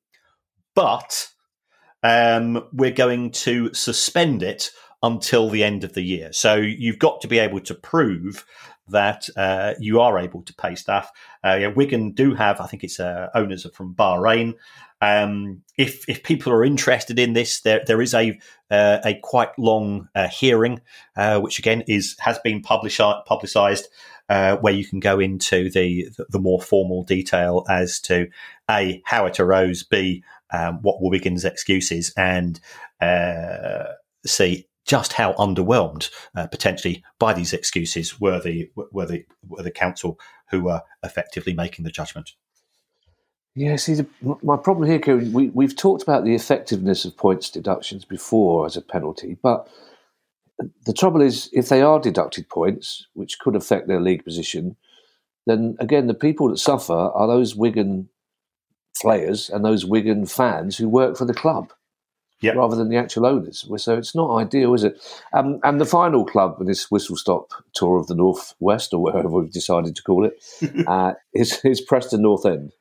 but 0.76 1.30
um, 2.04 2.68
we're 2.74 2.92
going 2.92 3.32
to 3.32 3.74
suspend 3.74 4.44
it 4.44 4.72
until 5.02 5.50
the 5.50 5.64
end 5.64 5.84
of 5.84 5.94
the 5.94 6.02
year. 6.02 6.32
So 6.34 6.56
you've 6.56 7.00
got 7.00 7.22
to 7.22 7.28
be 7.28 7.40
able 7.40 7.60
to 7.62 7.76
prove 7.76 8.46
that 8.94 9.28
uh, 9.36 9.74
you 9.80 10.00
are 10.00 10.18
able 10.18 10.42
to 10.44 10.54
pay 10.56 10.76
staff. 10.76 11.12
Uh, 11.44 11.58
yeah, 11.60 11.68
Wigan 11.68 12.12
do 12.12 12.34
have, 12.34 12.62
I 12.62 12.68
think 12.68 12.84
it's 12.84 13.00
uh, 13.00 13.30
owners 13.36 13.66
are 13.66 13.72
from 13.72 13.94
Bahrain. 13.94 14.54
Um, 15.02 15.62
if 15.78 16.08
if 16.08 16.24
people 16.24 16.54
are 16.54 16.64
interested 16.64 17.20
in 17.20 17.34
this, 17.34 17.62
there 17.62 17.84
there 17.86 18.02
is 18.02 18.14
a 18.14 18.40
uh, 18.72 19.00
a 19.04 19.20
quite 19.22 19.50
long 19.58 20.08
uh, 20.16 20.30
hearing, 20.30 20.80
uh, 21.18 21.42
which 21.42 21.60
again 21.60 21.84
is 21.88 22.16
has 22.20 22.40
been 22.40 22.62
published 22.62 23.02
publicised, 23.26 23.90
where 24.30 24.74
you 24.74 24.86
can 24.86 25.02
go 25.02 25.20
into 25.20 25.70
the 25.70 26.08
the 26.30 26.40
more 26.40 26.62
formal 26.62 27.04
detail 27.04 27.66
as 27.70 28.00
to 28.02 28.28
a 28.72 29.02
how 29.06 29.26
it 29.26 29.42
arose, 29.42 29.84
b 29.84 30.24
um, 30.54 30.80
what 30.82 31.02
were 31.02 31.10
Wigan's 31.10 31.44
excuses, 31.44 32.14
and 32.16 32.62
c 34.26 34.66
just 34.86 35.14
how 35.14 35.34
underwhelmed 35.34 36.10
uh, 36.36 36.48
potentially 36.48 37.04
by 37.20 37.34
these 37.34 37.54
excuses 37.54 38.20
were 38.20 38.40
the 38.40 38.70
were 38.76 39.06
the 39.06 39.26
were 39.48 39.64
the 39.64 39.72
council 39.72 40.20
who 40.50 40.62
were 40.62 40.82
effectively 41.04 41.54
making 41.54 41.86
the 41.86 41.92
judgment. 41.92 42.34
Yeah, 43.56 43.76
see, 43.76 43.94
the, 43.94 44.08
my 44.42 44.58
problem 44.58 44.90
here, 44.90 44.98
Kieran, 44.98 45.32
we, 45.32 45.50
we've 45.50 45.76
talked 45.76 46.02
about 46.02 46.26
the 46.26 46.34
effectiveness 46.34 47.06
of 47.06 47.16
points 47.16 47.52
deductions 47.52 48.04
before 48.04 48.66
as 48.66 48.76
a 48.76 48.82
penalty, 48.82 49.38
but 49.44 49.70
the 50.86 50.94
trouble 50.94 51.22
is, 51.22 51.50
if 51.54 51.70
they 51.70 51.82
are 51.82 52.00
deducted 52.00 52.50
points, 52.50 53.08
which 53.14 53.40
could 53.40 53.56
affect 53.56 53.88
their 53.88 54.02
league 54.02 54.24
position, 54.24 54.76
then 55.46 55.76
again, 55.80 56.08
the 56.08 56.14
people 56.14 56.50
that 56.50 56.58
suffer 56.58 56.94
are 56.94 57.28
those 57.28 57.56
Wigan 57.56 58.10
players 59.00 59.50
and 59.50 59.64
those 59.64 59.86
Wigan 59.86 60.26
fans 60.26 60.78
who 60.78 60.88
work 60.90 61.18
for 61.18 61.26
the 61.26 61.34
club. 61.34 61.74
Yep. 62.44 62.56
rather 62.56 62.76
than 62.76 62.90
the 62.90 62.98
actual 62.98 63.26
owners. 63.26 63.66
So 63.78 63.98
it's 63.98 64.14
not 64.14 64.36
ideal, 64.36 64.74
is 64.74 64.84
it? 64.84 65.02
Um, 65.34 65.60
and 65.64 65.80
the 65.80 65.86
final 65.86 66.26
club 66.26 66.58
in 66.60 66.68
this 66.68 66.92
whistle 66.92 67.16
stop 67.16 67.52
tour 67.74 67.98
of 67.98 68.08
the 68.08 68.16
North 68.16 68.54
West, 68.60 68.94
or 68.94 69.02
whatever 69.02 69.30
we've 69.30 69.52
decided 69.52 69.96
to 69.96 70.04
call 70.04 70.26
it, 70.26 70.44
uh, 70.88 71.14
is, 71.34 71.62
is 71.64 71.80
Preston 71.80 72.22
North 72.22 72.46
End. 72.46 72.74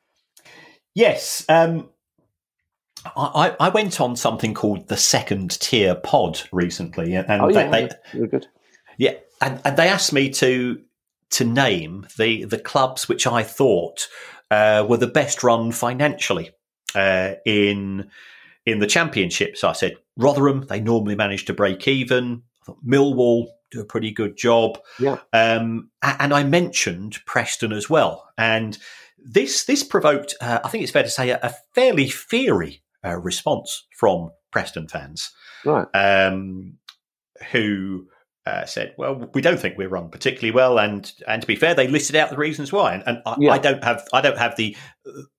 Yes. 0.93 1.45
Um, 1.49 1.89
I, 3.15 3.55
I, 3.59 3.69
went 3.69 3.99
on 3.99 4.15
something 4.15 4.53
called 4.53 4.87
the 4.87 4.97
Second 4.97 5.59
Tier 5.59 5.95
Pod 5.95 6.41
recently, 6.51 7.15
and 7.15 7.41
oh, 7.41 7.49
yeah, 7.49 7.69
they, 7.69 7.89
they 8.13 8.27
good. 8.27 8.47
Yeah, 8.97 9.15
and, 9.41 9.59
and 9.65 9.77
they 9.77 9.87
asked 9.89 10.13
me 10.13 10.29
to 10.31 10.81
to 11.31 11.43
name 11.43 12.07
the 12.17 12.45
the 12.45 12.59
clubs 12.59 13.09
which 13.09 13.27
I 13.27 13.43
thought 13.43 14.07
uh, 14.51 14.85
were 14.87 14.97
the 14.97 15.07
best 15.07 15.43
run 15.43 15.71
financially 15.71 16.51
uh, 16.95 17.33
in 17.45 18.09
in 18.65 18.79
the 18.79 18.87
championship. 18.87 19.57
So 19.57 19.69
I 19.69 19.73
said 19.73 19.97
Rotherham. 20.17 20.65
They 20.67 20.79
normally 20.79 21.15
manage 21.15 21.45
to 21.45 21.53
break 21.53 21.87
even. 21.87 22.43
I 22.61 22.65
thought 22.65 22.85
Millwall 22.85 23.47
do 23.71 23.81
a 23.81 23.85
pretty 23.85 24.11
good 24.11 24.37
job. 24.37 24.79
Yeah. 24.99 25.17
Um, 25.33 25.89
and 26.01 26.33
I 26.33 26.43
mentioned 26.43 27.17
Preston 27.25 27.73
as 27.73 27.89
well, 27.89 28.29
and 28.37 28.77
this 29.23 29.65
this 29.65 29.83
provoked, 29.83 30.35
uh, 30.41 30.59
I 30.63 30.69
think 30.69 30.83
it's 30.83 30.91
fair 30.91 31.03
to 31.03 31.09
say, 31.09 31.29
a, 31.29 31.39
a 31.41 31.53
fairly 31.73 32.09
fiery 32.09 32.83
uh, 33.03 33.17
response 33.17 33.85
from 33.97 34.31
Preston 34.51 34.87
fans, 34.87 35.31
right? 35.65 35.87
Um, 35.93 36.77
who 37.51 38.07
uh, 38.45 38.65
said, 38.65 38.93
"Well, 38.97 39.29
we 39.33 39.41
don't 39.41 39.59
think 39.59 39.77
we're 39.77 39.89
run 39.89 40.09
particularly 40.09 40.51
well," 40.51 40.77
and 40.77 41.11
and 41.27 41.41
to 41.41 41.47
be 41.47 41.55
fair, 41.55 41.73
they 41.73 41.87
listed 41.87 42.15
out 42.15 42.29
the 42.29 42.37
reasons 42.37 42.71
why. 42.71 42.95
And, 42.95 43.03
and 43.07 43.21
I, 43.25 43.35
yeah. 43.39 43.51
I, 43.51 43.57
don't 43.57 43.83
have 43.83 44.07
I 44.13 44.21
don't 44.21 44.37
have 44.37 44.55
the 44.55 44.75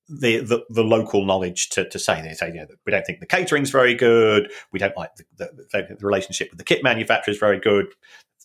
the 0.08 0.38
the, 0.38 0.64
the 0.70 0.84
local 0.84 1.24
knowledge 1.24 1.70
to, 1.70 1.88
to 1.88 1.98
say. 1.98 2.20
They 2.22 2.34
say 2.34 2.48
you 2.48 2.54
know, 2.54 2.66
we 2.86 2.92
don't 2.92 3.06
think 3.06 3.20
the 3.20 3.26
catering's 3.26 3.70
very 3.70 3.94
good. 3.94 4.50
We 4.72 4.78
don't 4.78 4.96
like 4.96 5.10
the, 5.36 5.50
the, 5.72 5.96
the 5.98 6.06
relationship 6.06 6.50
with 6.50 6.58
the 6.58 6.64
kit 6.64 6.82
manufacturer 6.82 7.32
is 7.32 7.38
very 7.38 7.60
good 7.60 7.86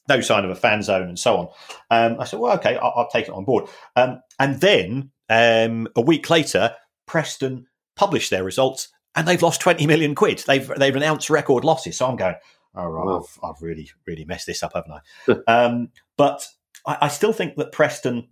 no 0.09 0.19
sign 0.19 0.43
of 0.43 0.49
a 0.49 0.55
fan 0.55 0.81
zone 0.81 1.07
and 1.07 1.17
so 1.17 1.37
on. 1.37 1.47
Um, 1.91 2.19
I 2.19 2.25
said, 2.25 2.39
well, 2.39 2.53
okay, 2.55 2.75
I'll, 2.77 2.93
I'll 2.97 3.09
take 3.09 3.27
it 3.27 3.33
on 3.33 3.45
board. 3.45 3.69
Um, 3.95 4.21
and 4.39 4.59
then 4.59 5.11
um, 5.29 5.87
a 5.95 6.01
week 6.01 6.29
later, 6.29 6.75
Preston 7.05 7.67
published 7.95 8.31
their 8.31 8.43
results 8.43 8.89
and 9.15 9.27
they've 9.27 9.41
lost 9.41 9.61
20 9.61 9.87
million 9.87 10.15
quid. 10.15 10.43
They've, 10.45 10.67
they've 10.77 10.95
announced 10.95 11.29
record 11.29 11.63
losses. 11.63 11.97
So 11.97 12.07
I'm 12.07 12.17
going, 12.17 12.35
oh, 12.75 12.85
right, 12.85 13.05
wow. 13.05 13.19
I've, 13.19 13.39
I've, 13.43 13.61
really, 13.61 13.89
really 14.05 14.25
messed 14.25 14.47
this 14.47 14.63
up, 14.63 14.73
haven't 14.73 14.99
I? 15.47 15.51
um, 15.65 15.89
but 16.17 16.45
I, 16.85 16.97
I 17.01 17.07
still 17.07 17.33
think 17.33 17.55
that 17.55 17.71
Preston 17.71 18.27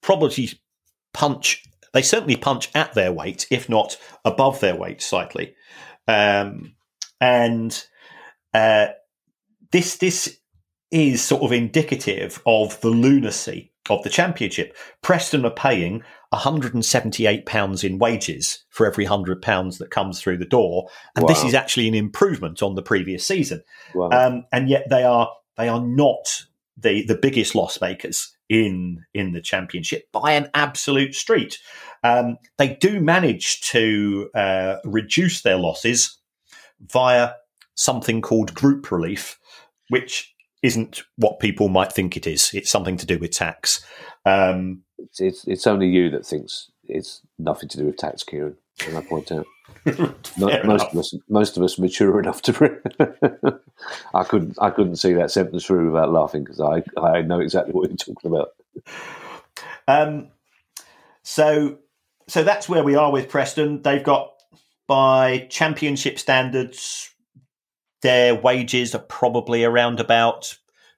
probably 0.00 0.50
punch, 1.14 1.62
they 1.92 2.02
certainly 2.02 2.36
punch 2.36 2.68
at 2.74 2.92
their 2.92 3.12
weight, 3.12 3.46
if 3.50 3.68
not 3.68 3.96
above 4.24 4.60
their 4.60 4.76
weight 4.76 5.00
slightly. 5.00 5.54
Um, 6.06 6.74
and 7.20 7.82
uh, 8.52 8.88
this 9.72 9.96
this 9.96 10.38
is 10.90 11.22
sort 11.22 11.42
of 11.42 11.52
indicative 11.52 12.42
of 12.46 12.80
the 12.82 12.90
lunacy 12.90 13.72
of 13.90 14.02
the 14.02 14.10
championship. 14.10 14.76
Preston 15.02 15.44
are 15.44 15.50
paying 15.50 16.02
£178 16.32 17.84
in 17.84 17.98
wages 17.98 18.64
for 18.70 18.86
every 18.86 19.06
£100 19.06 19.78
that 19.78 19.90
comes 19.90 20.20
through 20.20 20.38
the 20.38 20.44
door. 20.44 20.88
And 21.16 21.24
wow. 21.24 21.28
this 21.28 21.44
is 21.44 21.54
actually 21.54 21.88
an 21.88 21.94
improvement 21.94 22.62
on 22.62 22.74
the 22.74 22.82
previous 22.82 23.26
season. 23.26 23.62
Wow. 23.94 24.10
Um, 24.10 24.44
and 24.52 24.68
yet 24.68 24.86
they 24.88 25.02
are 25.02 25.30
they 25.56 25.68
are 25.68 25.80
not 25.80 26.42
the, 26.76 27.04
the 27.06 27.16
biggest 27.16 27.54
loss 27.54 27.80
makers 27.80 28.34
in 28.48 29.02
in 29.14 29.32
the 29.32 29.40
championship 29.40 30.10
by 30.12 30.32
an 30.32 30.50
absolute 30.54 31.14
street. 31.14 31.58
Um, 32.02 32.36
they 32.58 32.74
do 32.74 33.00
manage 33.00 33.62
to 33.70 34.28
uh, 34.34 34.76
reduce 34.84 35.42
their 35.42 35.56
losses 35.56 36.18
via 36.80 37.32
something 37.74 38.20
called 38.20 38.54
group 38.54 38.90
relief, 38.90 39.38
which 39.88 40.34
isn't 40.62 41.02
what 41.16 41.40
people 41.40 41.68
might 41.68 41.92
think 41.92 42.16
it 42.16 42.26
is. 42.26 42.50
It's 42.54 42.70
something 42.70 42.96
to 42.98 43.06
do 43.06 43.18
with 43.18 43.30
tax. 43.30 43.84
Um, 44.24 44.82
it's, 44.98 45.20
it's, 45.20 45.46
it's 45.46 45.66
only 45.66 45.88
you 45.88 46.10
that 46.10 46.26
thinks 46.26 46.70
it's 46.84 47.20
nothing 47.38 47.68
to 47.70 47.78
do 47.78 47.86
with 47.86 47.96
tax, 47.96 48.22
Kieran. 48.22 48.56
Can 48.78 48.96
I 48.96 49.02
point 49.02 49.30
out? 49.30 49.46
most 50.38 50.86
of 50.86 50.98
us, 50.98 51.14
most 51.28 51.56
of 51.56 51.62
us, 51.62 51.78
mature 51.78 52.18
enough 52.18 52.42
to. 52.42 53.60
I 54.14 54.24
couldn't, 54.24 54.56
I 54.60 54.70
couldn't 54.70 54.96
see 54.96 55.12
that 55.14 55.30
sentence 55.30 55.64
through 55.64 55.92
without 55.92 56.12
laughing 56.12 56.44
because 56.44 56.60
I, 56.60 56.82
I 57.00 57.22
know 57.22 57.40
exactly 57.40 57.72
what 57.72 57.90
you're 57.90 57.96
talking 57.96 58.30
about. 58.30 58.52
Um, 59.86 60.28
so 61.22 61.78
so 62.28 62.42
that's 62.42 62.68
where 62.68 62.84
we 62.84 62.96
are 62.96 63.12
with 63.12 63.28
Preston. 63.28 63.82
They've 63.82 64.02
got 64.02 64.32
by 64.86 65.46
championship 65.50 66.18
standards, 66.18 67.10
their 68.02 68.34
wages 68.34 68.94
are 68.94 69.00
probably 69.00 69.64
around 69.64 70.00
about 70.00 70.56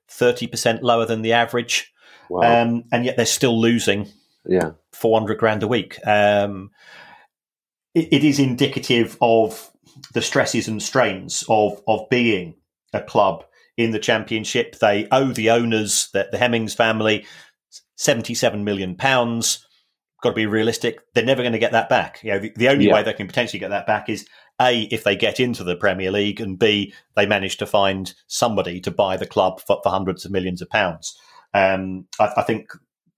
thirty 0.08 0.46
percent 0.46 0.82
lower 0.82 1.06
than 1.06 1.22
the 1.22 1.32
average, 1.32 1.92
wow. 2.28 2.62
um, 2.62 2.84
and 2.92 3.04
yet 3.04 3.16
they're 3.16 3.26
still 3.26 3.60
losing. 3.60 4.08
Yeah, 4.44 4.72
four 4.92 5.18
hundred 5.18 5.38
grand 5.38 5.62
a 5.62 5.68
week. 5.68 5.98
Um, 6.06 6.70
it, 7.96 8.08
it 8.12 8.24
is 8.24 8.38
indicative 8.38 9.16
of 9.20 9.72
the 10.12 10.22
stresses 10.22 10.68
and 10.68 10.82
strains 10.82 11.42
of 11.48 11.82
of 11.88 12.08
being 12.10 12.54
a 12.92 13.00
club 13.00 13.44
in 13.76 13.90
the 13.90 13.98
championship. 13.98 14.78
They 14.78 15.08
owe 15.10 15.32
the 15.32 15.50
owners, 15.50 16.10
the, 16.12 16.28
the 16.30 16.38
Hemmings 16.38 16.74
family, 16.74 17.26
seventy-seven 17.96 18.62
million 18.62 18.94
pounds. 18.94 19.66
Got 20.22 20.30
to 20.30 20.34
be 20.36 20.46
realistic; 20.46 21.00
they're 21.14 21.24
never 21.24 21.42
going 21.42 21.54
to 21.54 21.58
get 21.58 21.72
that 21.72 21.88
back. 21.88 22.20
You 22.22 22.32
know, 22.32 22.38
the, 22.38 22.52
the 22.54 22.68
only 22.68 22.86
yeah. 22.86 22.94
way 22.94 23.02
they 23.02 23.14
can 23.14 23.26
potentially 23.26 23.58
get 23.58 23.70
that 23.70 23.86
back 23.86 24.08
is 24.08 24.28
a 24.60 24.82
if 24.82 25.02
they 25.02 25.16
get 25.16 25.40
into 25.40 25.64
the 25.64 25.76
Premier 25.76 26.10
League, 26.10 26.40
and 26.40 26.58
b 26.58 26.92
they 27.16 27.26
manage 27.26 27.56
to 27.58 27.66
find 27.66 28.14
somebody 28.26 28.80
to 28.80 28.90
buy 28.90 29.16
the 29.16 29.26
club 29.26 29.60
for, 29.60 29.80
for 29.82 29.88
hundreds 29.88 30.24
of 30.24 30.30
millions 30.30 30.60
of 30.60 30.68
pounds. 30.68 31.18
Um, 31.54 32.06
I, 32.20 32.32
I, 32.36 32.42
think 32.42 32.68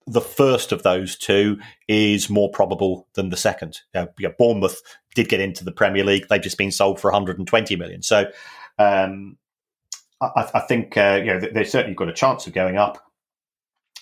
the 0.08 0.20
first 0.20 0.72
of 0.72 0.82
those 0.82 1.16
two 1.16 1.58
is 1.86 2.30
more 2.30 2.50
probable 2.50 3.06
than 3.14 3.28
the 3.28 3.36
second. 3.36 3.80
You 3.94 4.08
know, 4.18 4.34
Bournemouth 4.38 4.80
did 5.14 5.28
get 5.28 5.40
into 5.40 5.64
the 5.64 5.72
Premier 5.72 6.04
League; 6.04 6.26
they've 6.28 6.42
just 6.42 6.58
been 6.58 6.72
sold 6.72 7.00
for 7.00 7.10
120 7.10 7.76
million. 7.76 8.02
So, 8.02 8.30
um, 8.78 9.36
I, 10.20 10.48
I, 10.54 10.60
think 10.60 10.96
uh, 10.96 11.20
you 11.22 11.32
know 11.32 11.40
they've 11.40 11.68
certainly 11.68 11.94
got 11.94 12.08
a 12.08 12.14
chance 12.14 12.46
of 12.46 12.52
going 12.52 12.76
up. 12.76 12.98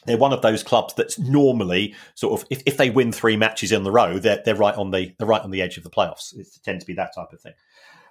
They're 0.06 0.16
one 0.16 0.32
of 0.32 0.42
those 0.42 0.62
clubs 0.62 0.94
that's 0.94 1.18
normally 1.18 1.94
sort 2.14 2.40
of 2.40 2.46
if, 2.48 2.62
if 2.64 2.76
they 2.76 2.90
win 2.90 3.10
three 3.10 3.36
matches 3.36 3.72
in 3.72 3.82
the 3.82 3.90
row, 3.90 4.18
they're 4.18 4.42
they're 4.44 4.54
right 4.54 4.74
on 4.74 4.90
the 4.92 5.12
they're 5.18 5.26
right 5.26 5.42
on 5.42 5.50
the 5.50 5.62
edge 5.62 5.76
of 5.76 5.82
the 5.84 5.90
playoffs. 5.90 6.36
It 6.36 6.46
tends 6.64 6.84
to 6.84 6.86
be 6.86 6.94
that 6.94 7.14
type 7.14 7.32
of 7.32 7.40
thing. 7.40 7.54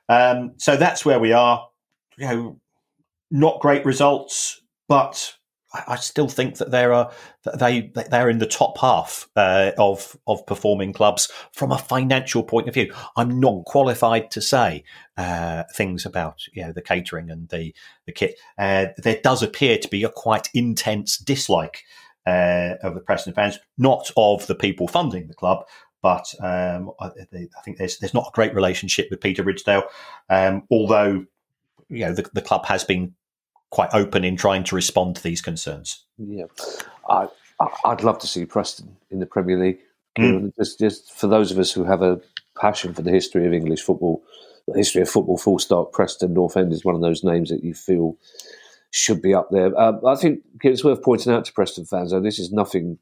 Um, 0.10 0.54
so 0.58 0.76
that's 0.76 1.06
where 1.06 1.20
we 1.20 1.32
are. 1.32 1.68
You 2.18 2.28
know, 2.28 2.62
not 3.32 3.60
great 3.60 3.86
results, 3.86 4.62
but 4.88 5.36
I 5.88 5.96
still 5.96 6.28
think 6.28 6.58
that 6.58 6.72
there 6.72 6.94
are 6.94 7.12
they 7.58 7.92
they're 8.10 8.30
in 8.30 8.40
the 8.40 8.46
top 8.46 8.78
half 8.78 9.30
uh, 9.36 9.72
of 9.78 10.18
of 10.28 10.46
performing 10.46 10.94
clubs 10.94 11.32
from 11.52 11.72
a 11.72 11.78
financial 11.78 12.44
point 12.44 12.68
of 12.68 12.74
view. 12.74 12.94
I'm 13.16 13.40
not 13.40 13.66
qualified 13.66 14.32
to 14.32 14.42
say 14.42 14.84
uh, 15.18 15.64
things 15.74 16.06
about 16.06 16.42
you 16.54 16.64
know 16.64 16.72
the 16.72 16.82
catering 16.82 17.30
and 17.30 17.50
the 17.50 17.74
the 18.06 18.12
kit. 18.12 18.40
Uh, 18.58 18.88
there 18.98 19.20
does 19.24 19.44
appear 19.44 19.78
to 19.78 19.88
be 19.88 20.04
a 20.04 20.10
quite 20.10 20.50
intense 20.54 21.18
dislike 21.18 21.84
uh, 22.26 22.76
of 22.82 22.96
the 22.96 23.02
Preston 23.02 23.34
fans, 23.34 23.60
not 23.78 24.10
of 24.18 24.48
the 24.48 24.56
people 24.56 24.88
funding 24.88 25.28
the 25.28 25.34
club, 25.34 25.66
but 26.02 26.34
um, 26.42 26.92
I, 27.00 27.08
I, 27.08 27.62
think 27.64 27.78
there's 27.78 27.98
there's 28.00 28.14
not 28.14 28.28
a 28.28 28.36
great 28.36 28.54
relationship 28.54 29.08
with 29.10 29.22
Peter 29.22 29.44
Ridsdale, 29.44 29.84
um, 30.30 30.64
although 30.70 31.26
you 31.90 32.06
know 32.06 32.14
the, 32.14 32.30
the 32.34 32.42
club 32.42 32.66
has 32.66 32.84
been 32.84 33.14
quite 33.76 33.94
open 33.94 34.24
in 34.24 34.38
trying 34.38 34.64
to 34.64 34.74
respond 34.74 35.18
to 35.18 35.22
these 35.22 35.42
concerns. 35.42 36.06
Yeah, 36.18 36.46
I, 37.10 37.28
would 37.84 38.06
love 38.06 38.20
to 38.20 38.28
see 38.28 38.46
Preston 38.46 38.96
in 39.12 39.20
the 39.20 39.26
Premier 39.26 39.60
League. 39.60 39.80
Mm. 40.18 40.54
Just, 40.58 40.80
just 40.80 41.12
for 41.12 41.28
those 41.28 41.52
of 41.52 41.60
us 41.60 41.74
who 41.74 41.84
have 41.84 42.02
a 42.02 42.22
passion 42.58 42.94
for 42.94 43.02
the 43.02 43.12
history 43.12 43.46
of 43.46 43.52
English 43.52 43.82
football, 43.82 44.24
the 44.66 44.78
history 44.78 45.02
of 45.02 45.10
football, 45.10 45.38
full 45.38 45.60
stop. 45.60 45.92
Preston 45.92 46.34
North 46.34 46.56
End 46.56 46.72
is 46.72 46.86
one 46.86 46.96
of 46.96 47.02
those 47.02 47.22
names 47.22 47.50
that 47.50 47.66
you 47.66 47.74
feel 47.74 48.16
should 48.92 49.22
be 49.22 49.34
up 49.34 49.50
there. 49.52 49.78
Um, 49.78 50.00
I 50.08 50.16
think 50.16 50.44
it's 50.64 50.86
worth 50.86 51.04
pointing 51.04 51.34
out 51.34 51.44
to 51.44 51.52
Preston 51.52 51.84
fans, 51.84 52.12
though, 52.12 52.22
this 52.22 52.40
is 52.40 52.54
nothing 52.54 52.98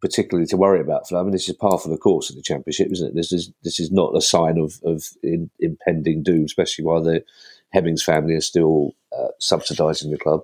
particularly 0.00 0.46
to 0.46 0.56
worry 0.56 0.80
about. 0.80 1.12
I 1.12 1.22
mean, 1.22 1.32
this 1.32 1.50
is 1.50 1.56
par 1.56 1.78
for 1.78 1.90
the 1.90 1.98
course 1.98 2.30
of 2.30 2.36
the 2.36 2.42
championship, 2.42 2.90
isn't 2.92 3.08
it? 3.08 3.14
This 3.14 3.30
is 3.30 3.52
this 3.62 3.78
is 3.78 3.92
not 3.92 4.16
a 4.16 4.22
sign 4.22 4.56
of 4.56 4.80
of 4.84 5.04
in, 5.22 5.50
impending 5.60 6.22
doom, 6.22 6.44
especially 6.44 6.86
while 6.86 7.02
the 7.02 7.22
Hemmings 7.70 8.02
family 8.02 8.34
are 8.34 8.40
still 8.40 8.92
uh, 9.16 9.28
subsidising 9.40 10.10
the 10.10 10.18
club. 10.18 10.40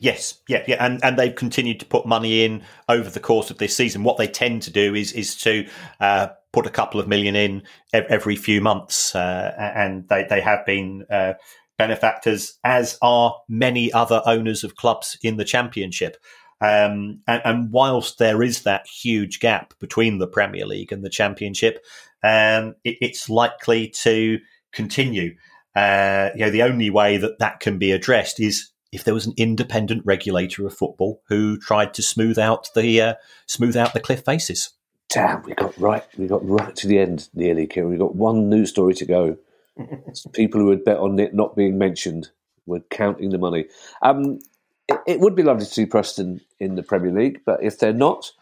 Yes, 0.00 0.40
yeah, 0.48 0.62
yeah, 0.68 0.84
and 0.84 1.02
and 1.04 1.18
they've 1.18 1.34
continued 1.34 1.80
to 1.80 1.86
put 1.86 2.06
money 2.06 2.44
in 2.44 2.62
over 2.88 3.10
the 3.10 3.18
course 3.18 3.50
of 3.50 3.58
this 3.58 3.74
season. 3.74 4.04
What 4.04 4.16
they 4.16 4.28
tend 4.28 4.62
to 4.62 4.70
do 4.70 4.94
is 4.94 5.12
is 5.12 5.34
to 5.38 5.66
uh, 5.98 6.28
put 6.52 6.66
a 6.66 6.70
couple 6.70 7.00
of 7.00 7.08
million 7.08 7.34
in 7.34 7.62
every 7.92 8.36
few 8.36 8.60
months, 8.60 9.16
uh, 9.16 9.54
and 9.58 10.08
they 10.08 10.24
they 10.28 10.40
have 10.40 10.64
been 10.64 11.04
uh, 11.10 11.34
benefactors, 11.78 12.58
as 12.62 12.96
are 13.02 13.34
many 13.48 13.92
other 13.92 14.22
owners 14.24 14.62
of 14.62 14.76
clubs 14.76 15.18
in 15.22 15.36
the 15.36 15.44
championship. 15.44 16.16
Um, 16.60 17.20
and, 17.28 17.42
and, 17.44 17.72
whilst 17.72 18.18
there 18.18 18.42
is 18.42 18.62
that 18.62 18.84
huge 18.88 19.38
gap 19.38 19.74
between 19.78 20.18
the 20.18 20.26
Premier 20.26 20.66
League 20.66 20.90
and 20.90 21.04
the 21.04 21.10
Championship, 21.10 21.84
um, 22.24 22.74
it, 22.82 22.98
it's 23.00 23.30
likely 23.30 23.88
to 24.02 24.40
continue. 24.72 25.36
Uh, 25.78 26.30
you 26.34 26.44
know, 26.44 26.50
the 26.50 26.62
only 26.62 26.90
way 26.90 27.16
that 27.18 27.38
that 27.38 27.60
can 27.60 27.78
be 27.78 27.92
addressed 27.92 28.40
is 28.40 28.70
if 28.90 29.04
there 29.04 29.14
was 29.14 29.26
an 29.26 29.34
independent 29.36 30.02
regulator 30.04 30.66
of 30.66 30.74
football 30.74 31.22
who 31.28 31.56
tried 31.56 31.94
to 31.94 32.02
smooth 32.02 32.36
out 32.36 32.68
the 32.74 33.00
uh, 33.00 33.14
smooth 33.46 33.76
out 33.76 33.92
the 33.92 34.00
cliff 34.00 34.24
faces. 34.24 34.70
Damn, 35.08 35.42
we 35.42 35.54
got 35.54 35.78
right. 35.78 36.04
We 36.16 36.26
got 36.26 36.46
right 36.46 36.74
to 36.74 36.88
the 36.88 36.98
end 36.98 37.28
nearly, 37.32 37.66
Kieran. 37.66 37.90
We 37.90 37.96
got 37.96 38.16
one 38.16 38.50
news 38.50 38.70
story 38.70 38.94
to 38.94 39.04
go. 39.04 39.36
People 40.32 40.60
who 40.60 40.70
had 40.70 40.84
bet 40.84 40.98
on 40.98 41.18
it 41.20 41.32
not 41.32 41.54
being 41.54 41.78
mentioned 41.78 42.30
were 42.66 42.80
counting 42.90 43.30
the 43.30 43.38
money. 43.38 43.66
Um, 44.02 44.40
it, 44.88 44.98
it 45.06 45.20
would 45.20 45.36
be 45.36 45.44
lovely 45.44 45.64
to 45.64 45.70
see 45.70 45.86
Preston 45.86 46.40
in 46.58 46.74
the 46.74 46.82
Premier 46.82 47.12
League, 47.12 47.40
but 47.46 47.62
if 47.62 47.78
they're 47.78 47.92
not, 47.92 48.32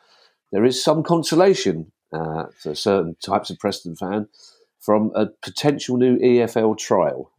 there 0.52 0.64
is 0.64 0.82
some 0.82 1.02
consolation 1.02 1.92
uh, 2.12 2.46
for 2.58 2.74
certain 2.74 3.14
types 3.22 3.50
of 3.50 3.58
Preston 3.58 3.94
fan 3.94 4.28
from 4.86 5.10
a 5.16 5.26
potential 5.42 5.96
new 5.96 6.16
EFL 6.18 6.78
trial. 6.78 7.32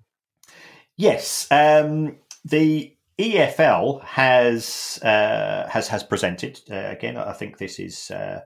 Yes, 0.97 1.47
um, 1.49 2.17
the 2.43 2.93
EFL 3.17 4.03
has 4.03 4.99
uh, 5.01 5.67
has 5.69 5.87
has 5.87 6.03
presented 6.03 6.59
uh, 6.69 6.75
again. 6.75 7.15
I 7.15 7.31
think 7.31 7.57
this 7.57 7.79
is 7.79 8.11
uh, 8.11 8.41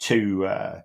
two, 0.00 0.46
uh, 0.46 0.80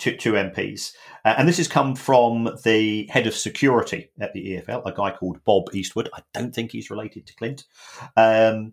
MPs, 0.00 0.92
uh, 1.24 1.34
and 1.38 1.48
this 1.48 1.58
has 1.58 1.68
come 1.68 1.94
from 1.94 2.50
the 2.64 3.06
head 3.06 3.28
of 3.28 3.36
security 3.36 4.10
at 4.20 4.32
the 4.32 4.56
EFL, 4.56 4.84
a 4.84 4.92
guy 4.92 5.12
called 5.12 5.44
Bob 5.44 5.72
Eastwood. 5.72 6.10
I 6.12 6.22
don't 6.34 6.52
think 6.52 6.72
he's 6.72 6.90
related 6.90 7.28
to 7.28 7.36
Clint, 7.36 7.64
um, 8.16 8.72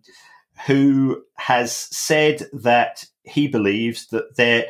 who 0.66 1.22
has 1.36 1.72
said 1.72 2.48
that 2.52 3.06
he 3.24 3.48
believes 3.48 4.08
that 4.08 4.36
there 4.36 4.66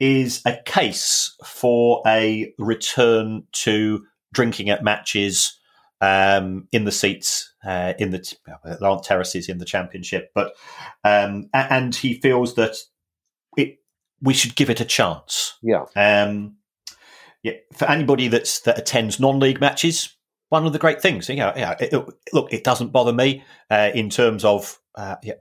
is 0.00 0.42
a 0.44 0.56
case 0.64 1.34
for 1.44 2.02
a 2.06 2.52
return 2.58 3.44
to 3.52 4.04
drinking 4.32 4.68
at 4.70 4.84
matches 4.84 5.58
um, 6.00 6.68
in 6.72 6.84
the 6.84 6.92
seats 6.92 7.54
uh, 7.64 7.94
in 7.98 8.10
the 8.10 8.34
there 8.64 8.88
aren't 8.88 9.02
terraces 9.02 9.48
in 9.48 9.58
the 9.58 9.64
championship, 9.64 10.30
but 10.34 10.52
um, 11.04 11.48
and 11.54 11.94
he 11.94 12.20
feels 12.20 12.54
that 12.54 12.76
it 13.56 13.78
we 14.20 14.34
should 14.34 14.56
give 14.56 14.70
it 14.70 14.80
a 14.80 14.84
chance. 14.84 15.54
Yeah. 15.62 15.84
Um, 15.96 16.56
yeah. 17.42 17.54
For 17.74 17.90
anybody 17.90 18.28
that's 18.28 18.60
that 18.60 18.78
attends 18.78 19.18
non-league 19.18 19.60
matches, 19.60 20.16
one 20.48 20.66
of 20.66 20.72
the 20.72 20.78
great 20.78 21.00
things, 21.00 21.28
you 21.28 21.36
know, 21.36 21.52
yeah, 21.56 21.74
it, 21.80 21.92
it, 21.92 22.06
look, 22.32 22.52
it 22.52 22.64
doesn't 22.64 22.92
bother 22.92 23.12
me 23.12 23.42
uh, 23.70 23.90
in 23.94 24.10
terms 24.10 24.44
of 24.44 24.78
uh, 24.94 25.16
yeah, 25.22 25.34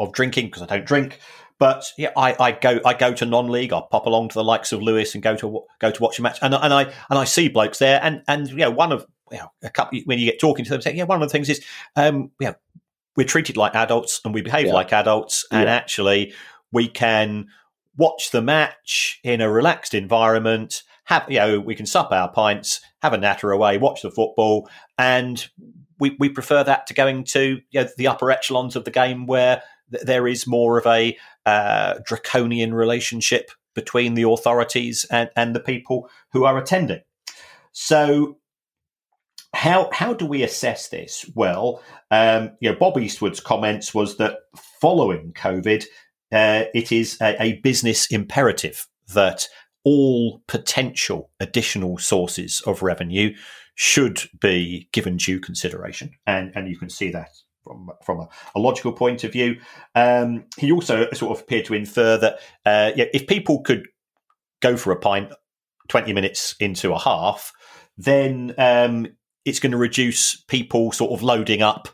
of 0.00 0.12
drinking 0.12 0.46
because 0.46 0.62
I 0.62 0.66
don't 0.66 0.84
drink. 0.84 1.20
But 1.58 1.84
yeah, 1.98 2.10
I, 2.16 2.34
I 2.40 2.52
go 2.52 2.80
I 2.86 2.94
go 2.94 3.12
to 3.12 3.26
non-league. 3.26 3.72
I 3.72 3.82
pop 3.90 4.06
along 4.06 4.30
to 4.30 4.34
the 4.34 4.44
likes 4.44 4.72
of 4.72 4.80
Lewes 4.80 5.14
and 5.14 5.22
go 5.22 5.36
to 5.36 5.62
go 5.78 5.90
to 5.90 6.02
watch 6.02 6.18
a 6.18 6.22
match, 6.22 6.38
and, 6.40 6.54
and 6.54 6.72
I 6.72 6.84
and 6.84 7.18
I 7.18 7.24
see 7.24 7.48
blokes 7.48 7.78
there, 7.78 8.00
and 8.02 8.22
and 8.26 8.48
you 8.48 8.56
know 8.56 8.70
one 8.70 8.92
of 8.92 9.06
you 9.30 9.38
know 9.38 9.52
a 9.62 9.68
couple 9.68 10.00
when 10.06 10.18
you 10.18 10.24
get 10.24 10.40
talking 10.40 10.64
to 10.64 10.70
them, 10.70 10.80
saying 10.80 10.96
yeah, 10.96 11.04
one 11.04 11.22
of 11.22 11.28
the 11.28 11.32
things 11.32 11.50
is 11.50 11.62
um 11.96 12.30
yeah 12.40 12.54
we're 13.14 13.26
treated 13.26 13.58
like 13.58 13.74
adults 13.74 14.20
and 14.24 14.32
we 14.32 14.40
behave 14.40 14.68
yeah. 14.68 14.72
like 14.72 14.92
adults, 14.92 15.46
and 15.52 15.68
yeah. 15.68 15.74
actually 15.74 16.32
we 16.72 16.88
can 16.88 17.48
watch 17.94 18.30
the 18.30 18.40
match 18.40 19.20
in 19.22 19.42
a 19.42 19.50
relaxed 19.50 19.92
environment. 19.92 20.82
Have 21.04 21.26
you 21.28 21.40
know 21.40 21.60
we 21.60 21.74
can 21.74 21.84
sup 21.84 22.10
our 22.10 22.32
pints, 22.32 22.80
have 23.02 23.12
a 23.12 23.18
natter 23.18 23.50
away, 23.50 23.76
watch 23.76 24.00
the 24.00 24.10
football, 24.10 24.66
and 24.96 25.46
we, 26.00 26.16
we 26.18 26.30
prefer 26.30 26.64
that 26.64 26.86
to 26.86 26.94
going 26.94 27.24
to 27.24 27.60
you 27.70 27.82
know, 27.82 27.88
the 27.96 28.08
upper 28.08 28.30
echelons 28.30 28.74
of 28.74 28.84
the 28.84 28.90
game 28.90 29.26
where 29.26 29.62
there 29.90 30.26
is 30.26 30.46
more 30.46 30.78
of 30.78 30.86
a 30.86 31.16
uh, 31.46 31.94
draconian 32.04 32.74
relationship 32.74 33.50
between 33.74 34.14
the 34.14 34.28
authorities 34.28 35.04
and, 35.10 35.30
and 35.36 35.54
the 35.54 35.60
people 35.60 36.08
who 36.32 36.44
are 36.44 36.58
attending. 36.58 37.00
So, 37.72 38.38
how 39.54 39.90
how 39.92 40.14
do 40.14 40.26
we 40.26 40.42
assess 40.42 40.88
this? 40.88 41.28
Well, 41.34 41.82
um, 42.10 42.52
you 42.60 42.70
know, 42.70 42.76
Bob 42.78 42.98
Eastwood's 42.98 43.40
comments 43.40 43.94
was 43.94 44.16
that 44.16 44.38
following 44.80 45.32
COVID, 45.32 45.84
uh, 46.32 46.64
it 46.74 46.92
is 46.92 47.16
a, 47.20 47.42
a 47.42 47.52
business 47.60 48.06
imperative 48.10 48.86
that 49.14 49.48
all 49.84 50.42
potential 50.46 51.30
additional 51.40 51.98
sources 51.98 52.60
of 52.66 52.82
revenue 52.82 53.34
should 53.74 54.22
be 54.40 54.88
given 54.92 55.16
due 55.16 55.40
consideration, 55.40 56.12
and 56.26 56.52
and 56.54 56.68
you 56.68 56.78
can 56.78 56.90
see 56.90 57.10
that 57.10 57.30
from 57.62 57.90
from 58.04 58.20
a, 58.20 58.28
a 58.54 58.60
logical 58.60 58.92
point 58.92 59.24
of 59.24 59.32
view. 59.32 59.56
Um, 59.94 60.44
he 60.58 60.72
also 60.72 61.08
sort 61.12 61.36
of 61.36 61.42
appeared 61.42 61.66
to 61.66 61.74
infer 61.74 62.16
that 62.18 62.34
uh, 62.66 62.92
yeah, 62.96 63.06
if 63.12 63.26
people 63.26 63.62
could 63.62 63.86
go 64.60 64.76
for 64.76 64.92
a 64.92 64.96
pint 64.96 65.32
20 65.88 66.12
minutes 66.12 66.54
into 66.60 66.92
a 66.92 66.98
half, 66.98 67.52
then 67.96 68.54
um, 68.58 69.06
it's 69.44 69.60
going 69.60 69.72
to 69.72 69.78
reduce 69.78 70.36
people 70.42 70.92
sort 70.92 71.12
of 71.12 71.22
loading 71.22 71.62
up 71.62 71.88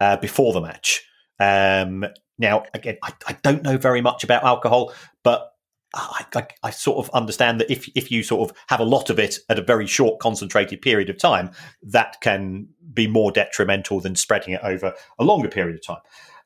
uh, 0.00 0.16
before 0.16 0.52
the 0.52 0.60
match. 0.60 1.02
Um, 1.40 2.04
now, 2.38 2.64
again, 2.74 2.98
I, 3.02 3.12
I, 3.26 3.32
don't 3.42 3.62
know 3.62 3.78
very 3.78 4.00
much 4.00 4.24
about 4.24 4.44
alcohol, 4.44 4.92
but 5.24 5.51
I, 5.94 6.24
I, 6.34 6.46
I, 6.62 6.70
sort 6.70 7.04
of 7.04 7.12
understand 7.14 7.60
that 7.60 7.70
if 7.70 7.88
if 7.94 8.10
you 8.10 8.22
sort 8.22 8.50
of 8.50 8.56
have 8.68 8.80
a 8.80 8.84
lot 8.84 9.10
of 9.10 9.18
it 9.18 9.38
at 9.48 9.58
a 9.58 9.62
very 9.62 9.86
short, 9.86 10.20
concentrated 10.20 10.80
period 10.80 11.10
of 11.10 11.18
time, 11.18 11.50
that 11.82 12.16
can 12.22 12.68
be 12.92 13.06
more 13.06 13.30
detrimental 13.30 14.00
than 14.00 14.14
spreading 14.14 14.54
it 14.54 14.60
over 14.62 14.94
a 15.18 15.24
longer 15.24 15.48
period 15.48 15.76
of 15.76 15.84
time. 15.84 16.00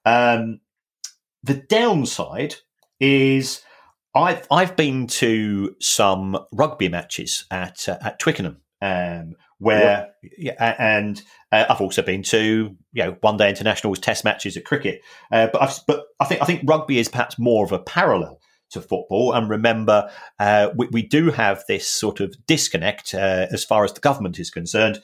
Um, 0.05 0.61
the 1.43 1.55
downside 1.55 2.57
is 2.99 3.63
I've 4.15 4.47
I've 4.51 4.77
been 4.77 5.07
to 5.09 5.77
some 5.81 6.39
rugby 6.53 6.89
matches 6.89 7.45
at 7.51 7.89
uh, 7.89 7.99
at 8.03 8.19
Twickenham, 8.19 8.63
um, 8.83 9.35
where 9.59 10.09
yeah, 10.37 10.75
and 10.79 11.23
uh, 11.53 11.67
I've 11.69 11.81
also 11.81 12.03
been 12.03 12.23
to 12.25 12.77
you 12.93 13.05
know 13.05 13.17
one 13.21 13.37
day 13.37 13.49
internationals, 13.49 14.01
test 14.01 14.25
matches 14.25 14.57
at 14.57 14.65
cricket. 14.65 15.03
Uh, 15.31 15.49
but 15.53 15.63
I've, 15.63 15.79
but 15.87 16.05
I 16.19 16.25
think 16.25 16.43
I 16.43 16.47
think 16.47 16.63
rugby 16.65 16.99
is 16.99 17.09
perhaps 17.09 17.39
more 17.39 17.65
of 17.65 17.73
a 17.73 17.79
parallel 17.79 18.41
to 18.71 18.81
football. 18.81 19.33
And 19.33 19.49
remember, 19.49 20.11
uh, 20.39 20.71
we, 20.77 20.89
we, 20.89 21.03
do 21.03 21.31
have 21.31 21.65
this 21.69 21.89
sort 21.89 22.21
of 22.21 22.35
disconnect 22.47 23.15
uh, 23.15 23.47
as 23.51 23.65
far 23.65 23.85
as 23.85 23.93
the 23.93 24.01
government 24.01 24.39
is 24.39 24.51
concerned. 24.51 25.01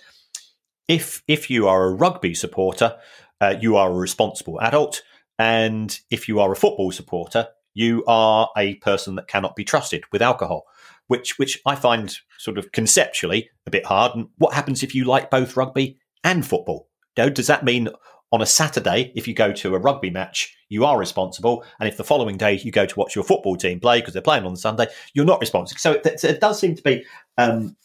If 0.88 1.22
if 1.28 1.48
you 1.48 1.68
are 1.68 1.84
a 1.84 1.94
rugby 1.94 2.34
supporter, 2.34 2.96
uh, 3.40 3.54
you 3.60 3.76
are 3.76 3.90
a 3.90 3.94
responsible 3.94 4.60
adult, 4.60 5.02
and 5.38 5.98
if 6.10 6.28
you 6.28 6.40
are 6.40 6.52
a 6.52 6.56
football 6.56 6.90
supporter, 6.90 7.48
you 7.74 8.04
are 8.06 8.50
a 8.56 8.74
person 8.76 9.14
that 9.14 9.28
cannot 9.28 9.56
be 9.56 9.64
trusted 9.64 10.04
with 10.12 10.22
alcohol. 10.22 10.64
Which 11.06 11.38
which 11.38 11.60
I 11.66 11.74
find 11.74 12.14
sort 12.38 12.58
of 12.58 12.72
conceptually 12.72 13.50
a 13.66 13.70
bit 13.70 13.86
hard. 13.86 14.16
And 14.16 14.28
what 14.38 14.54
happens 14.54 14.82
if 14.82 14.94
you 14.94 15.04
like 15.04 15.30
both 15.30 15.56
rugby 15.56 15.98
and 16.24 16.44
football? 16.44 16.88
Does 17.14 17.46
that 17.46 17.64
mean 17.64 17.88
on 18.32 18.40
a 18.40 18.46
Saturday, 18.46 19.12
if 19.14 19.28
you 19.28 19.34
go 19.34 19.52
to 19.52 19.74
a 19.74 19.78
rugby 19.78 20.10
match, 20.10 20.56
you 20.70 20.86
are 20.86 20.98
responsible. 20.98 21.64
And 21.78 21.88
if 21.88 21.98
the 21.98 22.04
following 22.04 22.38
day 22.38 22.54
you 22.54 22.72
go 22.72 22.86
to 22.86 22.98
watch 22.98 23.14
your 23.14 23.24
football 23.24 23.56
team 23.56 23.78
play 23.78 24.00
because 24.00 24.14
they're 24.14 24.22
playing 24.22 24.46
on 24.46 24.56
Sunday, 24.56 24.86
you're 25.12 25.26
not 25.26 25.40
responsible. 25.40 25.78
So 25.78 25.92
it, 25.92 26.24
it 26.24 26.40
does 26.40 26.58
seem 26.58 26.74
to 26.74 26.82
be 26.82 27.04
um, 27.36 27.76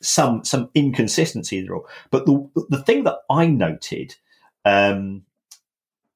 some 0.00 0.44
some 0.44 0.70
inconsistency 0.74 1.60
there. 1.60 1.76
But 2.10 2.24
the 2.24 2.48
the 2.70 2.82
thing 2.82 3.04
that 3.04 3.18
I 3.28 3.46
noted 3.46 4.14
um, 4.64 5.24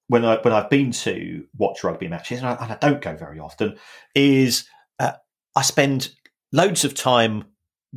when 0.06 0.24
I 0.24 0.36
when 0.36 0.54
I've 0.54 0.70
been 0.70 0.92
to 0.92 1.44
watch 1.56 1.82
rugby 1.82 2.06
matches, 2.06 2.38
and 2.38 2.48
I, 2.48 2.54
and 2.60 2.72
I 2.72 2.76
don't 2.76 3.02
go 3.02 3.16
very 3.16 3.40
often, 3.40 3.76
is 4.14 4.68
uh, 5.00 5.12
I 5.56 5.62
spend 5.62 6.14
loads 6.52 6.84
of 6.84 6.94
time 6.94 7.44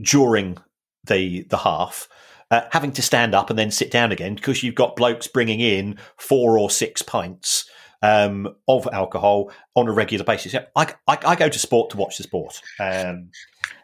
during 0.01 0.57
the 1.05 1.43
the 1.49 1.57
half 1.57 2.07
uh, 2.51 2.67
having 2.71 2.91
to 2.91 3.01
stand 3.01 3.33
up 3.33 3.49
and 3.49 3.57
then 3.57 3.71
sit 3.71 3.89
down 3.89 4.11
again 4.11 4.35
because 4.35 4.61
you've 4.61 4.75
got 4.75 4.95
blokes 4.95 5.27
bringing 5.27 5.61
in 5.61 5.97
four 6.17 6.59
or 6.59 6.69
six 6.69 7.01
pints 7.01 7.67
um, 8.01 8.55
of 8.67 8.87
alcohol 8.91 9.51
on 9.75 9.87
a 9.87 9.91
regular 9.91 10.25
basis. 10.25 10.53
I, 10.75 10.93
I, 11.07 11.17
I, 11.25 11.35
go 11.35 11.49
to 11.49 11.59
sport 11.59 11.91
to 11.91 11.97
watch 11.97 12.17
the 12.17 12.23
sport. 12.23 12.61
Um, 12.79 13.29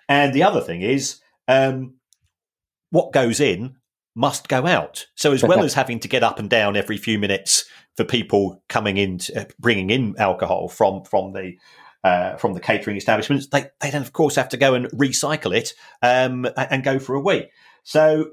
and 0.10 0.34
the 0.34 0.44
other 0.44 0.62
thing 0.62 0.82
is, 0.82 1.22
um, 1.48 1.96
what 2.90 3.14
goes 3.14 3.40
in 3.40 3.78
must 4.16 4.48
go 4.48 4.66
out. 4.66 5.06
So 5.16 5.32
as 5.32 5.44
well 5.44 5.64
as 5.64 5.76
having 5.76 6.00
to 6.02 6.08
get 6.08 6.24
up 6.24 6.40
and 6.40 6.50
down 6.50 6.76
every 6.76 6.98
few 6.98 7.20
minutes 7.20 7.66
for 7.96 8.04
people 8.04 8.64
coming 8.68 8.98
in, 8.98 9.20
to, 9.20 9.42
uh, 9.42 9.46
bringing 9.60 9.90
in 9.90 10.16
alcohol 10.18 10.68
from 10.68 11.04
from 11.04 11.34
the 11.34 11.58
uh, 12.04 12.38
from 12.38 12.54
the 12.54 12.60
catering 12.60 12.98
establishments, 12.98 13.48
they 13.48 13.66
they 13.80 13.92
then 13.92 14.02
of 14.02 14.14
course 14.14 14.36
have 14.36 14.50
to 14.50 14.58
go 14.58 14.74
and 14.74 14.88
recycle 14.88 15.56
it 15.56 15.74
um, 16.02 16.48
and 16.58 16.84
go 16.84 17.00
for 17.00 17.16
a 17.16 17.22
wee. 17.22 17.50
So 17.84 18.32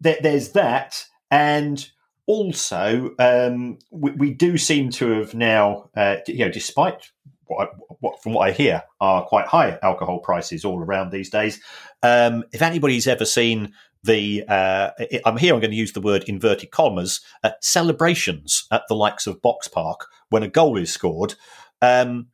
there, 0.00 0.18
there's 0.20 0.50
that, 0.52 1.04
and 1.30 1.88
also 2.26 3.14
um, 3.18 3.78
we, 3.90 4.10
we, 4.12 4.34
do 4.34 4.58
seem 4.58 4.90
to 4.90 5.10
have 5.10 5.34
now, 5.34 5.90
uh, 5.96 6.16
you 6.26 6.44
know, 6.44 6.50
despite 6.50 7.10
what, 7.46 7.68
I, 7.68 7.72
what, 8.00 8.22
from 8.22 8.34
what 8.34 8.48
I 8.48 8.52
hear 8.52 8.82
are 9.00 9.24
quite 9.24 9.46
high 9.46 9.78
alcohol 9.82 10.18
prices 10.18 10.64
all 10.64 10.80
around 10.80 11.10
these 11.10 11.30
days. 11.30 11.60
Um, 12.02 12.44
if 12.52 12.62
anybody's 12.62 13.06
ever 13.06 13.24
seen 13.24 13.72
the, 14.02 14.44
uh, 14.48 14.90
I'm 15.24 15.36
here, 15.36 15.54
I'm 15.54 15.60
going 15.60 15.70
to 15.70 15.76
use 15.76 15.92
the 15.92 16.00
word 16.00 16.24
inverted 16.24 16.70
commas, 16.70 17.20
uh, 17.44 17.50
celebrations 17.60 18.66
at 18.70 18.82
the 18.88 18.94
likes 18.94 19.26
of 19.26 19.40
Boxpark 19.42 19.96
when 20.30 20.42
a 20.42 20.48
goal 20.48 20.76
is 20.76 20.92
scored, 20.92 21.34
um, 21.82 22.28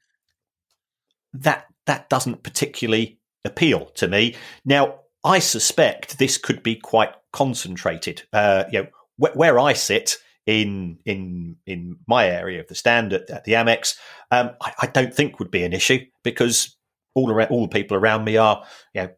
that 1.34 1.66
that 1.86 2.08
doesn't 2.08 2.42
particularly 2.42 3.18
appeal 3.44 3.86
to 3.86 4.06
me. 4.06 4.36
Now, 4.64 5.00
I 5.24 5.38
suspect 5.38 6.18
this 6.18 6.38
could 6.38 6.62
be 6.62 6.76
quite 6.76 7.12
concentrated. 7.32 8.22
Uh, 8.32 8.64
you 8.70 8.82
know, 8.82 8.88
wh- 9.16 9.36
where 9.36 9.58
I 9.58 9.72
sit 9.72 10.16
in 10.46 10.98
in 11.04 11.56
in 11.66 11.98
my 12.08 12.26
area 12.26 12.60
of 12.60 12.68
the 12.68 12.74
stand 12.74 13.12
at, 13.12 13.30
at 13.30 13.44
the 13.44 13.52
Amex, 13.52 13.96
um, 14.30 14.50
I, 14.60 14.72
I, 14.82 14.86
don't 14.86 15.14
think 15.14 15.38
would 15.38 15.52
be 15.52 15.62
an 15.62 15.72
issue 15.72 16.00
because 16.24 16.76
all 17.14 17.30
around, 17.30 17.50
all 17.50 17.62
the 17.62 17.68
people 17.68 17.96
around 17.96 18.24
me 18.24 18.36
are 18.36 18.64
you 18.92 19.02
know 19.02 19.10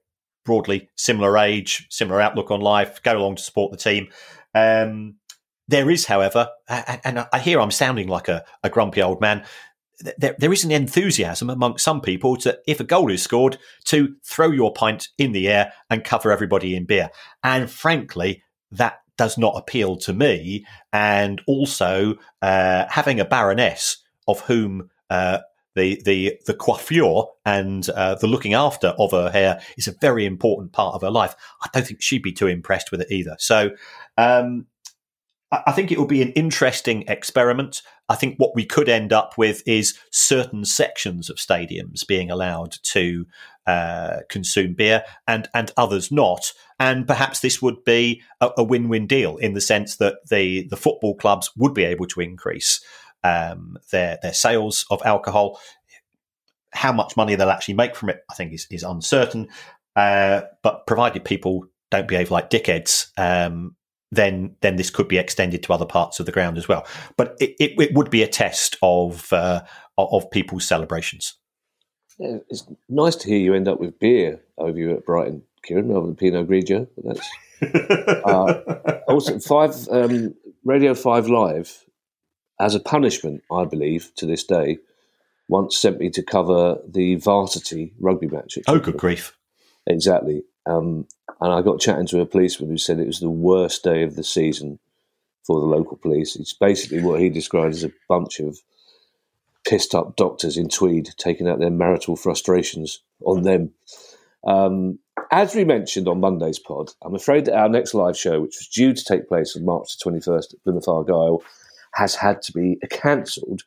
broadly 0.45 0.91
similar 0.97 1.39
age, 1.39 1.87
similar 1.91 2.21
outlook 2.21 2.51
on 2.51 2.61
life, 2.61 3.03
go 3.03 3.17
along 3.17 3.37
to 3.37 3.43
support 3.43 3.73
the 3.73 3.79
team. 3.79 4.09
Um, 4.55 5.17
there 5.67 5.91
is, 5.91 6.05
however, 6.05 6.51
and 6.69 7.27
I 7.33 7.39
hear 7.39 7.59
I'm 7.59 7.71
sounding 7.71 8.09
like 8.09 8.29
a, 8.29 8.45
a 8.63 8.69
grumpy 8.69 9.01
old 9.01 9.23
man 9.23 9.45
there, 10.19 10.37
there 10.39 10.53
is 10.53 10.65
an 10.65 10.71
enthusiasm 10.71 11.51
among 11.51 11.79
some 11.79 12.01
people 12.01 12.37
to, 12.39 12.59
if 12.67 12.81
a 12.81 12.85
goal 12.85 13.11
is 13.11 13.23
scored, 13.23 13.59
to 13.85 14.15
throw 14.25 14.51
your 14.51 14.73
pint 14.73 15.09
in 15.19 15.33
the 15.33 15.49
air 15.49 15.73
and 15.91 16.05
cover 16.05 16.31
everybody 16.31 16.77
in 16.77 16.85
beer. 16.85 17.11
And 17.43 17.71
frankly, 17.71 18.43
that 18.73 19.01
does 19.17 19.39
not 19.39 19.57
appeal 19.57 19.97
to 19.97 20.13
me. 20.13 20.67
And 20.93 21.41
also, 21.47 22.17
uh, 22.43 22.85
having 22.89 23.21
a 23.21 23.25
baroness 23.25 23.99
of 24.27 24.41
whom 24.41 24.91
uh, 25.11 25.39
the 25.75 26.01
the 26.05 26.39
the 26.47 26.55
coiffure 26.55 27.25
and 27.45 27.89
uh, 27.91 28.15
the 28.17 28.27
looking 28.27 28.55
after 28.55 28.89
of 28.99 29.11
her 29.11 29.31
hair 29.31 29.61
is 29.77 29.89
a 29.89 29.95
very 30.01 30.25
important 30.25 30.73
part 30.73 30.95
of 30.95 31.03
her 31.03 31.11
life. 31.11 31.35
I 31.63 31.69
don't 31.73 31.87
think 31.87 32.03
she'd 32.03 32.23
be 32.23 32.33
too 32.33 32.47
impressed 32.47 32.91
with 32.91 33.01
it 33.01 33.11
either. 33.11 33.37
So. 33.39 33.71
Um, 34.17 34.67
I 35.67 35.73
think 35.73 35.93
it 35.93 35.99
will 35.99 36.07
be 36.07 36.23
an 36.23 36.33
interesting 36.33 37.05
experiment. 37.09 37.83
I 38.09 38.15
think 38.15 38.37
what 38.39 38.55
we 38.55 38.65
could 38.65 38.89
end 38.89 39.13
up 39.13 39.37
with 39.37 39.63
is 39.67 39.99
certain 40.11 40.65
sections 40.65 41.29
of 41.29 41.37
stadiums 41.37 42.07
being 42.07 42.31
allowed 42.31 42.77
to 42.85 43.27
uh, 43.67 44.19
consume 44.29 44.75
beer 44.75 45.05
and, 45.27 45.49
and 45.55 45.71
others 45.77 46.11
not. 46.13 46.53
And 46.79 47.07
perhaps 47.07 47.41
this 47.41 47.63
would 47.63 47.85
be 47.85 48.23
a, 48.41 48.51
a, 48.59 48.65
win-win 48.65 49.07
deal 49.07 49.37
in 49.39 49.55
the 49.55 49.61
sense 49.61 49.97
that 49.97 50.17
the, 50.29 50.67
the 50.69 50.77
football 50.77 51.15
clubs 51.17 51.51
would 51.57 51.73
be 51.73 51.85
able 51.85 52.07
to 52.09 52.21
increase 52.21 52.85
um, 53.23 53.79
their 53.91 54.19
their 54.23 54.35
sales 54.35 54.85
of 54.91 55.01
alcohol. 55.05 55.59
How 56.73 56.93
much 56.93 57.17
money 57.17 57.35
they'll 57.35 57.51
actually 57.51 57.75
make 57.75 57.97
from 57.97 58.11
it, 58.11 58.23
I 58.31 58.35
think, 58.35 58.53
is, 58.53 58.67
is 58.71 58.83
uncertain. 58.83 59.49
Uh, 59.97 60.43
but 60.63 60.87
provided 60.87 61.25
people 61.25 61.67
don't 61.91 62.09
behave 62.09 62.31
like 62.31 62.51
dickheads, 62.51 63.09
um, 63.17 63.77
then 64.15 64.57
then 64.61 64.77
this 64.77 64.91
could 64.91 65.09
be 65.09 65.19
extended 65.19 65.63
to 65.63 65.73
other 65.73 65.87
parts 65.87 66.21
of 66.21 66.27
the 66.27 66.33
ground 66.33 66.59
as 66.59 66.69
well. 66.69 66.87
But 67.17 67.37
it, 67.41 67.55
it, 67.59 67.81
it 67.81 67.95
would 67.95 68.11
be 68.11 68.23
a 68.23 68.29
test 68.29 68.77
of 68.83 69.33
uh, 69.33 69.63
of 69.99 70.31
people's 70.31 70.67
celebrations. 70.67 71.35
Yeah, 72.19 72.39
it's 72.49 72.67
nice 72.89 73.17
to 73.17 73.29
hear 73.29 73.39
you 73.39 73.55
end 73.55 73.69
up 73.69 73.81
with 73.81 73.99
beer 73.99 74.41
over 74.57 74.79
you 74.79 74.93
at 74.93 75.05
Brighton, 75.05 75.43
Kieran, 75.65 75.89
rather 75.89 76.07
than 76.07 76.17
Pinot 76.17 76.49
Grigio. 76.49 76.87
But 76.97 77.17
that's 77.17 77.31
uh, 78.25 79.01
also 79.09 79.39
five 79.41 79.89
um, 79.91 80.35
Radio 80.65 80.95
Five 80.95 81.29
Live 81.29 81.85
as 82.61 82.75
a 82.75 82.81
punishment, 82.81 83.43
I 83.51 83.65
believe, 83.65 84.13
to 84.17 84.27
this 84.27 84.45
day, 84.45 84.79
once 85.49 85.77
sent 85.77 85.99
me 85.99 86.09
to 86.11 86.23
cover 86.23 86.79
the 86.89 87.17
varsity 87.17 87.93
rugby 87.99 88.29
match. 88.29 88.59
Oh, 88.69 88.79
good 88.79 88.97
grief! 88.97 89.37
Exactly. 89.87 90.45
Um, 90.67 91.07
and 91.41 91.53
I 91.53 91.63
got 91.63 91.81
chatting 91.81 92.07
to 92.09 92.21
a 92.21 92.27
policeman 92.27 92.71
who 92.71 92.79
said 92.79 92.99
it 92.99 93.07
was 93.07 93.21
the 93.21 93.31
worst 93.31 93.85
day 93.85 94.03
of 94.03 94.17
the 94.17 94.25
season 94.25 94.79
for 95.45 95.61
the 95.61 95.67
local 95.67 95.97
police. 95.97 96.37
It's 96.37 96.55
basically 96.55 97.03
what 97.03 97.21
he 97.21 97.29
described 97.29 97.75
as 97.75 97.85
a 97.85 97.93
bunch 98.09 98.41
of 98.41 98.59
pissed 99.67 99.95
up 99.95 100.17
doctors 100.17 100.57
in 100.57 100.69
tweed 100.69 101.11
taking 101.17 101.49
out 101.49 101.59
their 101.59 101.71
marital 101.71 102.17
frustrations 102.17 103.01
on 103.25 103.43
them. 103.43 103.73
Um, 104.47 104.99
as 105.31 105.55
we 105.55 105.65
mentioned 105.65 106.07
on 106.07 106.21
Monday's 106.21 106.59
pod, 106.59 106.91
I'm 107.03 107.15
afraid 107.15 107.47
that 107.47 107.57
our 107.57 107.69
next 107.69 107.95
live 107.95 108.17
show, 108.17 108.41
which 108.41 108.57
was 108.59 108.69
due 108.69 108.93
to 108.93 109.05
take 109.05 109.29
place 109.29 109.57
on 109.57 109.65
March 109.65 109.97
the 109.97 110.11
21st 110.11 110.55
at 110.55 110.63
Plymouth 110.65 110.89
Argyle, 110.89 111.43
has 111.95 112.15
had 112.15 112.43
to 112.43 112.53
be 112.53 112.77
cancelled 112.91 113.63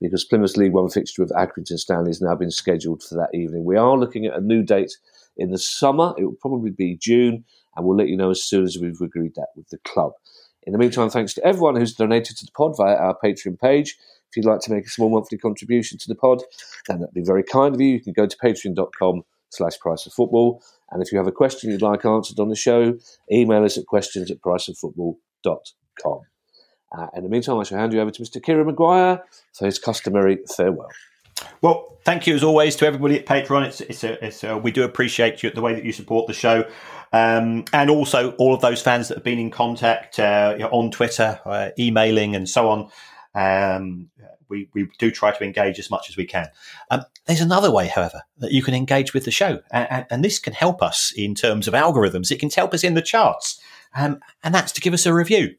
because 0.00 0.24
Plymouth's 0.24 0.56
League 0.56 0.72
One 0.72 0.88
fixture 0.88 1.22
of 1.22 1.30
Accrington 1.30 1.78
Stanley 1.78 2.10
has 2.10 2.22
now 2.22 2.34
been 2.34 2.50
scheduled 2.50 3.02
for 3.02 3.16
that 3.16 3.34
evening. 3.34 3.64
We 3.64 3.76
are 3.76 3.96
looking 3.96 4.26
at 4.26 4.36
a 4.36 4.40
new 4.40 4.62
date 4.62 4.96
in 5.36 5.50
the 5.50 5.58
summer. 5.58 6.14
It 6.18 6.24
will 6.24 6.36
probably 6.40 6.70
be 6.70 6.96
June, 7.00 7.44
and 7.76 7.86
we'll 7.86 7.96
let 7.96 8.08
you 8.08 8.16
know 8.16 8.30
as 8.30 8.42
soon 8.42 8.64
as 8.64 8.78
we've 8.80 9.00
agreed 9.00 9.34
that 9.36 9.48
with 9.56 9.68
the 9.68 9.78
club. 9.78 10.12
In 10.64 10.72
the 10.72 10.78
meantime, 10.78 11.10
thanks 11.10 11.34
to 11.34 11.44
everyone 11.44 11.76
who's 11.76 11.94
donated 11.94 12.36
to 12.36 12.44
the 12.46 12.52
pod 12.52 12.76
via 12.76 12.94
our 12.94 13.16
Patreon 13.22 13.58
page. 13.58 13.96
if 14.30 14.36
you'd 14.36 14.46
like 14.46 14.60
to 14.60 14.72
make 14.72 14.86
a 14.86 14.90
small 14.90 15.10
monthly 15.10 15.36
contribution 15.36 15.98
to 15.98 16.08
the 16.08 16.14
pod, 16.14 16.42
then 16.86 17.00
that'd 17.00 17.14
be 17.14 17.24
very 17.24 17.42
kind 17.42 17.74
of 17.74 17.80
you. 17.80 17.94
You 17.94 18.00
can 18.00 18.12
go 18.12 18.26
to 18.26 18.36
patreon.com 18.36 19.22
slash 19.50 19.78
price 19.78 20.06
of 20.06 20.12
football. 20.12 20.62
And 20.90 21.02
if 21.02 21.12
you 21.12 21.18
have 21.18 21.26
a 21.26 21.32
question 21.32 21.70
you'd 21.70 21.82
like 21.82 22.04
answered 22.04 22.38
on 22.38 22.48
the 22.48 22.56
show, 22.56 22.98
email 23.30 23.64
us 23.64 23.76
at 23.76 23.86
questions 23.86 24.30
at 24.30 24.40
priceoffootball.com. 24.40 26.20
Uh, 26.96 27.06
in 27.16 27.24
the 27.24 27.28
meantime, 27.28 27.58
I 27.58 27.64
shall 27.64 27.78
hand 27.78 27.92
you 27.92 28.00
over 28.00 28.10
to 28.10 28.22
Mr. 28.22 28.42
Kieran 28.42 28.66
Maguire 28.66 29.22
for 29.54 29.66
his 29.66 29.78
customary 29.78 30.38
farewell. 30.56 30.88
Well, 31.60 31.98
thank 32.04 32.26
you 32.26 32.34
as 32.34 32.42
always 32.42 32.76
to 32.76 32.86
everybody 32.86 33.18
at 33.18 33.26
Patreon. 33.26 33.66
It's, 33.66 33.80
it's, 33.80 34.04
a, 34.04 34.24
it's 34.24 34.44
a, 34.44 34.56
we 34.56 34.72
do 34.72 34.84
appreciate 34.84 35.42
you 35.42 35.50
the 35.50 35.60
way 35.60 35.74
that 35.74 35.84
you 35.84 35.92
support 35.92 36.26
the 36.26 36.34
show. 36.34 36.68
Um, 37.12 37.64
and 37.72 37.90
also 37.90 38.32
all 38.32 38.54
of 38.54 38.60
those 38.60 38.80
fans 38.80 39.08
that 39.08 39.18
have 39.18 39.24
been 39.24 39.38
in 39.38 39.50
contact 39.50 40.18
uh, 40.18 40.68
on 40.72 40.90
Twitter, 40.90 41.40
uh, 41.44 41.70
emailing, 41.78 42.34
and 42.34 42.48
so 42.48 42.68
on. 42.68 42.90
Um, 43.34 44.10
we, 44.48 44.68
we 44.74 44.88
do 44.98 45.10
try 45.10 45.32
to 45.32 45.44
engage 45.44 45.78
as 45.78 45.90
much 45.90 46.10
as 46.10 46.16
we 46.16 46.26
can. 46.26 46.46
Um, 46.90 47.02
there's 47.26 47.40
another 47.40 47.70
way, 47.70 47.88
however, 47.88 48.22
that 48.38 48.52
you 48.52 48.62
can 48.62 48.74
engage 48.74 49.14
with 49.14 49.24
the 49.24 49.30
show, 49.30 49.60
and, 49.70 50.06
and, 50.10 50.24
this 50.24 50.38
can 50.38 50.52
help 50.52 50.82
us 50.82 51.12
in 51.16 51.34
terms 51.34 51.66
of 51.66 51.74
algorithms. 51.74 52.30
It 52.30 52.38
can 52.38 52.50
help 52.50 52.74
us 52.74 52.84
in 52.84 52.94
the 52.94 53.02
charts, 53.02 53.58
um, 53.96 54.20
and 54.44 54.54
that's 54.54 54.72
to 54.72 54.80
give 54.80 54.92
us 54.92 55.06
a 55.06 55.14
review. 55.14 55.56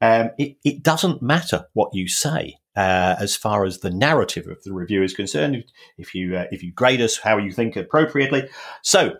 Um, 0.00 0.30
it, 0.38 0.56
it, 0.64 0.82
doesn't 0.82 1.20
matter 1.20 1.66
what 1.74 1.94
you 1.94 2.08
say 2.08 2.58
uh, 2.76 3.16
as 3.18 3.36
far 3.36 3.64
as 3.64 3.78
the 3.78 3.90
narrative 3.90 4.46
of 4.46 4.62
the 4.62 4.72
review 4.72 5.02
is 5.02 5.14
concerned. 5.14 5.64
If 5.98 6.14
you 6.14 6.36
uh, 6.36 6.46
if 6.50 6.62
you 6.62 6.72
grade 6.72 7.00
us 7.00 7.18
how 7.18 7.38
you 7.38 7.52
think 7.52 7.76
appropriately, 7.76 8.48
so 8.82 9.16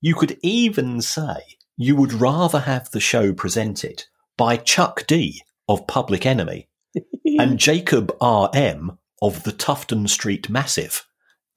you 0.00 0.14
could 0.14 0.38
even 0.42 1.00
say 1.00 1.36
you 1.76 1.96
would 1.96 2.12
rather 2.12 2.60
have 2.60 2.90
the 2.90 3.00
show 3.00 3.32
presented 3.32 4.04
by 4.36 4.56
Chuck 4.56 5.06
D 5.06 5.42
of 5.68 5.86
Public 5.86 6.26
Enemy 6.26 6.68
and 7.38 7.58
Jacob 7.58 8.14
R.M. 8.20 8.98
of 9.20 9.42
the 9.42 9.52
Tufton 9.52 10.08
Street 10.08 10.48
Massive. 10.48 11.06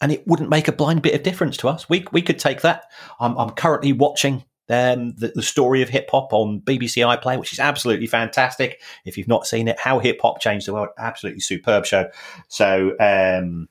And 0.01 0.11
it 0.11 0.25
wouldn't 0.25 0.49
make 0.49 0.69
a 0.69 0.73
blind 0.73 1.01
bit 1.01 1.13
of 1.13 1.23
difference 1.23 1.57
to 1.57 1.67
us. 1.67 1.89
We, 1.89 2.05
we 2.13 2.21
could 2.21 2.39
take 2.39 2.61
that. 2.61 2.85
I'm, 3.19 3.37
I'm 3.37 3.49
currently 3.49 3.91
watching 3.91 4.45
um, 4.69 5.13
the, 5.15 5.31
the, 5.33 5.41
story 5.41 5.81
of 5.81 5.89
hip 5.89 6.09
hop 6.11 6.31
on 6.31 6.61
BBC 6.61 7.03
iPlayer, 7.03 7.39
which 7.39 7.53
is 7.53 7.59
absolutely 7.59 8.07
fantastic. 8.07 8.81
If 9.05 9.17
you've 9.17 9.27
not 9.27 9.47
seen 9.47 9.67
it, 9.67 9.79
How 9.79 9.99
Hip 9.99 10.19
Hop 10.21 10.39
Changed 10.39 10.67
the 10.67 10.73
World, 10.73 10.89
absolutely 10.97 11.41
superb 11.41 11.85
show. 11.85 12.09
So, 12.47 12.91
um, 12.99 13.67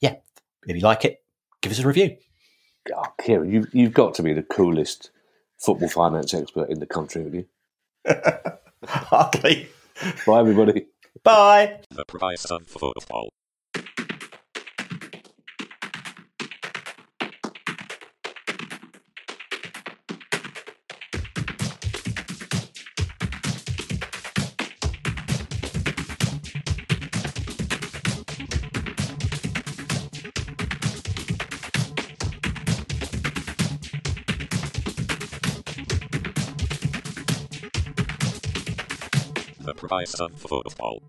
yeah, 0.00 0.16
if 0.66 0.76
you 0.76 0.82
like 0.82 1.04
it, 1.04 1.22
give 1.62 1.72
us 1.72 1.78
a 1.78 1.86
review. 1.86 2.16
Oh, 2.94 3.04
Kieran, 3.20 3.50
you, 3.50 3.66
you've 3.72 3.94
got 3.94 4.14
to 4.14 4.22
be 4.22 4.32
the 4.32 4.42
coolest 4.42 5.10
football 5.58 5.88
finance 5.88 6.34
expert 6.34 6.68
in 6.68 6.80
the 6.80 6.86
country, 6.86 7.22
haven't 7.22 7.38
you? 7.38 7.46
Hardly. 8.86 9.68
Bye, 10.26 10.40
everybody. 10.40 10.86
Bye. 11.22 11.80
The 11.90 12.04
price 12.04 12.44
of 12.44 12.66
football. 12.66 13.30
Of 40.04 40.32
football. 40.40 41.02